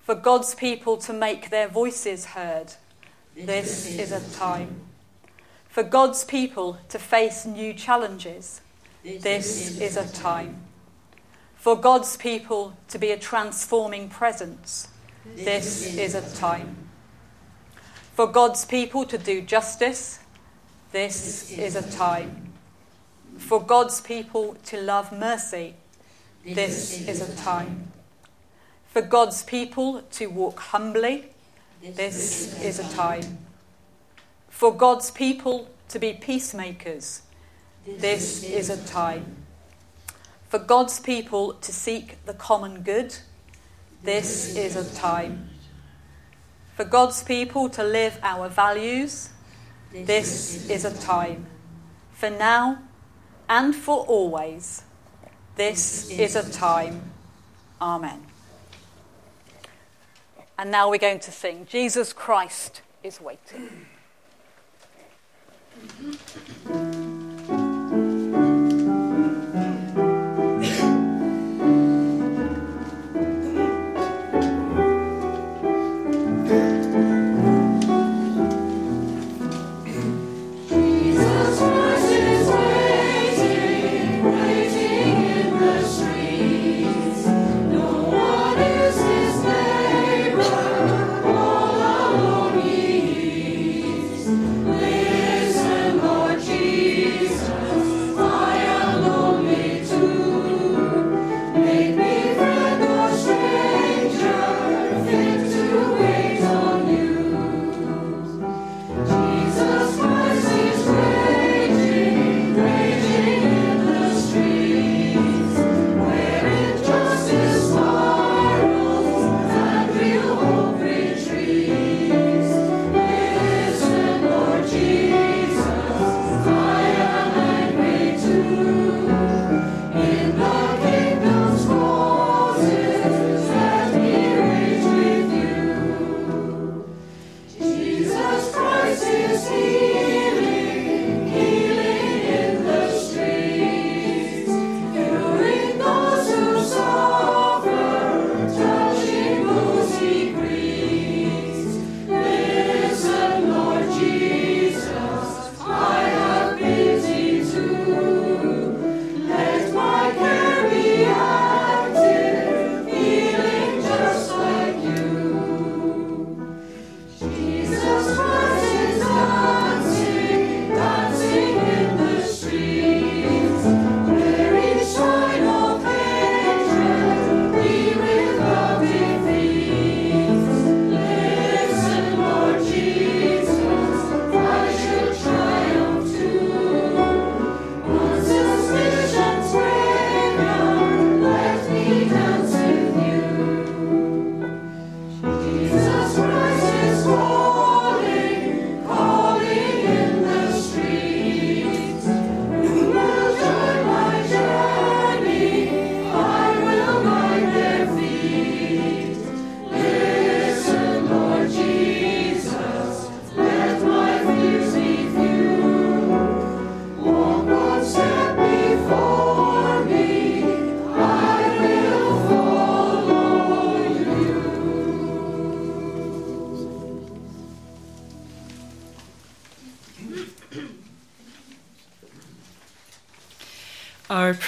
For 0.00 0.14
God's 0.14 0.54
people 0.54 0.96
to 0.96 1.12
make 1.12 1.50
their 1.50 1.68
voices 1.68 2.24
heard, 2.24 2.72
this 3.36 3.86
is 3.94 4.10
a 4.10 4.22
time. 4.38 4.80
For 5.68 5.82
God's 5.82 6.24
people 6.24 6.78
to 6.88 6.98
face 6.98 7.44
new 7.44 7.74
challenges, 7.74 8.62
this 9.04 9.78
is 9.78 9.98
a 9.98 10.08
time. 10.08 10.62
For 11.58 11.76
God's 11.76 12.16
people 12.16 12.76
to 12.86 12.98
be 12.98 13.10
a 13.10 13.18
transforming 13.18 14.08
presence, 14.08 14.88
this 15.34 15.94
is 15.96 16.14
a 16.14 16.22
time. 16.36 16.88
For 18.14 18.28
God's 18.28 18.64
people 18.64 19.04
to 19.06 19.18
do 19.18 19.42
justice, 19.42 20.20
this 20.92 21.50
is 21.50 21.74
a 21.74 21.82
time. 21.90 22.52
For 23.38 23.60
God's 23.60 24.00
people 24.00 24.56
to 24.66 24.80
love 24.80 25.12
mercy, 25.12 25.74
this 26.44 27.06
is 27.08 27.20
a 27.20 27.36
time. 27.36 27.90
For 28.86 29.02
God's 29.02 29.42
people 29.42 30.02
to 30.12 30.26
walk 30.28 30.60
humbly, 30.60 31.26
this 31.82 32.56
is 32.62 32.78
a 32.78 32.88
time. 32.94 33.38
For 34.48 34.72
God's 34.72 35.10
people 35.10 35.68
to 35.88 35.98
be 35.98 36.12
peacemakers, 36.12 37.22
this 37.84 38.44
is 38.44 38.70
a 38.70 38.76
time. 38.86 39.44
For 40.48 40.58
God's 40.58 40.98
people 40.98 41.54
to 41.54 41.72
seek 41.72 42.24
the 42.24 42.32
common 42.32 42.82
good, 42.82 43.14
this 44.02 44.56
is 44.56 44.76
a 44.76 44.94
time. 44.94 45.50
For 46.74 46.84
God's 46.84 47.22
people 47.22 47.68
to 47.70 47.84
live 47.84 48.18
our 48.22 48.48
values, 48.48 49.28
this 49.92 50.68
is 50.70 50.84
a 50.84 50.96
time. 50.98 51.46
For 52.12 52.30
now 52.30 52.78
and 53.48 53.74
for 53.74 54.04
always, 54.06 54.82
this 55.56 56.08
is 56.10 56.36
a 56.36 56.50
time. 56.50 57.10
Amen. 57.80 58.22
And 60.56 60.70
now 60.70 60.90
we're 60.90 60.98
going 60.98 61.20
to 61.20 61.30
sing 61.30 61.66
Jesus 61.68 62.12
Christ 62.12 62.82
is 63.02 63.20
waiting. 63.20 63.86
Mm-hmm. 65.98 67.27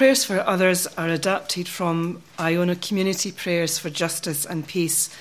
Prayers 0.00 0.24
for 0.24 0.40
others 0.48 0.86
are 0.96 1.10
adapted 1.10 1.68
from 1.68 2.22
Iona 2.38 2.74
Community 2.74 3.30
Prayers 3.30 3.78
for 3.78 3.90
Justice 3.90 4.46
and 4.46 4.66
Peace, 4.66 5.14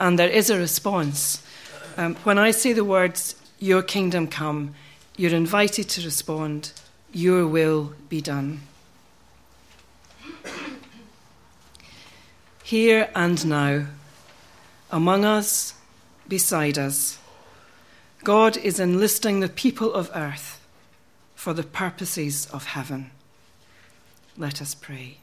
and 0.00 0.18
there 0.18 0.28
is 0.28 0.50
a 0.50 0.58
response. 0.58 1.40
Um, 1.96 2.16
when 2.24 2.36
I 2.36 2.50
say 2.50 2.72
the 2.72 2.82
words, 2.82 3.36
Your 3.60 3.80
kingdom 3.80 4.26
come, 4.26 4.74
you're 5.16 5.32
invited 5.32 5.88
to 5.90 6.04
respond, 6.04 6.72
Your 7.12 7.46
will 7.46 7.94
be 8.08 8.20
done. 8.20 8.62
Here 12.64 13.08
and 13.14 13.46
now, 13.46 13.86
among 14.90 15.24
us, 15.24 15.74
beside 16.26 16.76
us, 16.76 17.20
God 18.24 18.56
is 18.56 18.80
enlisting 18.80 19.38
the 19.38 19.48
people 19.48 19.94
of 19.94 20.10
earth 20.12 20.60
for 21.36 21.54
the 21.54 21.62
purposes 21.62 22.46
of 22.46 22.66
heaven. 22.66 23.12
Let 24.36 24.60
us 24.60 24.74
pray. 24.74 25.18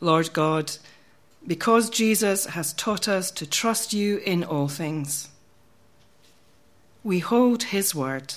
Lord 0.00 0.32
God, 0.32 0.72
because 1.46 1.90
Jesus 1.90 2.46
has 2.46 2.72
taught 2.72 3.06
us 3.06 3.30
to 3.32 3.46
trust 3.46 3.92
you 3.92 4.18
in 4.18 4.42
all 4.42 4.68
things, 4.68 5.28
we 7.04 7.18
hold 7.18 7.64
his 7.64 7.94
word 7.94 8.34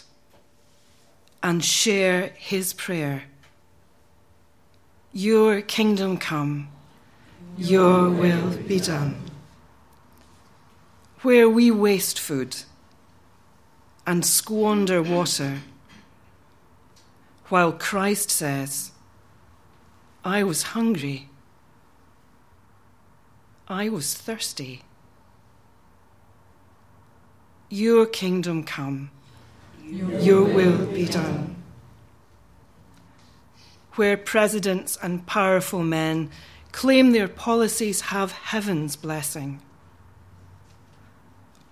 and 1.42 1.64
share 1.64 2.34
his 2.38 2.74
prayer. 2.74 3.24
Your 5.14 5.62
kingdom 5.62 6.18
come, 6.18 6.70
your 7.58 8.10
will 8.10 8.58
be 8.58 8.80
done. 8.80 9.16
Where 11.22 11.48
we 11.48 11.72
waste 11.72 12.20
food 12.20 12.58
and 14.06 14.26
squander 14.26 15.02
water, 15.02 15.60
while 17.50 17.72
Christ 17.72 18.32
says, 18.32 18.92
I 20.24 20.44
was 20.44 20.74
hungry, 20.74 21.30
I 23.68 23.90
was 23.90 24.14
thirsty. 24.16 24.82
Your 27.70 28.06
kingdom 28.06 28.64
come, 28.64 29.12
your 29.84 30.44
will 30.44 30.86
be 30.88 31.06
done. 31.06 31.56
Where 33.94 34.18
presidents 34.18 34.98
and 35.02 35.26
powerful 35.26 35.84
men 35.84 36.30
claim 36.72 37.12
their 37.12 37.28
policies 37.28 38.02
have 38.02 38.32
heaven's 38.32 38.96
blessing, 38.96 39.62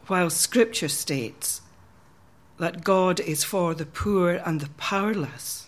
while 0.08 0.30
Scripture 0.30 0.88
states 0.88 1.62
that 2.58 2.84
God 2.84 3.20
is 3.20 3.44
for 3.44 3.74
the 3.74 3.86
poor 3.86 4.42
and 4.46 4.62
the 4.62 4.70
powerless. 4.78 5.63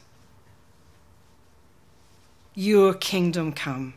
Your 2.55 2.93
kingdom 2.93 3.51
come, 3.51 3.95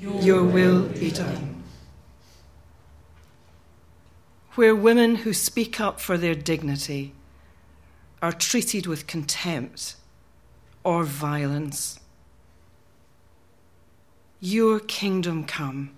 your, 0.00 0.42
will 0.42 0.88
be 0.88 1.10
done. 1.10 1.62
Where 4.54 4.74
women 4.74 5.16
who 5.16 5.32
speak 5.32 5.80
up 5.80 6.00
for 6.00 6.16
their 6.16 6.34
dignity 6.34 7.12
are 8.22 8.32
treated 8.32 8.86
with 8.86 9.06
contempt 9.06 9.96
or 10.82 11.04
violence. 11.04 12.00
Your 14.40 14.80
kingdom 14.80 15.44
come, 15.44 15.90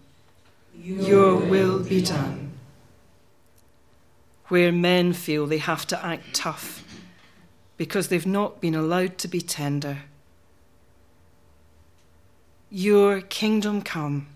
your 0.74 1.36
will 1.36 1.78
be 1.84 2.02
done 2.02 2.52
where 4.52 4.70
men 4.70 5.14
feel 5.14 5.46
they 5.46 5.56
have 5.56 5.86
to 5.86 6.04
act 6.04 6.34
tough 6.34 6.84
because 7.78 8.08
they've 8.08 8.26
not 8.26 8.60
been 8.60 8.74
allowed 8.74 9.16
to 9.16 9.26
be 9.26 9.40
tender. 9.40 10.02
Your 12.74 13.20
kingdom 13.20 13.82
come, 13.82 14.28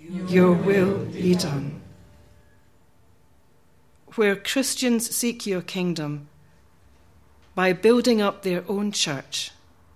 your 0.00 0.50
will 0.50 1.04
be 1.04 1.36
done. 1.36 1.80
Where 4.16 4.34
Christians 4.34 5.14
seek 5.14 5.46
your 5.46 5.62
kingdom 5.62 6.26
by 7.54 7.72
building 7.72 8.20
up 8.20 8.42
their 8.42 8.64
own 8.66 8.90
church 8.90 9.52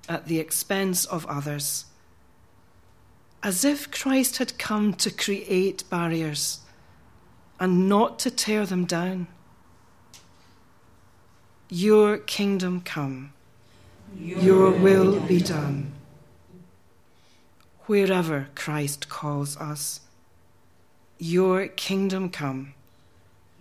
at 0.08 0.26
the 0.26 0.38
expense 0.38 1.04
of 1.04 1.26
others, 1.26 1.86
as 3.42 3.64
if 3.64 3.90
Christ 3.90 4.36
had 4.38 4.56
come 4.56 4.94
to 4.94 5.10
create 5.10 5.82
barriers 5.90 6.60
and 7.58 7.88
not 7.88 8.20
to 8.20 8.30
tear 8.30 8.66
them 8.66 8.84
down. 8.84 9.26
Your 11.68 12.18
kingdom 12.18 12.82
come, 12.82 13.32
your 14.16 14.70
will 14.70 15.18
be 15.18 15.40
done. 15.40 15.93
Wherever 17.86 18.48
Christ 18.54 19.08
calls 19.08 19.56
us, 19.56 20.00
your 21.18 21.68
kingdom 21.68 22.30
come, 22.30 22.74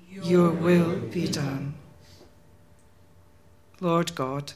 your 0.10 0.52
will 0.52 0.98
be 0.98 1.28
done. 1.28 1.76
Lord 3.80 4.16
God, 4.16 4.54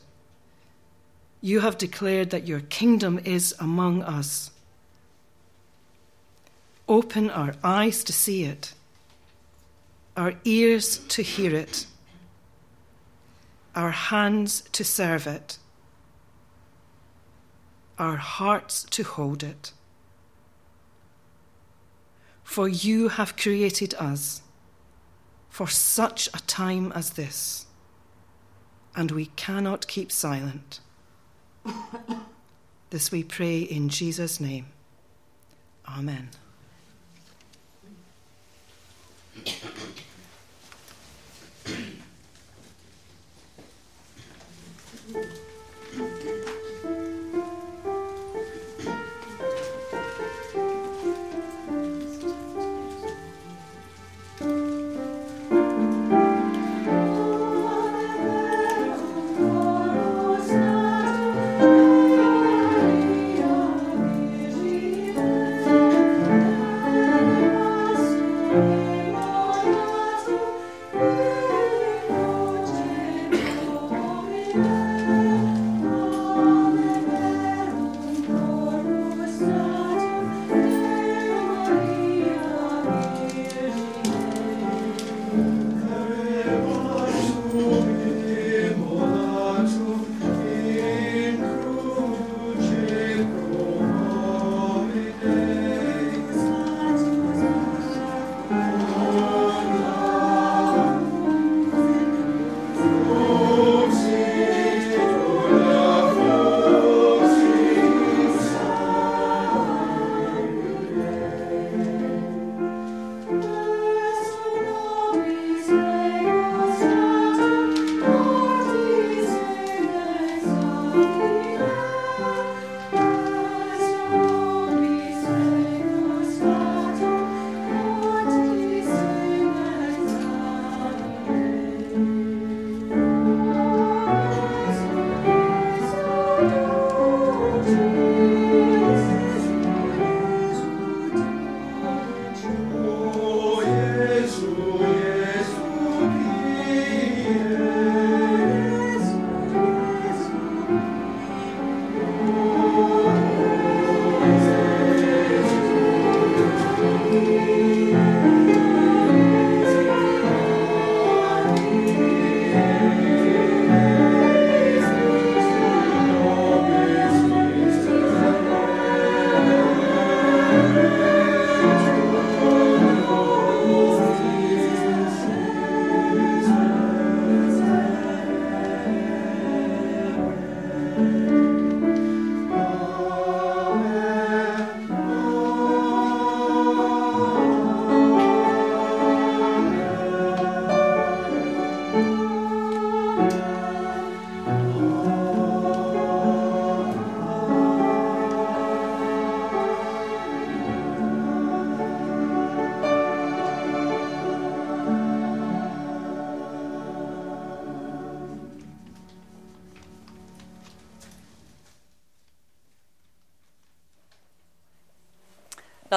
you 1.41 1.59
have 1.59 1.77
declared 1.77 2.29
that 2.29 2.47
your 2.47 2.61
kingdom 2.61 3.19
is 3.23 3.53
among 3.59 4.03
us. 4.03 4.51
Open 6.87 7.29
our 7.29 7.53
eyes 7.63 8.03
to 8.05 8.13
see 8.13 8.43
it, 8.43 8.73
our 10.15 10.33
ears 10.45 10.99
to 11.09 11.21
hear 11.21 11.53
it 11.53 11.85
our 13.77 13.91
hands 13.91 14.63
to 14.71 14.83
serve 14.83 15.27
it, 15.27 15.59
our 17.97 18.17
hearts 18.17 18.83
to 18.83 19.03
hold 19.03 19.43
it. 19.43 19.71
For 22.43 22.67
you 22.67 23.09
have 23.09 23.35
created 23.35 23.93
us 23.95 24.41
for 25.49 25.67
such 25.67 26.27
a 26.33 26.39
time 26.45 26.91
as 26.93 27.11
this, 27.11 27.65
and 28.95 29.11
we 29.11 29.25
cannot 29.35 29.87
keep 29.87 30.11
silent. 30.11 30.79
this 32.89 33.11
we 33.11 33.23
pray 33.23 33.59
in 33.59 33.89
Jesus' 33.89 34.39
name. 34.39 34.67
Amen. 35.87 36.29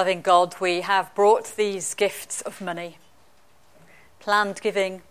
Loving 0.01 0.23
God, 0.23 0.55
we 0.59 0.81
have 0.81 1.13
brought 1.13 1.55
these 1.57 1.93
gifts 1.93 2.41
of 2.41 2.59
money 2.59 2.97
planned 4.19 4.59
giving, 4.59 5.03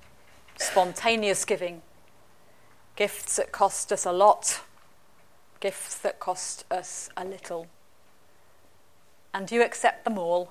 spontaneous 0.59 1.45
giving, 1.45 1.83
gifts 2.97 3.37
that 3.37 3.53
cost 3.53 3.93
us 3.93 4.05
a 4.05 4.11
lot, 4.11 4.63
gifts 5.61 5.97
that 5.99 6.19
cost 6.19 6.65
us 6.73 7.09
a 7.17 7.25
little. 7.25 7.69
And 9.33 9.49
you 9.53 9.63
accept 9.63 10.05
them 10.05 10.19
all, 10.19 10.51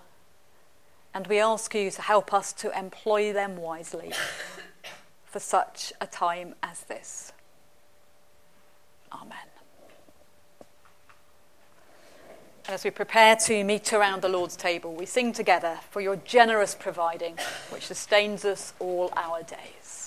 and 1.14 1.28
we 1.28 1.38
ask 1.38 1.76
you 1.76 1.92
to 1.92 2.02
help 2.02 2.34
us 2.34 2.54
to 2.54 2.80
employ 2.80 3.34
them 3.34 3.58
wisely 3.58 4.14
for 5.26 5.42
such 5.42 5.92
a 6.00 6.08
time 6.08 6.56
as 6.64 6.86
this. 6.86 7.34
Amen. 9.12 9.59
And 12.70 12.76
as 12.76 12.84
we 12.84 12.92
prepare 12.92 13.36
to 13.36 13.64
meet 13.64 13.94
around 13.94 14.22
the 14.22 14.30
Lord's 14.30 14.56
table, 14.56 14.94
we 14.94 15.08
sing 15.08 15.34
together 15.34 15.80
for 15.90 16.02
your 16.02 16.18
generous 16.18 16.76
providing, 16.76 17.34
which 17.72 17.88
sustains 17.88 18.46
us 18.46 18.74
all 18.78 19.12
our 19.18 19.42
days. 19.42 19.99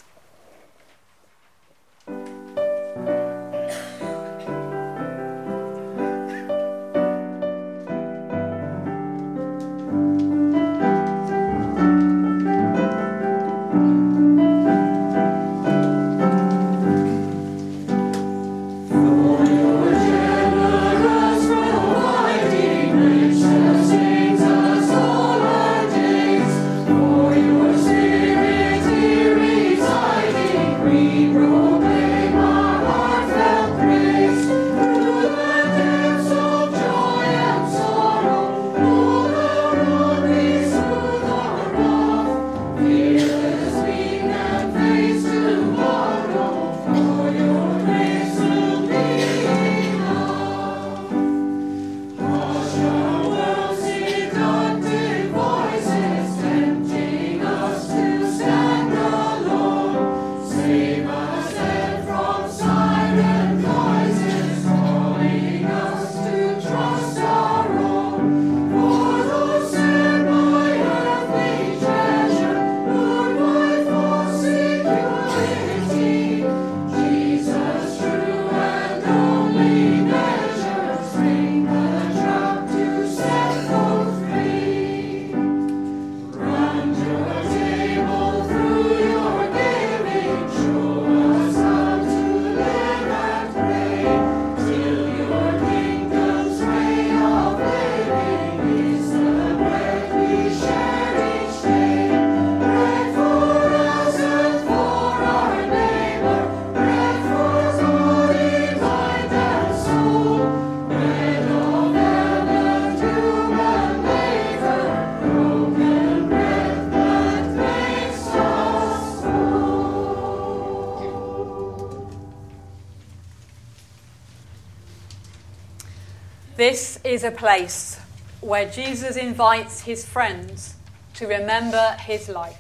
Is 127.22 127.28
a 127.28 127.30
place 127.30 128.00
where 128.40 128.68
Jesus 128.68 129.16
invites 129.16 129.82
his 129.82 130.04
friends 130.04 130.74
to 131.14 131.28
remember 131.28 131.96
his 132.00 132.28
life. 132.28 132.58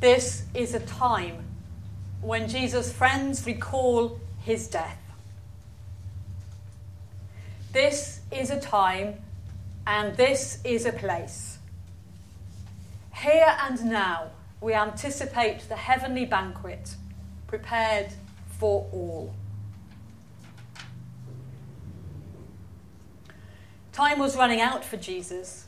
This 0.00 0.42
is 0.52 0.74
a 0.74 0.80
time 0.80 1.44
when 2.20 2.48
Jesus' 2.48 2.92
friends 2.92 3.46
recall 3.46 4.18
his 4.40 4.66
death. 4.66 4.98
This 7.72 8.20
is 8.32 8.50
a 8.50 8.58
time 8.58 9.20
and 9.86 10.16
this 10.16 10.58
is 10.64 10.86
a 10.86 10.92
place. 10.92 11.58
Here 13.14 13.56
and 13.62 13.84
now, 13.84 14.30
we 14.60 14.74
anticipate 14.74 15.68
the 15.68 15.76
heavenly 15.76 16.24
banquet 16.24 16.96
prepared 17.46 18.08
for 18.58 18.88
all. 18.92 19.32
Time 23.96 24.18
was 24.18 24.36
running 24.36 24.60
out 24.60 24.84
for 24.84 24.98
Jesus. 24.98 25.64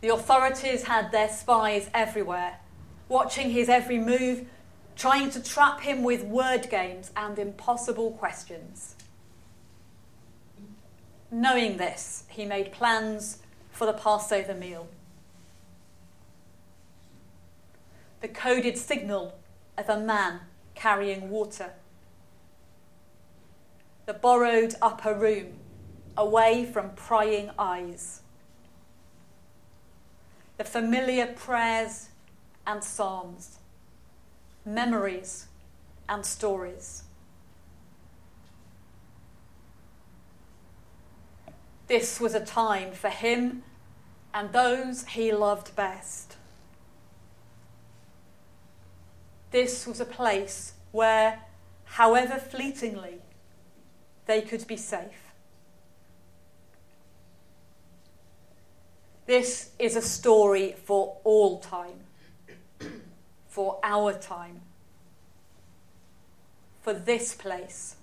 The 0.00 0.14
authorities 0.14 0.84
had 0.84 1.10
their 1.10 1.28
spies 1.28 1.90
everywhere, 1.92 2.60
watching 3.08 3.50
his 3.50 3.68
every 3.68 3.98
move, 3.98 4.46
trying 4.94 5.28
to 5.32 5.42
trap 5.42 5.80
him 5.80 6.04
with 6.04 6.22
word 6.22 6.70
games 6.70 7.10
and 7.16 7.36
impossible 7.36 8.12
questions. 8.12 8.94
Knowing 11.32 11.78
this, 11.78 12.26
he 12.28 12.44
made 12.44 12.70
plans 12.70 13.38
for 13.72 13.86
the 13.86 13.92
Passover 13.92 14.54
meal. 14.54 14.86
The 18.20 18.28
coded 18.28 18.78
signal 18.78 19.36
of 19.76 19.88
a 19.88 19.98
man 19.98 20.42
carrying 20.76 21.28
water. 21.28 21.72
The 24.06 24.14
borrowed 24.14 24.76
upper 24.80 25.12
room 25.12 25.59
away 26.20 26.66
from 26.66 26.90
prying 26.90 27.50
eyes. 27.58 28.20
The 30.58 30.64
familiar 30.64 31.26
prayers 31.26 32.10
and 32.66 32.84
psalms, 32.84 33.58
memories 34.66 35.46
and 36.06 36.24
stories. 36.24 37.04
This 41.86 42.20
was 42.20 42.34
a 42.34 42.44
time 42.44 42.92
for 42.92 43.08
him 43.08 43.62
and 44.34 44.52
those 44.52 45.06
he 45.06 45.32
loved 45.32 45.74
best. 45.74 46.36
This 49.52 49.86
was 49.86 50.00
a 50.00 50.04
place 50.04 50.74
where, 50.92 51.40
however 51.84 52.38
fleetingly, 52.38 53.22
they 54.26 54.42
could 54.42 54.66
be 54.66 54.76
safe. 54.76 55.29
This 59.30 59.70
is 59.78 59.94
a 59.94 60.02
story 60.02 60.74
for 60.86 61.18
all 61.22 61.60
time, 61.60 62.00
for 63.46 63.78
our 63.80 64.12
time, 64.12 64.60
for 66.82 66.92
this 66.92 67.32
place, 67.36 67.94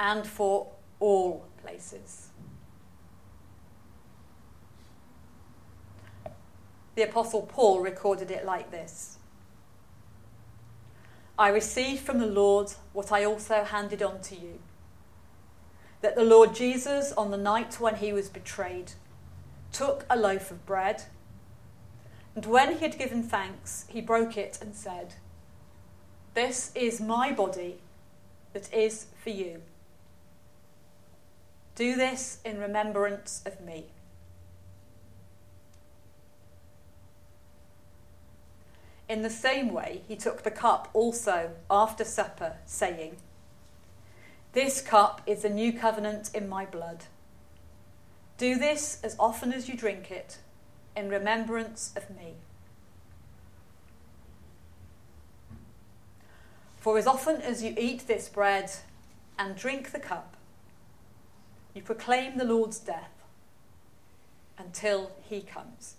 and 0.00 0.26
for 0.26 0.68
all 0.98 1.44
places. 1.62 2.28
The 6.94 7.02
Apostle 7.02 7.42
Paul 7.42 7.80
recorded 7.80 8.30
it 8.30 8.46
like 8.46 8.70
this. 8.70 9.18
I 11.38 11.50
received 11.50 12.00
from 12.00 12.18
the 12.18 12.24
Lord 12.24 12.72
what 12.94 13.12
I 13.12 13.26
also 13.26 13.62
handed 13.62 14.02
on 14.02 14.22
to 14.22 14.36
you 14.36 14.58
that 16.00 16.16
the 16.16 16.24
Lord 16.24 16.54
Jesus, 16.54 17.12
on 17.12 17.30
the 17.30 17.36
night 17.36 17.78
when 17.78 17.96
he 17.96 18.14
was 18.14 18.30
betrayed, 18.30 18.92
took 19.76 20.06
a 20.08 20.16
loaf 20.16 20.50
of 20.50 20.64
bread, 20.64 21.02
and 22.34 22.46
when 22.46 22.72
he 22.72 22.78
had 22.78 22.98
given 22.98 23.22
thanks, 23.22 23.84
he 23.88 24.00
broke 24.00 24.38
it 24.38 24.58
and 24.62 24.74
said, 24.74 25.14
This 26.32 26.72
is 26.74 26.98
my 26.98 27.30
body 27.30 27.76
that 28.54 28.72
is 28.72 29.06
for 29.22 29.28
you. 29.28 29.60
Do 31.74 31.94
this 31.94 32.38
in 32.42 32.58
remembrance 32.58 33.42
of 33.44 33.60
me. 33.60 33.84
In 39.10 39.20
the 39.20 39.30
same 39.30 39.74
way, 39.74 40.00
he 40.08 40.16
took 40.16 40.42
the 40.42 40.50
cup 40.50 40.88
also 40.94 41.50
after 41.70 42.02
supper, 42.02 42.56
saying, 42.64 43.18
This 44.54 44.80
cup 44.80 45.20
is 45.26 45.42
the 45.42 45.50
new 45.50 45.74
covenant 45.74 46.30
in 46.34 46.48
my 46.48 46.64
blood. 46.64 47.04
Do 48.38 48.56
this 48.56 49.00
as 49.02 49.16
often 49.18 49.52
as 49.52 49.68
you 49.68 49.76
drink 49.76 50.10
it 50.10 50.38
in 50.96 51.08
remembrance 51.08 51.92
of 51.96 52.10
me. 52.10 52.34
For 56.78 56.98
as 56.98 57.06
often 57.06 57.40
as 57.40 57.62
you 57.62 57.74
eat 57.78 58.06
this 58.06 58.28
bread 58.28 58.70
and 59.38 59.56
drink 59.56 59.92
the 59.92 59.98
cup, 59.98 60.36
you 61.74 61.82
proclaim 61.82 62.38
the 62.38 62.44
Lord's 62.44 62.78
death 62.78 63.10
until 64.58 65.10
he 65.28 65.40
comes. 65.40 65.96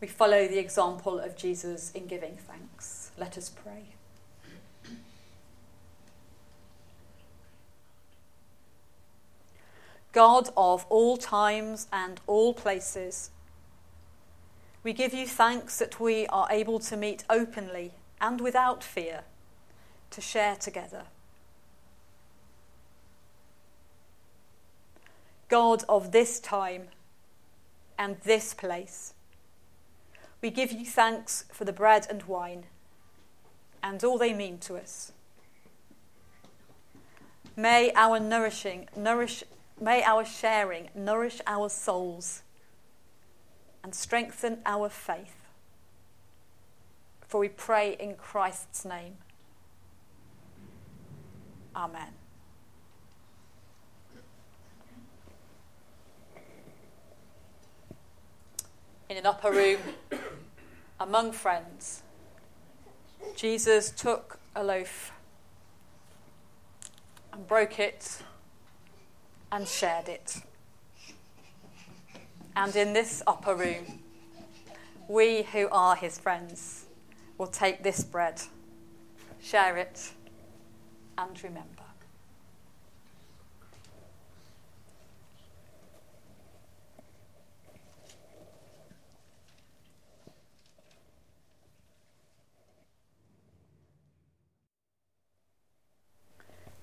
We 0.00 0.06
follow 0.06 0.48
the 0.48 0.58
example 0.58 1.18
of 1.18 1.36
Jesus 1.36 1.92
in 1.92 2.06
giving 2.06 2.36
thanks. 2.36 3.10
Let 3.18 3.36
us 3.36 3.50
pray. 3.50 3.99
God 10.12 10.50
of 10.56 10.84
all 10.88 11.16
times 11.16 11.86
and 11.92 12.20
all 12.26 12.52
places, 12.52 13.30
we 14.82 14.92
give 14.92 15.14
you 15.14 15.26
thanks 15.26 15.78
that 15.78 16.00
we 16.00 16.26
are 16.28 16.48
able 16.50 16.78
to 16.80 16.96
meet 16.96 17.24
openly 17.28 17.92
and 18.20 18.40
without 18.40 18.82
fear 18.82 19.22
to 20.10 20.20
share 20.20 20.56
together. 20.56 21.04
God 25.48 25.84
of 25.88 26.12
this 26.12 26.40
time 26.40 26.88
and 27.98 28.16
this 28.22 28.54
place, 28.54 29.14
we 30.40 30.50
give 30.50 30.72
you 30.72 30.86
thanks 30.86 31.44
for 31.52 31.64
the 31.64 31.72
bread 31.72 32.06
and 32.08 32.22
wine 32.24 32.64
and 33.82 34.02
all 34.02 34.18
they 34.18 34.32
mean 34.32 34.58
to 34.58 34.76
us. 34.76 35.12
May 37.56 37.92
our 37.94 38.18
nourishing 38.18 38.88
nourish 38.96 39.44
may 39.80 40.02
our 40.02 40.24
sharing 40.24 40.90
nourish 40.94 41.40
our 41.46 41.68
souls 41.68 42.42
and 43.82 43.94
strengthen 43.94 44.58
our 44.66 44.88
faith. 44.88 45.36
For 47.26 47.40
we 47.40 47.48
pray 47.48 47.96
in 47.98 48.14
Christ's 48.14 48.84
name. 48.84 49.16
Amen. 51.74 52.08
In 59.08 59.16
an 59.16 59.26
upper 59.26 59.50
room 59.50 59.80
among 61.00 61.32
friends, 61.32 62.02
Jesus 63.34 63.90
took 63.90 64.38
a 64.54 64.62
loaf 64.62 65.12
and 67.32 67.46
broke 67.46 67.78
it 67.78 68.22
and 69.52 69.66
shared 69.66 70.08
it. 70.08 70.36
And 72.56 72.74
in 72.76 72.92
this 72.92 73.22
upper 73.26 73.54
room, 73.54 74.00
we 75.08 75.42
who 75.42 75.68
are 75.72 75.96
his 75.96 76.18
friends 76.18 76.86
will 77.38 77.46
take 77.46 77.82
this 77.82 78.04
bread, 78.04 78.42
share 79.40 79.76
it, 79.76 80.12
and 81.16 81.42
remember. 81.42 81.66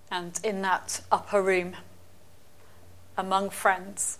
And 0.10 0.40
in 0.44 0.62
that 0.64 1.02
upper 1.12 1.42
room, 1.42 1.76
among 3.18 3.50
friends, 3.50 4.20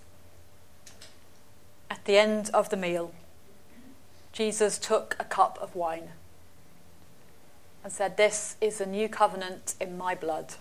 at 1.90 2.04
the 2.06 2.18
end 2.18 2.50
of 2.54 2.70
the 2.70 2.78
meal, 2.78 3.14
Jesus 4.34 4.80
took 4.80 5.16
a 5.20 5.24
cup 5.24 5.60
of 5.62 5.76
wine 5.76 6.10
and 7.84 7.94
said, 7.94 8.18
This 8.18 8.56
is 8.60 8.82
a 8.82 8.86
new 8.86 9.08
covenant 9.08 9.76
in 9.80 9.98
my 9.98 10.16
blood, 10.16 10.56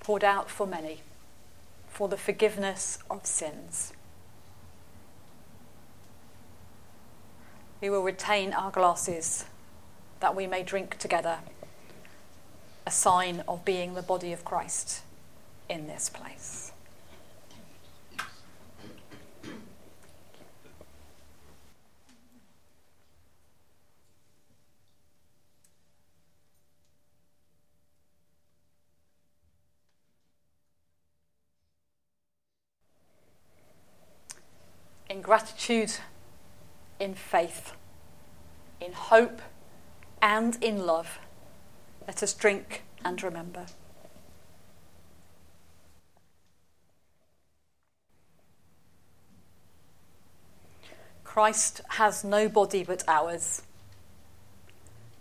poured 0.00 0.22
out 0.22 0.50
for 0.50 0.66
many, 0.66 1.00
for 1.88 2.08
the 2.08 2.16
forgiveness 2.18 2.98
of 3.10 3.26
sins. 3.26 3.94
We 7.80 7.88
will 7.90 8.02
retain 8.02 8.52
our 8.52 8.70
glasses 8.70 9.46
that 10.20 10.36
we 10.36 10.46
may 10.46 10.62
drink 10.62 10.98
together, 10.98 11.38
a 12.86 12.90
sign 12.90 13.42
of 13.48 13.64
being 13.64 13.94
the 13.94 14.02
body 14.02 14.32
of 14.32 14.44
Christ 14.44 15.02
in 15.68 15.86
this 15.86 16.08
place. 16.08 16.72
in 35.04 35.22
gratitude, 35.34 35.90
in 37.00 37.12
faith, 37.12 37.72
in 38.80 38.92
hope, 38.92 39.42
and 40.22 40.56
in 40.62 40.86
love. 40.86 41.18
Let 42.06 42.22
us 42.22 42.32
drink 42.32 42.84
and 43.04 43.20
remember. 43.20 43.66
Christ 51.24 51.80
has 51.88 52.22
no 52.22 52.48
body 52.48 52.84
but 52.84 53.02
ours, 53.08 53.62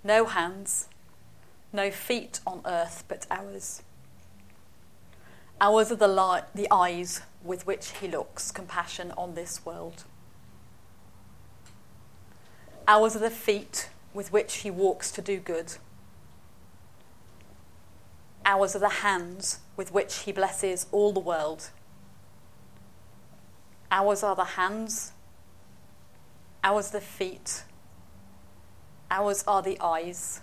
no 0.03 0.25
hands, 0.25 0.89
no 1.71 1.89
feet 1.89 2.39
on 2.45 2.61
earth 2.67 3.03
but 3.07 3.25
ours. 3.31 3.81
Ours 5.63 5.93
are 5.93 5.95
the, 5.95 6.09
li- 6.09 6.41
the 6.53 6.67
eyes 6.69 7.21
with 7.41 7.65
which 7.65 7.91
he 8.01 8.09
looks 8.09 8.51
compassion 8.51 9.13
on 9.17 9.33
this 9.33 9.65
world. 9.65 10.03
Ours 12.85 13.15
are 13.15 13.19
the 13.19 13.29
feet 13.29 13.89
with 14.13 14.33
which 14.33 14.55
he 14.55 14.69
walks 14.69 15.09
to 15.09 15.21
do 15.21 15.39
good. 15.39 15.75
Ours 18.45 18.75
are 18.75 18.79
the 18.79 18.89
hands 18.89 19.59
with 19.77 19.93
which 19.93 20.23
he 20.23 20.33
blesses 20.33 20.85
all 20.91 21.13
the 21.13 21.21
world. 21.21 21.69
Ours 23.89 24.21
are 24.21 24.35
the 24.35 24.43
hands. 24.43 25.13
Ours 26.61 26.91
the 26.91 26.99
feet. 26.99 27.63
Ours 29.09 29.45
are 29.47 29.61
the 29.61 29.79
eyes. 29.79 30.41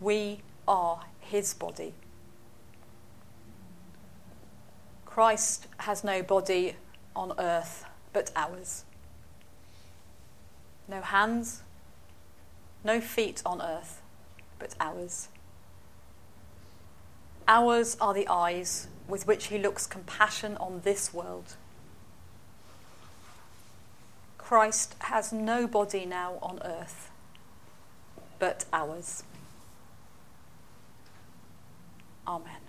We 0.00 0.40
are 0.66 1.04
his 1.20 1.52
body. 1.52 1.92
Christ 5.08 5.66
has 5.78 6.04
no 6.04 6.22
body 6.22 6.76
on 7.16 7.32
earth 7.38 7.86
but 8.12 8.30
ours. 8.36 8.84
No 10.86 11.00
hands, 11.00 11.62
no 12.84 13.00
feet 13.00 13.42
on 13.44 13.62
earth 13.62 14.02
but 14.58 14.74
ours. 14.78 15.28
Ours 17.48 17.96
are 18.02 18.12
the 18.12 18.28
eyes 18.28 18.86
with 19.08 19.26
which 19.26 19.46
he 19.46 19.58
looks 19.58 19.86
compassion 19.86 20.58
on 20.58 20.82
this 20.84 21.12
world. 21.14 21.56
Christ 24.36 24.94
has 25.00 25.32
no 25.32 25.66
body 25.66 26.04
now 26.04 26.38
on 26.42 26.60
earth 26.62 27.10
but 28.38 28.66
ours. 28.72 29.24
Amen. 32.26 32.67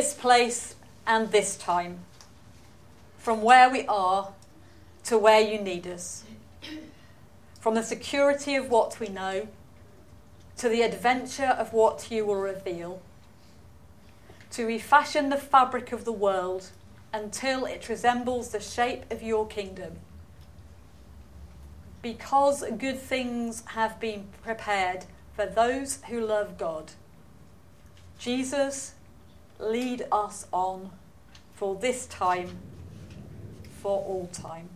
This 0.00 0.14
place 0.14 0.76
and 1.06 1.30
this 1.30 1.58
time, 1.58 1.98
from 3.18 3.42
where 3.42 3.68
we 3.68 3.84
are 3.86 4.32
to 5.04 5.18
where 5.18 5.42
you 5.42 5.60
need 5.60 5.86
us, 5.86 6.24
from 7.60 7.74
the 7.74 7.82
security 7.82 8.54
of 8.54 8.70
what 8.70 8.98
we 8.98 9.08
know 9.08 9.46
to 10.56 10.70
the 10.70 10.80
adventure 10.80 11.54
of 11.58 11.74
what 11.74 12.10
you 12.10 12.24
will 12.24 12.40
reveal, 12.40 13.02
to 14.50 14.64
refashion 14.64 15.28
the 15.28 15.36
fabric 15.36 15.92
of 15.92 16.06
the 16.06 16.12
world 16.12 16.70
until 17.12 17.66
it 17.66 17.90
resembles 17.90 18.52
the 18.52 18.60
shape 18.60 19.04
of 19.12 19.22
your 19.22 19.46
kingdom. 19.46 19.98
Because 22.00 22.64
good 22.78 22.98
things 22.98 23.62
have 23.66 24.00
been 24.00 24.28
prepared 24.42 25.04
for 25.36 25.44
those 25.44 25.98
who 26.08 26.24
love 26.24 26.56
God. 26.56 26.92
Jesus, 28.18 28.94
lead 29.60 30.06
us 30.10 30.46
on 30.52 30.90
for 31.54 31.76
this 31.76 32.06
time, 32.06 32.58
for 33.80 33.98
all 33.98 34.28
time. 34.32 34.68